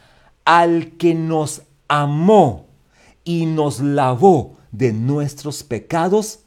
al 0.45 0.97
que 0.97 1.13
nos 1.13 1.63
amó 1.88 2.67
y 3.23 3.45
nos 3.45 3.79
lavó 3.79 4.57
de 4.71 4.93
nuestros 4.93 5.63
pecados 5.63 6.39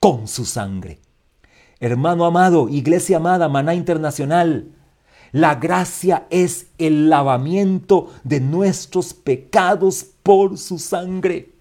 con 0.00 0.28
su 0.28 0.44
sangre. 0.44 1.00
Hermano 1.80 2.24
amado, 2.24 2.68
iglesia 2.68 3.18
amada, 3.18 3.48
maná 3.48 3.74
internacional, 3.74 4.72
la 5.32 5.56
gracia 5.56 6.26
es 6.30 6.68
el 6.78 7.10
lavamiento 7.10 8.10
de 8.24 8.40
nuestros 8.40 9.12
pecados 9.12 10.06
por 10.22 10.56
su 10.56 10.78
sangre. 10.78 11.55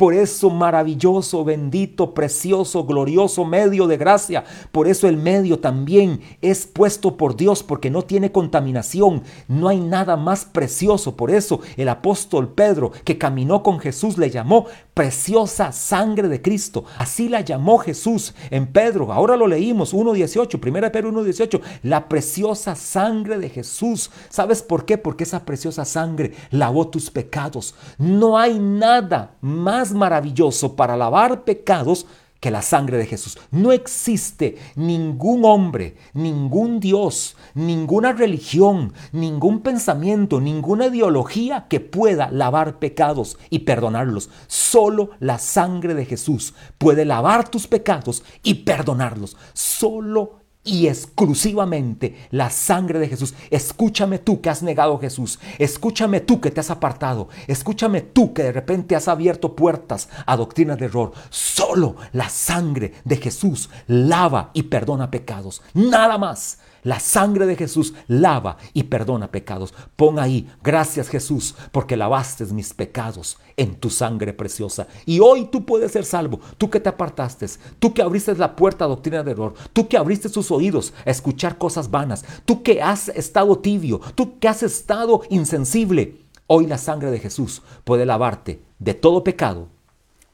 Por 0.00 0.14
eso 0.14 0.48
maravilloso, 0.48 1.44
bendito, 1.44 2.14
precioso, 2.14 2.86
glorioso 2.86 3.44
medio 3.44 3.86
de 3.86 3.98
gracia. 3.98 4.44
Por 4.72 4.88
eso 4.88 5.06
el 5.06 5.18
medio 5.18 5.58
también 5.58 6.22
es 6.40 6.66
puesto 6.66 7.18
por 7.18 7.36
Dios 7.36 7.62
porque 7.62 7.90
no 7.90 8.00
tiene 8.00 8.32
contaminación. 8.32 9.22
No 9.46 9.68
hay 9.68 9.78
nada 9.78 10.16
más 10.16 10.46
precioso. 10.46 11.16
Por 11.16 11.30
eso 11.30 11.60
el 11.76 11.90
apóstol 11.90 12.48
Pedro 12.48 12.92
que 13.04 13.18
caminó 13.18 13.62
con 13.62 13.78
Jesús 13.78 14.16
le 14.16 14.30
llamó 14.30 14.64
preciosa 15.00 15.72
sangre 15.72 16.28
de 16.28 16.42
Cristo. 16.42 16.84
Así 16.98 17.30
la 17.30 17.40
llamó 17.40 17.78
Jesús 17.78 18.34
en 18.50 18.66
Pedro. 18.66 19.14
Ahora 19.14 19.34
lo 19.34 19.46
leímos 19.46 19.94
1.18, 19.94 20.60
1 20.62 20.92
Pedro 20.92 21.10
1.18. 21.10 21.58
La 21.84 22.06
preciosa 22.06 22.76
sangre 22.76 23.38
de 23.38 23.48
Jesús. 23.48 24.10
¿Sabes 24.28 24.60
por 24.60 24.84
qué? 24.84 24.98
Porque 24.98 25.24
esa 25.24 25.46
preciosa 25.46 25.86
sangre 25.86 26.34
lavó 26.50 26.88
tus 26.88 27.10
pecados. 27.10 27.74
No 27.96 28.36
hay 28.36 28.58
nada 28.58 29.36
más 29.40 29.92
maravilloso 29.92 30.76
para 30.76 30.98
lavar 30.98 31.44
pecados 31.44 32.04
que 32.40 32.50
la 32.50 32.62
sangre 32.62 32.96
de 32.96 33.06
Jesús. 33.06 33.38
No 33.50 33.70
existe 33.70 34.56
ningún 34.74 35.44
hombre, 35.44 35.96
ningún 36.14 36.80
Dios, 36.80 37.36
ninguna 37.54 38.12
religión, 38.12 38.94
ningún 39.12 39.60
pensamiento, 39.60 40.40
ninguna 40.40 40.86
ideología 40.86 41.66
que 41.68 41.80
pueda 41.80 42.30
lavar 42.30 42.78
pecados 42.78 43.38
y 43.50 43.60
perdonarlos. 43.60 44.30
Solo 44.46 45.10
la 45.20 45.38
sangre 45.38 45.94
de 45.94 46.06
Jesús 46.06 46.54
puede 46.78 47.04
lavar 47.04 47.48
tus 47.48 47.66
pecados 47.66 48.24
y 48.42 48.54
perdonarlos. 48.54 49.36
Solo 49.52 50.39
y 50.62 50.88
exclusivamente 50.88 52.28
la 52.30 52.50
sangre 52.50 52.98
de 52.98 53.08
Jesús. 53.08 53.34
Escúchame 53.50 54.18
tú 54.18 54.40
que 54.40 54.50
has 54.50 54.62
negado 54.62 54.96
a 54.96 55.00
Jesús. 55.00 55.38
Escúchame 55.58 56.20
tú 56.20 56.40
que 56.40 56.50
te 56.50 56.60
has 56.60 56.70
apartado. 56.70 57.28
Escúchame 57.46 58.02
tú 58.02 58.34
que 58.34 58.42
de 58.42 58.52
repente 58.52 58.94
has 58.94 59.08
abierto 59.08 59.56
puertas 59.56 60.08
a 60.26 60.36
doctrinas 60.36 60.78
de 60.78 60.86
error. 60.86 61.12
Solo 61.30 61.96
la 62.12 62.28
sangre 62.28 62.94
de 63.04 63.16
Jesús 63.16 63.70
lava 63.86 64.50
y 64.52 64.64
perdona 64.64 65.10
pecados. 65.10 65.62
Nada 65.74 66.18
más. 66.18 66.58
La 66.82 67.00
sangre 67.00 67.46
de 67.46 67.56
Jesús 67.56 67.94
lava 68.06 68.56
y 68.72 68.84
perdona 68.84 69.30
pecados. 69.30 69.74
Pon 69.96 70.18
ahí, 70.18 70.50
gracias 70.62 71.08
Jesús, 71.08 71.54
porque 71.72 71.96
lavaste 71.96 72.44
mis 72.46 72.72
pecados 72.72 73.38
en 73.56 73.76
tu 73.76 73.90
sangre 73.90 74.32
preciosa. 74.32 74.86
Y 75.06 75.20
hoy 75.20 75.46
tú 75.46 75.64
puedes 75.64 75.92
ser 75.92 76.04
salvo. 76.04 76.40
Tú 76.56 76.70
que 76.70 76.80
te 76.80 76.88
apartaste, 76.88 77.46
tú 77.78 77.92
que 77.92 78.02
abriste 78.02 78.34
la 78.36 78.56
puerta 78.56 78.84
a 78.84 78.88
doctrina 78.88 79.22
de 79.22 79.32
error, 79.32 79.54
tú 79.72 79.88
que 79.88 79.96
abriste 79.96 80.28
sus 80.28 80.50
oídos 80.50 80.92
a 81.04 81.10
escuchar 81.10 81.58
cosas 81.58 81.90
vanas, 81.90 82.24
tú 82.44 82.62
que 82.62 82.82
has 82.82 83.08
estado 83.08 83.58
tibio, 83.58 84.00
tú 84.14 84.38
que 84.38 84.48
has 84.48 84.62
estado 84.62 85.22
insensible. 85.30 86.16
Hoy 86.46 86.66
la 86.66 86.78
sangre 86.78 87.10
de 87.10 87.18
Jesús 87.18 87.62
puede 87.84 88.06
lavarte 88.06 88.62
de 88.78 88.94
todo 88.94 89.22
pecado 89.22 89.68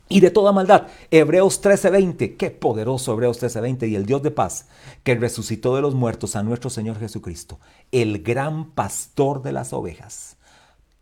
y 0.09 0.21
de 0.21 0.31
toda 0.31 0.53
maldad. 0.53 0.87
Hebreos 1.11 1.61
13:20, 1.61 2.37
qué 2.37 2.51
poderoso 2.51 3.13
Hebreos 3.13 3.39
13:20 3.39 3.89
y 3.89 3.97
el 3.97 4.07
Dios 4.07 4.23
de 4.23 4.31
paz 4.31 4.67
que 5.03 5.15
resucitó 5.15 5.75
de 5.75 5.83
los 5.83 5.95
muertos 5.95 6.37
a 6.37 6.43
nuestro 6.43 6.71
Señor 6.71 6.99
Jesucristo, 6.99 7.59
el 7.93 8.23
gran 8.23 8.71
pastor 8.71 9.43
de 9.43 9.53
las 9.53 9.73
ovejas, 9.73 10.37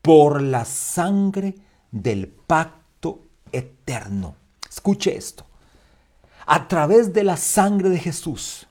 por 0.02 0.42
la 0.42 0.64
sangre 0.64 1.54
del 1.90 2.28
pacto 2.28 3.22
eterno. 3.52 4.36
Escuche 4.68 5.16
esto. 5.16 5.44
A 6.46 6.68
través 6.68 7.12
de 7.12 7.24
la 7.24 7.36
sangre 7.36 7.88
de 7.88 7.98
Jesús 7.98 8.66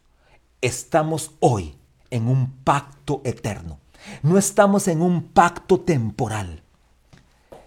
estamos 0.62 1.32
hoy 1.40 1.76
en 2.12 2.28
un 2.28 2.52
pacto 2.64 3.22
eterno. 3.24 3.80
No 4.22 4.38
estamos 4.38 4.88
en 4.88 5.02
un 5.02 5.24
pacto 5.24 5.80
temporal. 5.80 6.62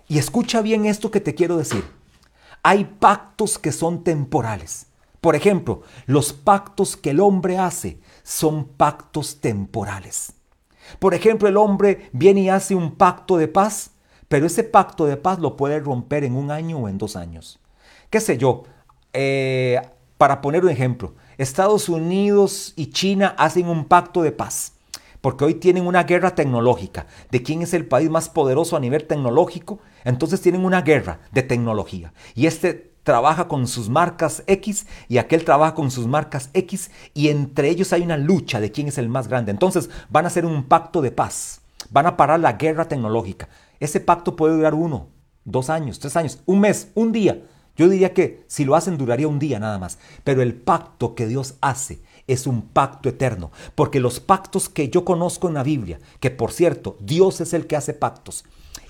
Y 0.06 0.18
escucha 0.18 0.60
bien 0.60 0.86
esto 0.86 1.10
que 1.10 1.20
te 1.20 1.34
quiero 1.34 1.56
decir 1.56 1.84
hay 2.66 2.82
pactos 2.84 3.60
que 3.60 3.70
son 3.70 4.02
temporales. 4.02 4.88
Por 5.20 5.36
ejemplo, 5.36 5.82
los 6.06 6.32
pactos 6.32 6.96
que 6.96 7.10
el 7.10 7.20
hombre 7.20 7.58
hace 7.58 8.00
son 8.24 8.64
pactos 8.64 9.40
temporales. 9.40 10.32
Por 10.98 11.14
ejemplo, 11.14 11.48
el 11.48 11.58
hombre 11.58 12.10
viene 12.12 12.40
y 12.40 12.48
hace 12.48 12.74
un 12.74 12.96
pacto 12.96 13.36
de 13.36 13.46
paz, 13.46 13.92
pero 14.26 14.46
ese 14.46 14.64
pacto 14.64 15.06
de 15.06 15.16
paz 15.16 15.38
lo 15.38 15.56
puede 15.56 15.78
romper 15.78 16.24
en 16.24 16.34
un 16.34 16.50
año 16.50 16.78
o 16.78 16.88
en 16.88 16.98
dos 16.98 17.14
años. 17.14 17.60
¿Qué 18.10 18.18
sé 18.18 18.36
yo? 18.36 18.64
Eh, 19.12 19.80
para 20.18 20.40
poner 20.40 20.64
un 20.64 20.70
ejemplo, 20.70 21.14
Estados 21.38 21.88
Unidos 21.88 22.72
y 22.74 22.90
China 22.90 23.36
hacen 23.38 23.68
un 23.68 23.84
pacto 23.84 24.22
de 24.22 24.32
paz 24.32 24.72
porque 25.26 25.44
hoy 25.44 25.54
tienen 25.54 25.88
una 25.88 26.04
guerra 26.04 26.36
tecnológica 26.36 27.08
de 27.32 27.42
quién 27.42 27.60
es 27.60 27.74
el 27.74 27.84
país 27.84 28.08
más 28.08 28.28
poderoso 28.28 28.76
a 28.76 28.78
nivel 28.78 29.08
tecnológico. 29.08 29.80
Entonces 30.04 30.40
tienen 30.40 30.64
una 30.64 30.82
guerra 30.82 31.18
de 31.32 31.42
tecnología. 31.42 32.12
Y 32.36 32.46
este 32.46 32.92
trabaja 33.02 33.48
con 33.48 33.66
sus 33.66 33.88
marcas 33.88 34.44
X 34.46 34.86
y 35.08 35.18
aquel 35.18 35.44
trabaja 35.44 35.74
con 35.74 35.90
sus 35.90 36.06
marcas 36.06 36.50
X 36.54 36.92
y 37.12 37.26
entre 37.30 37.70
ellos 37.70 37.92
hay 37.92 38.02
una 38.02 38.16
lucha 38.16 38.60
de 38.60 38.70
quién 38.70 38.86
es 38.86 38.98
el 38.98 39.08
más 39.08 39.26
grande. 39.26 39.50
Entonces 39.50 39.90
van 40.10 40.26
a 40.26 40.28
hacer 40.28 40.46
un 40.46 40.62
pacto 40.62 41.02
de 41.02 41.10
paz. 41.10 41.60
Van 41.90 42.06
a 42.06 42.16
parar 42.16 42.38
la 42.38 42.52
guerra 42.52 42.86
tecnológica. 42.86 43.48
Ese 43.80 43.98
pacto 43.98 44.36
puede 44.36 44.54
durar 44.54 44.74
uno, 44.74 45.08
dos 45.44 45.70
años, 45.70 45.98
tres 45.98 46.16
años, 46.16 46.38
un 46.46 46.60
mes, 46.60 46.92
un 46.94 47.10
día. 47.10 47.42
Yo 47.76 47.88
diría 47.88 48.14
que 48.14 48.44
si 48.46 48.64
lo 48.64 48.76
hacen 48.76 48.96
duraría 48.96 49.26
un 49.26 49.40
día 49.40 49.58
nada 49.58 49.80
más. 49.80 49.98
Pero 50.22 50.40
el 50.40 50.54
pacto 50.54 51.16
que 51.16 51.26
Dios 51.26 51.56
hace 51.60 52.00
es 52.26 52.46
un 52.46 52.62
pacto 52.62 53.08
eterno, 53.08 53.50
porque 53.74 54.00
los 54.00 54.20
pactos 54.20 54.68
que 54.68 54.88
yo 54.88 55.04
conozco 55.04 55.48
en 55.48 55.54
la 55.54 55.62
Biblia, 55.62 56.00
que 56.20 56.30
por 56.30 56.52
cierto, 56.52 56.96
Dios 57.00 57.40
es 57.40 57.52
el 57.54 57.66
que 57.66 57.76
hace 57.76 57.94
pactos, 57.94 58.44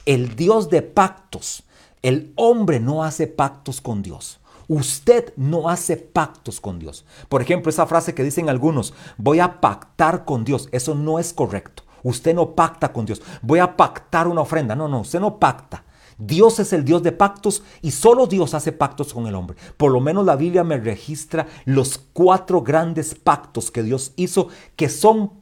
el 0.05 0.37
Dios 0.37 0.71
de 0.71 0.83
pactos, 0.83 1.65
el 2.03 2.33
hombre 2.37 2.81
no 2.81 3.05
hace 3.05 3.27
pactos 3.27 3.81
con 3.81 4.03
Dios. 4.03 4.41
Usted 4.69 5.33
no 5.37 5.69
hace 5.69 5.97
pactos 5.97 6.61
con 6.61 6.79
Dios. 6.79 7.05
Por 7.29 7.41
ejemplo, 7.41 7.71
esa 7.71 7.87
frase 7.87 8.15
que 8.15 8.25
dicen 8.25 8.49
algunos, 8.49 8.95
voy 9.17 9.39
a 9.41 9.61
pactar 9.61 10.25
con 10.25 10.45
Dios, 10.45 10.69
eso 10.73 10.95
no 10.95 11.19
es 11.19 11.33
correcto. 11.33 11.85
Usted 12.03 12.35
no 12.35 12.55
pacta 12.55 12.93
con 12.93 13.07
Dios. 13.07 13.21
Voy 13.43 13.59
a 13.59 13.77
pactar 13.77 14.29
una 14.29 14.43
ofrenda. 14.43 14.77
No, 14.77 14.87
no, 14.87 15.01
usted 15.01 15.19
no 15.19 15.41
pacta. 15.41 15.83
Dios 16.19 16.59
es 16.61 16.73
el 16.73 16.85
Dios 16.85 17.03
de 17.03 17.13
pactos 17.13 17.63
y 17.83 17.91
solo 17.91 18.27
Dios 18.27 18.55
hace 18.55 18.73
pactos 18.73 19.13
con 19.13 19.27
el 19.27 19.35
hombre. 19.35 19.57
Por 19.77 19.93
lo 19.93 20.01
menos 20.01 20.25
la 20.25 20.37
Biblia 20.37 20.65
me 20.65 20.79
registra 20.79 21.47
los 21.65 21.99
cuatro 22.13 22.63
grandes 22.63 23.15
pactos 23.15 23.71
que 23.71 23.83
Dios 23.83 24.13
hizo 24.17 24.49
que 24.77 24.89
son 24.89 25.33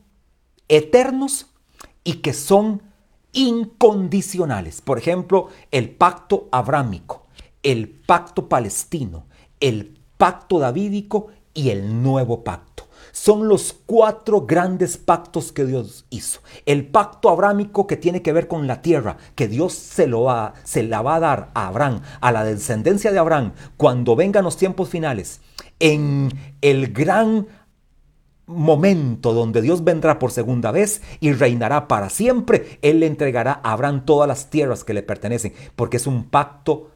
eternos 0.68 1.46
y 2.02 2.14
que 2.14 2.32
son 2.32 2.82
incondicionales. 3.32 4.80
Por 4.80 4.98
ejemplo, 4.98 5.48
el 5.70 5.90
pacto 5.90 6.48
abrámico, 6.50 7.26
el 7.62 7.88
pacto 7.88 8.48
palestino, 8.48 9.26
el 9.60 9.98
pacto 10.16 10.58
davídico 10.58 11.28
y 11.52 11.70
el 11.70 12.02
nuevo 12.02 12.42
pacto. 12.42 12.83
Son 13.14 13.46
los 13.46 13.72
cuatro 13.86 14.40
grandes 14.40 14.96
pactos 14.96 15.52
que 15.52 15.64
Dios 15.64 16.04
hizo. 16.10 16.40
El 16.66 16.88
pacto 16.88 17.30
abrámico 17.30 17.86
que 17.86 17.96
tiene 17.96 18.22
que 18.22 18.32
ver 18.32 18.48
con 18.48 18.66
la 18.66 18.82
tierra, 18.82 19.18
que 19.36 19.46
Dios 19.46 19.72
se, 19.72 20.08
lo 20.08 20.24
va, 20.24 20.54
se 20.64 20.82
la 20.82 21.00
va 21.00 21.14
a 21.14 21.20
dar 21.20 21.50
a 21.54 21.68
Abraham, 21.68 22.00
a 22.20 22.32
la 22.32 22.42
descendencia 22.42 23.12
de 23.12 23.20
Abraham, 23.20 23.52
cuando 23.76 24.16
vengan 24.16 24.42
los 24.42 24.56
tiempos 24.56 24.88
finales, 24.88 25.40
en 25.78 26.28
el 26.60 26.92
gran 26.92 27.46
momento 28.46 29.32
donde 29.32 29.62
Dios 29.62 29.84
vendrá 29.84 30.18
por 30.18 30.32
segunda 30.32 30.72
vez 30.72 31.00
y 31.20 31.32
reinará 31.34 31.86
para 31.86 32.10
siempre, 32.10 32.80
Él 32.82 32.98
le 32.98 33.06
entregará 33.06 33.60
a 33.62 33.74
Abraham 33.74 34.04
todas 34.04 34.26
las 34.26 34.50
tierras 34.50 34.82
que 34.82 34.92
le 34.92 35.04
pertenecen, 35.04 35.54
porque 35.76 35.98
es 35.98 36.08
un 36.08 36.24
pacto 36.24 36.90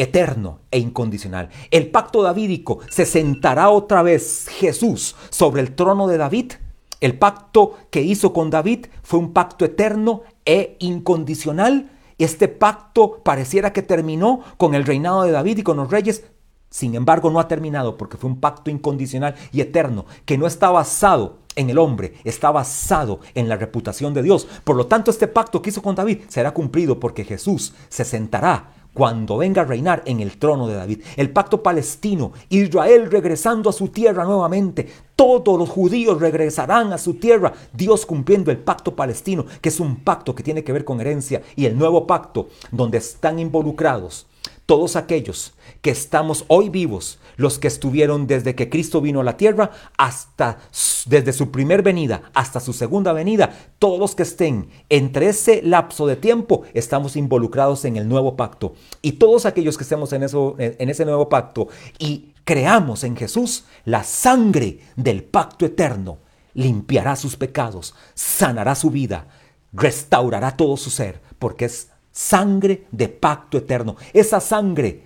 eterno 0.00 0.60
e 0.70 0.78
incondicional. 0.78 1.50
El 1.70 1.90
pacto 1.90 2.22
davídico 2.22 2.78
se 2.88 3.04
sentará 3.04 3.68
otra 3.68 4.02
vez 4.02 4.48
Jesús 4.48 5.14
sobre 5.28 5.60
el 5.60 5.74
trono 5.74 6.06
de 6.06 6.16
David. 6.16 6.52
El 7.00 7.18
pacto 7.18 7.76
que 7.90 8.00
hizo 8.00 8.32
con 8.32 8.50
David 8.50 8.86
fue 9.02 9.18
un 9.18 9.32
pacto 9.32 9.64
eterno 9.64 10.22
e 10.44 10.76
incondicional. 10.80 11.90
Este 12.18 12.48
pacto 12.48 13.22
pareciera 13.22 13.72
que 13.72 13.82
terminó 13.82 14.40
con 14.56 14.74
el 14.74 14.84
reinado 14.84 15.22
de 15.22 15.32
David 15.32 15.58
y 15.58 15.62
con 15.62 15.76
los 15.76 15.90
reyes, 15.90 16.24
sin 16.70 16.94
embargo, 16.94 17.30
no 17.30 17.40
ha 17.40 17.48
terminado 17.48 17.96
porque 17.96 18.16
fue 18.16 18.30
un 18.30 18.40
pacto 18.40 18.70
incondicional 18.70 19.34
y 19.52 19.60
eterno 19.60 20.06
que 20.24 20.38
no 20.38 20.46
está 20.46 20.70
basado 20.70 21.40
en 21.56 21.68
el 21.68 21.78
hombre, 21.78 22.14
está 22.24 22.50
basado 22.50 23.20
en 23.34 23.48
la 23.48 23.56
reputación 23.56 24.14
de 24.14 24.22
Dios. 24.22 24.46
Por 24.64 24.76
lo 24.76 24.86
tanto, 24.86 25.10
este 25.10 25.26
pacto 25.26 25.60
que 25.60 25.70
hizo 25.70 25.82
con 25.82 25.94
David 25.94 26.20
será 26.28 26.52
cumplido 26.52 27.00
porque 27.00 27.24
Jesús 27.24 27.74
se 27.88 28.04
sentará 28.04 28.79
cuando 28.94 29.36
venga 29.38 29.62
a 29.62 29.64
reinar 29.64 30.02
en 30.06 30.20
el 30.20 30.38
trono 30.38 30.66
de 30.66 30.74
David. 30.74 31.02
El 31.16 31.30
pacto 31.30 31.62
palestino, 31.62 32.32
Israel 32.48 33.10
regresando 33.10 33.70
a 33.70 33.72
su 33.72 33.88
tierra 33.88 34.24
nuevamente, 34.24 34.88
todos 35.16 35.58
los 35.58 35.68
judíos 35.68 36.20
regresarán 36.20 36.92
a 36.92 36.98
su 36.98 37.14
tierra, 37.14 37.52
Dios 37.72 38.06
cumpliendo 38.06 38.50
el 38.50 38.58
pacto 38.58 38.96
palestino, 38.96 39.44
que 39.60 39.68
es 39.68 39.80
un 39.80 39.96
pacto 39.96 40.34
que 40.34 40.42
tiene 40.42 40.64
que 40.64 40.72
ver 40.72 40.84
con 40.84 41.00
herencia, 41.00 41.42
y 41.56 41.66
el 41.66 41.76
nuevo 41.76 42.06
pacto, 42.06 42.48
donde 42.70 42.98
están 42.98 43.38
involucrados 43.38 44.26
todos 44.70 44.94
aquellos 44.94 45.54
que 45.82 45.90
estamos 45.90 46.44
hoy 46.46 46.68
vivos, 46.68 47.18
los 47.36 47.58
que 47.58 47.66
estuvieron 47.66 48.28
desde 48.28 48.54
que 48.54 48.70
Cristo 48.70 49.00
vino 49.00 49.18
a 49.20 49.24
la 49.24 49.36
tierra 49.36 49.72
hasta 49.98 50.58
desde 51.06 51.32
su 51.32 51.50
primer 51.50 51.82
venida 51.82 52.30
hasta 52.34 52.60
su 52.60 52.72
segunda 52.72 53.12
venida, 53.12 53.50
todos 53.80 53.98
los 53.98 54.14
que 54.14 54.22
estén 54.22 54.68
entre 54.88 55.30
ese 55.30 55.60
lapso 55.62 56.06
de 56.06 56.14
tiempo, 56.14 56.62
estamos 56.72 57.16
involucrados 57.16 57.84
en 57.84 57.96
el 57.96 58.08
nuevo 58.08 58.36
pacto. 58.36 58.74
Y 59.02 59.14
todos 59.14 59.44
aquellos 59.44 59.76
que 59.76 59.82
estemos 59.82 60.12
en, 60.12 60.22
eso, 60.22 60.54
en 60.58 60.88
ese 60.88 61.04
nuevo 61.04 61.28
pacto 61.28 61.66
y 61.98 62.32
creamos 62.44 63.02
en 63.02 63.16
Jesús, 63.16 63.64
la 63.84 64.04
sangre 64.04 64.78
del 64.94 65.24
pacto 65.24 65.66
eterno 65.66 66.18
limpiará 66.54 67.16
sus 67.16 67.36
pecados, 67.36 67.96
sanará 68.14 68.76
su 68.76 68.90
vida, 68.90 69.26
restaurará 69.72 70.56
todo 70.56 70.76
su 70.76 70.90
ser, 70.90 71.20
porque 71.40 71.64
es 71.64 71.88
sangre 72.20 72.86
de 72.92 73.08
pacto 73.08 73.56
eterno. 73.56 73.96
Esa 74.12 74.40
sangre 74.40 75.04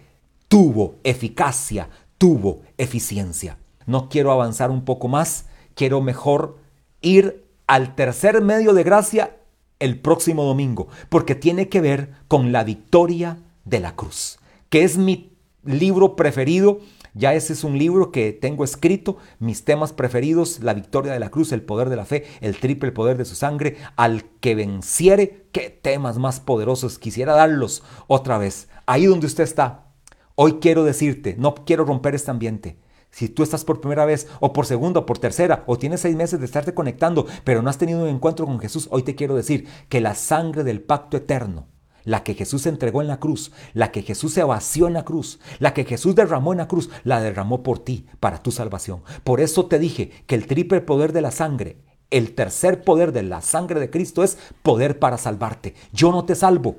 tuvo 0.48 0.96
eficacia, 1.04 1.88
tuvo 2.18 2.62
eficiencia. 2.76 3.56
No 3.86 4.08
quiero 4.08 4.32
avanzar 4.32 4.72
un 4.72 4.84
poco 4.84 5.06
más, 5.06 5.46
quiero 5.76 6.00
mejor 6.00 6.58
ir 7.02 7.44
al 7.68 7.94
tercer 7.94 8.40
medio 8.40 8.74
de 8.74 8.82
gracia 8.82 9.36
el 9.78 10.00
próximo 10.00 10.42
domingo, 10.42 10.88
porque 11.08 11.36
tiene 11.36 11.68
que 11.68 11.80
ver 11.80 12.14
con 12.26 12.50
la 12.50 12.64
victoria 12.64 13.38
de 13.64 13.78
la 13.78 13.94
cruz, 13.94 14.40
que 14.68 14.82
es 14.82 14.98
mi 14.98 15.36
libro 15.62 16.16
preferido 16.16 16.80
ya 17.14 17.32
ese 17.34 17.52
es 17.52 17.62
un 17.62 17.78
libro 17.78 18.10
que 18.10 18.32
tengo 18.32 18.64
escrito, 18.64 19.16
mis 19.38 19.64
temas 19.64 19.92
preferidos, 19.92 20.60
la 20.60 20.74
victoria 20.74 21.12
de 21.12 21.20
la 21.20 21.30
cruz, 21.30 21.52
el 21.52 21.62
poder 21.62 21.88
de 21.88 21.96
la 21.96 22.04
fe, 22.04 22.24
el 22.40 22.58
triple 22.58 22.90
poder 22.92 23.16
de 23.16 23.24
su 23.24 23.36
sangre, 23.36 23.76
al 23.96 24.24
que 24.40 24.56
venciere, 24.56 25.46
qué 25.52 25.70
temas 25.70 26.18
más 26.18 26.40
poderosos, 26.40 26.98
quisiera 26.98 27.34
darlos 27.34 27.84
otra 28.08 28.36
vez. 28.38 28.68
Ahí 28.86 29.06
donde 29.06 29.26
usted 29.26 29.44
está, 29.44 29.86
hoy 30.34 30.54
quiero 30.60 30.82
decirte, 30.82 31.36
no 31.38 31.54
quiero 31.54 31.84
romper 31.84 32.16
este 32.16 32.32
ambiente. 32.32 32.78
Si 33.10 33.28
tú 33.28 33.44
estás 33.44 33.64
por 33.64 33.80
primera 33.80 34.04
vez 34.04 34.26
o 34.40 34.52
por 34.52 34.66
segunda 34.66 35.00
o 35.00 35.06
por 35.06 35.20
tercera 35.20 35.62
o 35.68 35.78
tienes 35.78 36.00
seis 36.00 36.16
meses 36.16 36.40
de 36.40 36.46
estarte 36.46 36.74
conectando, 36.74 37.26
pero 37.44 37.62
no 37.62 37.70
has 37.70 37.78
tenido 37.78 38.02
un 38.02 38.08
encuentro 38.08 38.44
con 38.44 38.58
Jesús, 38.58 38.88
hoy 38.90 39.04
te 39.04 39.14
quiero 39.14 39.36
decir 39.36 39.68
que 39.88 40.00
la 40.00 40.16
sangre 40.16 40.64
del 40.64 40.82
pacto 40.82 41.16
eterno, 41.16 41.68
la 42.04 42.22
que 42.22 42.34
Jesús 42.34 42.66
entregó 42.66 43.02
en 43.02 43.08
la 43.08 43.18
cruz, 43.18 43.52
la 43.72 43.90
que 43.90 44.02
Jesús 44.02 44.32
se 44.32 44.44
vació 44.44 44.86
en 44.86 44.94
la 44.94 45.04
cruz, 45.04 45.40
la 45.58 45.74
que 45.74 45.84
Jesús 45.84 46.14
derramó 46.14 46.52
en 46.52 46.58
la 46.58 46.68
cruz, 46.68 46.90
la 47.02 47.20
derramó 47.20 47.62
por 47.62 47.78
ti, 47.78 48.06
para 48.20 48.42
tu 48.42 48.50
salvación. 48.50 49.02
Por 49.24 49.40
eso 49.40 49.66
te 49.66 49.78
dije 49.78 50.10
que 50.26 50.34
el 50.34 50.46
triple 50.46 50.80
poder 50.80 51.12
de 51.12 51.22
la 51.22 51.30
sangre, 51.30 51.78
el 52.10 52.34
tercer 52.34 52.84
poder 52.84 53.12
de 53.12 53.22
la 53.22 53.40
sangre 53.40 53.80
de 53.80 53.90
Cristo 53.90 54.22
es 54.22 54.38
poder 54.62 54.98
para 54.98 55.18
salvarte. 55.18 55.74
Yo 55.92 56.12
no 56.12 56.24
te 56.24 56.34
salvo. 56.34 56.76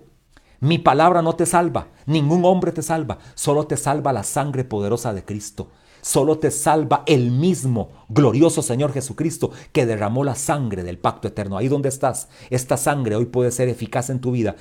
Mi 0.61 0.77
palabra 0.77 1.21
no 1.21 1.35
te 1.35 1.45
salva, 1.45 1.89
ningún 2.05 2.45
hombre 2.45 2.71
te 2.71 2.81
salva, 2.81 3.19
solo 3.33 3.67
te 3.67 3.75
salva 3.75 4.13
la 4.13 4.23
sangre 4.23 4.63
poderosa 4.63 5.13
de 5.13 5.25
Cristo. 5.25 5.69
Solo 6.01 6.37
te 6.37 6.51
salva 6.51 7.01
el 7.07 7.31
mismo 7.31 7.89
glorioso 8.09 8.61
Señor 8.61 8.93
Jesucristo 8.93 9.49
que 9.71 9.87
derramó 9.87 10.23
la 10.23 10.35
sangre 10.35 10.83
del 10.83 10.99
pacto 10.99 11.27
eterno. 11.27 11.57
Ahí 11.57 11.67
donde 11.67 11.89
estás, 11.89 12.29
esta 12.51 12.77
sangre 12.77 13.15
hoy 13.15 13.25
puede 13.25 13.49
ser 13.49 13.69
eficaz 13.69 14.11
en 14.11 14.21
tu 14.21 14.29
vida 14.29 14.55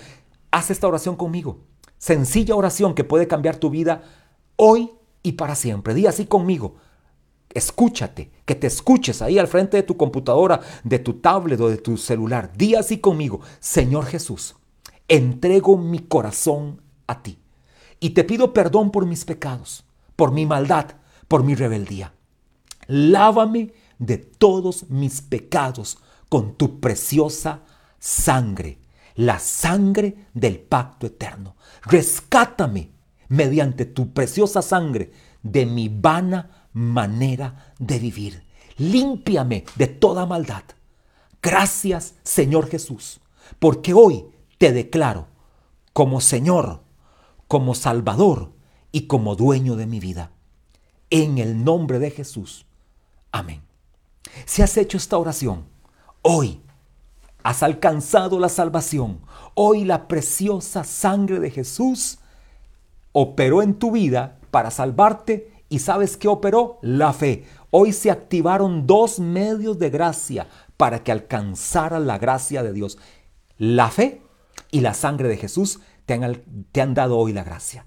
Haz 0.55 0.70
esta 0.70 0.86
oración 0.86 1.16
conmigo. 1.16 1.59
Sencilla 1.98 2.55
oración 2.55 2.94
que 2.94 3.02
puede 3.02 3.26
cambiar 3.26 3.57
tu 3.57 3.70
vida 3.70 4.05
hoy 4.55 4.92
y 5.20 5.32
para 5.32 5.57
siempre. 5.57 5.94
Di 5.94 6.07
así 6.07 6.26
conmigo. 6.26 6.76
Escúchate, 7.52 8.30
que 8.44 8.55
te 8.55 8.68
escuches 8.68 9.20
ahí 9.20 9.36
al 9.36 9.48
frente 9.48 9.76
de 9.76 9.82
tu 9.82 9.96
computadora, 9.96 10.61
de 10.84 11.00
tu 11.00 11.14
tablet 11.14 11.61
o 11.61 11.68
de 11.68 11.78
tu 11.78 11.96
celular. 11.96 12.52
Di 12.57 12.76
así 12.76 12.98
conmigo. 12.98 13.40
Señor 13.59 14.07
Jesús, 14.07 14.55
entrego 15.09 15.76
mi 15.76 15.98
corazón 15.98 16.80
a 17.09 17.20
ti 17.20 17.36
y 17.98 18.11
te 18.11 18.22
pido 18.22 18.52
perdón 18.52 18.92
por 18.92 19.07
mis 19.07 19.24
pecados, 19.24 19.84
por 20.14 20.30
mi 20.30 20.46
maldad, 20.46 20.86
por 21.26 21.42
mi 21.42 21.57
rebeldía. 21.57 22.14
Lávame 22.86 23.74
de 23.98 24.18
todos 24.18 24.88
mis 24.88 25.20
pecados 25.20 25.98
con 26.28 26.55
tu 26.55 26.78
preciosa 26.78 27.64
sangre 27.98 28.84
la 29.16 29.38
sangre 29.38 30.26
del 30.34 30.58
pacto 30.58 31.06
eterno. 31.06 31.56
Rescátame 31.82 32.90
mediante 33.28 33.84
tu 33.84 34.12
preciosa 34.12 34.62
sangre 34.62 35.12
de 35.42 35.66
mi 35.66 35.88
vana 35.88 36.68
manera 36.72 37.74
de 37.78 37.98
vivir. 37.98 38.44
Límpiame 38.76 39.64
de 39.76 39.86
toda 39.86 40.26
maldad. 40.26 40.64
Gracias, 41.40 42.14
Señor 42.22 42.68
Jesús, 42.68 43.20
porque 43.58 43.94
hoy 43.94 44.26
te 44.58 44.72
declaro 44.72 45.28
como 45.92 46.20
Señor, 46.20 46.82
como 47.46 47.74
Salvador 47.74 48.52
y 48.90 49.06
como 49.06 49.36
dueño 49.36 49.76
de 49.76 49.86
mi 49.86 50.00
vida. 50.00 50.32
En 51.10 51.38
el 51.38 51.62
nombre 51.62 51.98
de 51.98 52.10
Jesús. 52.10 52.66
Amén. 53.30 53.62
Si 54.46 54.62
has 54.62 54.76
hecho 54.76 54.96
esta 54.96 55.18
oración, 55.18 55.66
hoy 56.22 56.62
Has 57.45 57.62
alcanzado 57.62 58.40
la 58.40 58.49
salvación. 58.49 59.20
Hoy 59.55 59.84
la 59.84 60.09
preciosa 60.09 60.82
sangre 60.82 61.40
de 61.40 61.51
Jesús 61.51 62.18
operó 63.12 63.62
en 63.62 63.74
tu 63.74 63.92
vida 63.92 64.38
para 64.51 64.70
salvarte 64.70 65.53
y 65.68 65.80
sabes 65.80 66.16
qué 66.16 66.26
operó? 66.26 66.78
La 66.80 67.12
fe. 67.12 67.45
Hoy 67.70 67.92
se 67.92 68.11
activaron 68.11 68.86
dos 68.86 69.18
medios 69.20 69.78
de 69.78 69.90
gracia 69.90 70.49
para 70.78 71.05
que 71.05 71.12
alcanzara 71.12 72.01
la 72.01 72.16
gracia 72.16 72.62
de 72.62 72.72
Dios. 72.72 72.97
La 73.59 73.90
fe 73.90 74.22
y 74.70 74.80
la 74.80 74.95
sangre 74.95 75.28
de 75.28 75.36
Jesús 75.36 75.80
te 76.07 76.14
han, 76.14 76.42
te 76.72 76.80
han 76.80 76.95
dado 76.95 77.18
hoy 77.18 77.34
la 77.34 77.45
gracia. 77.45 77.82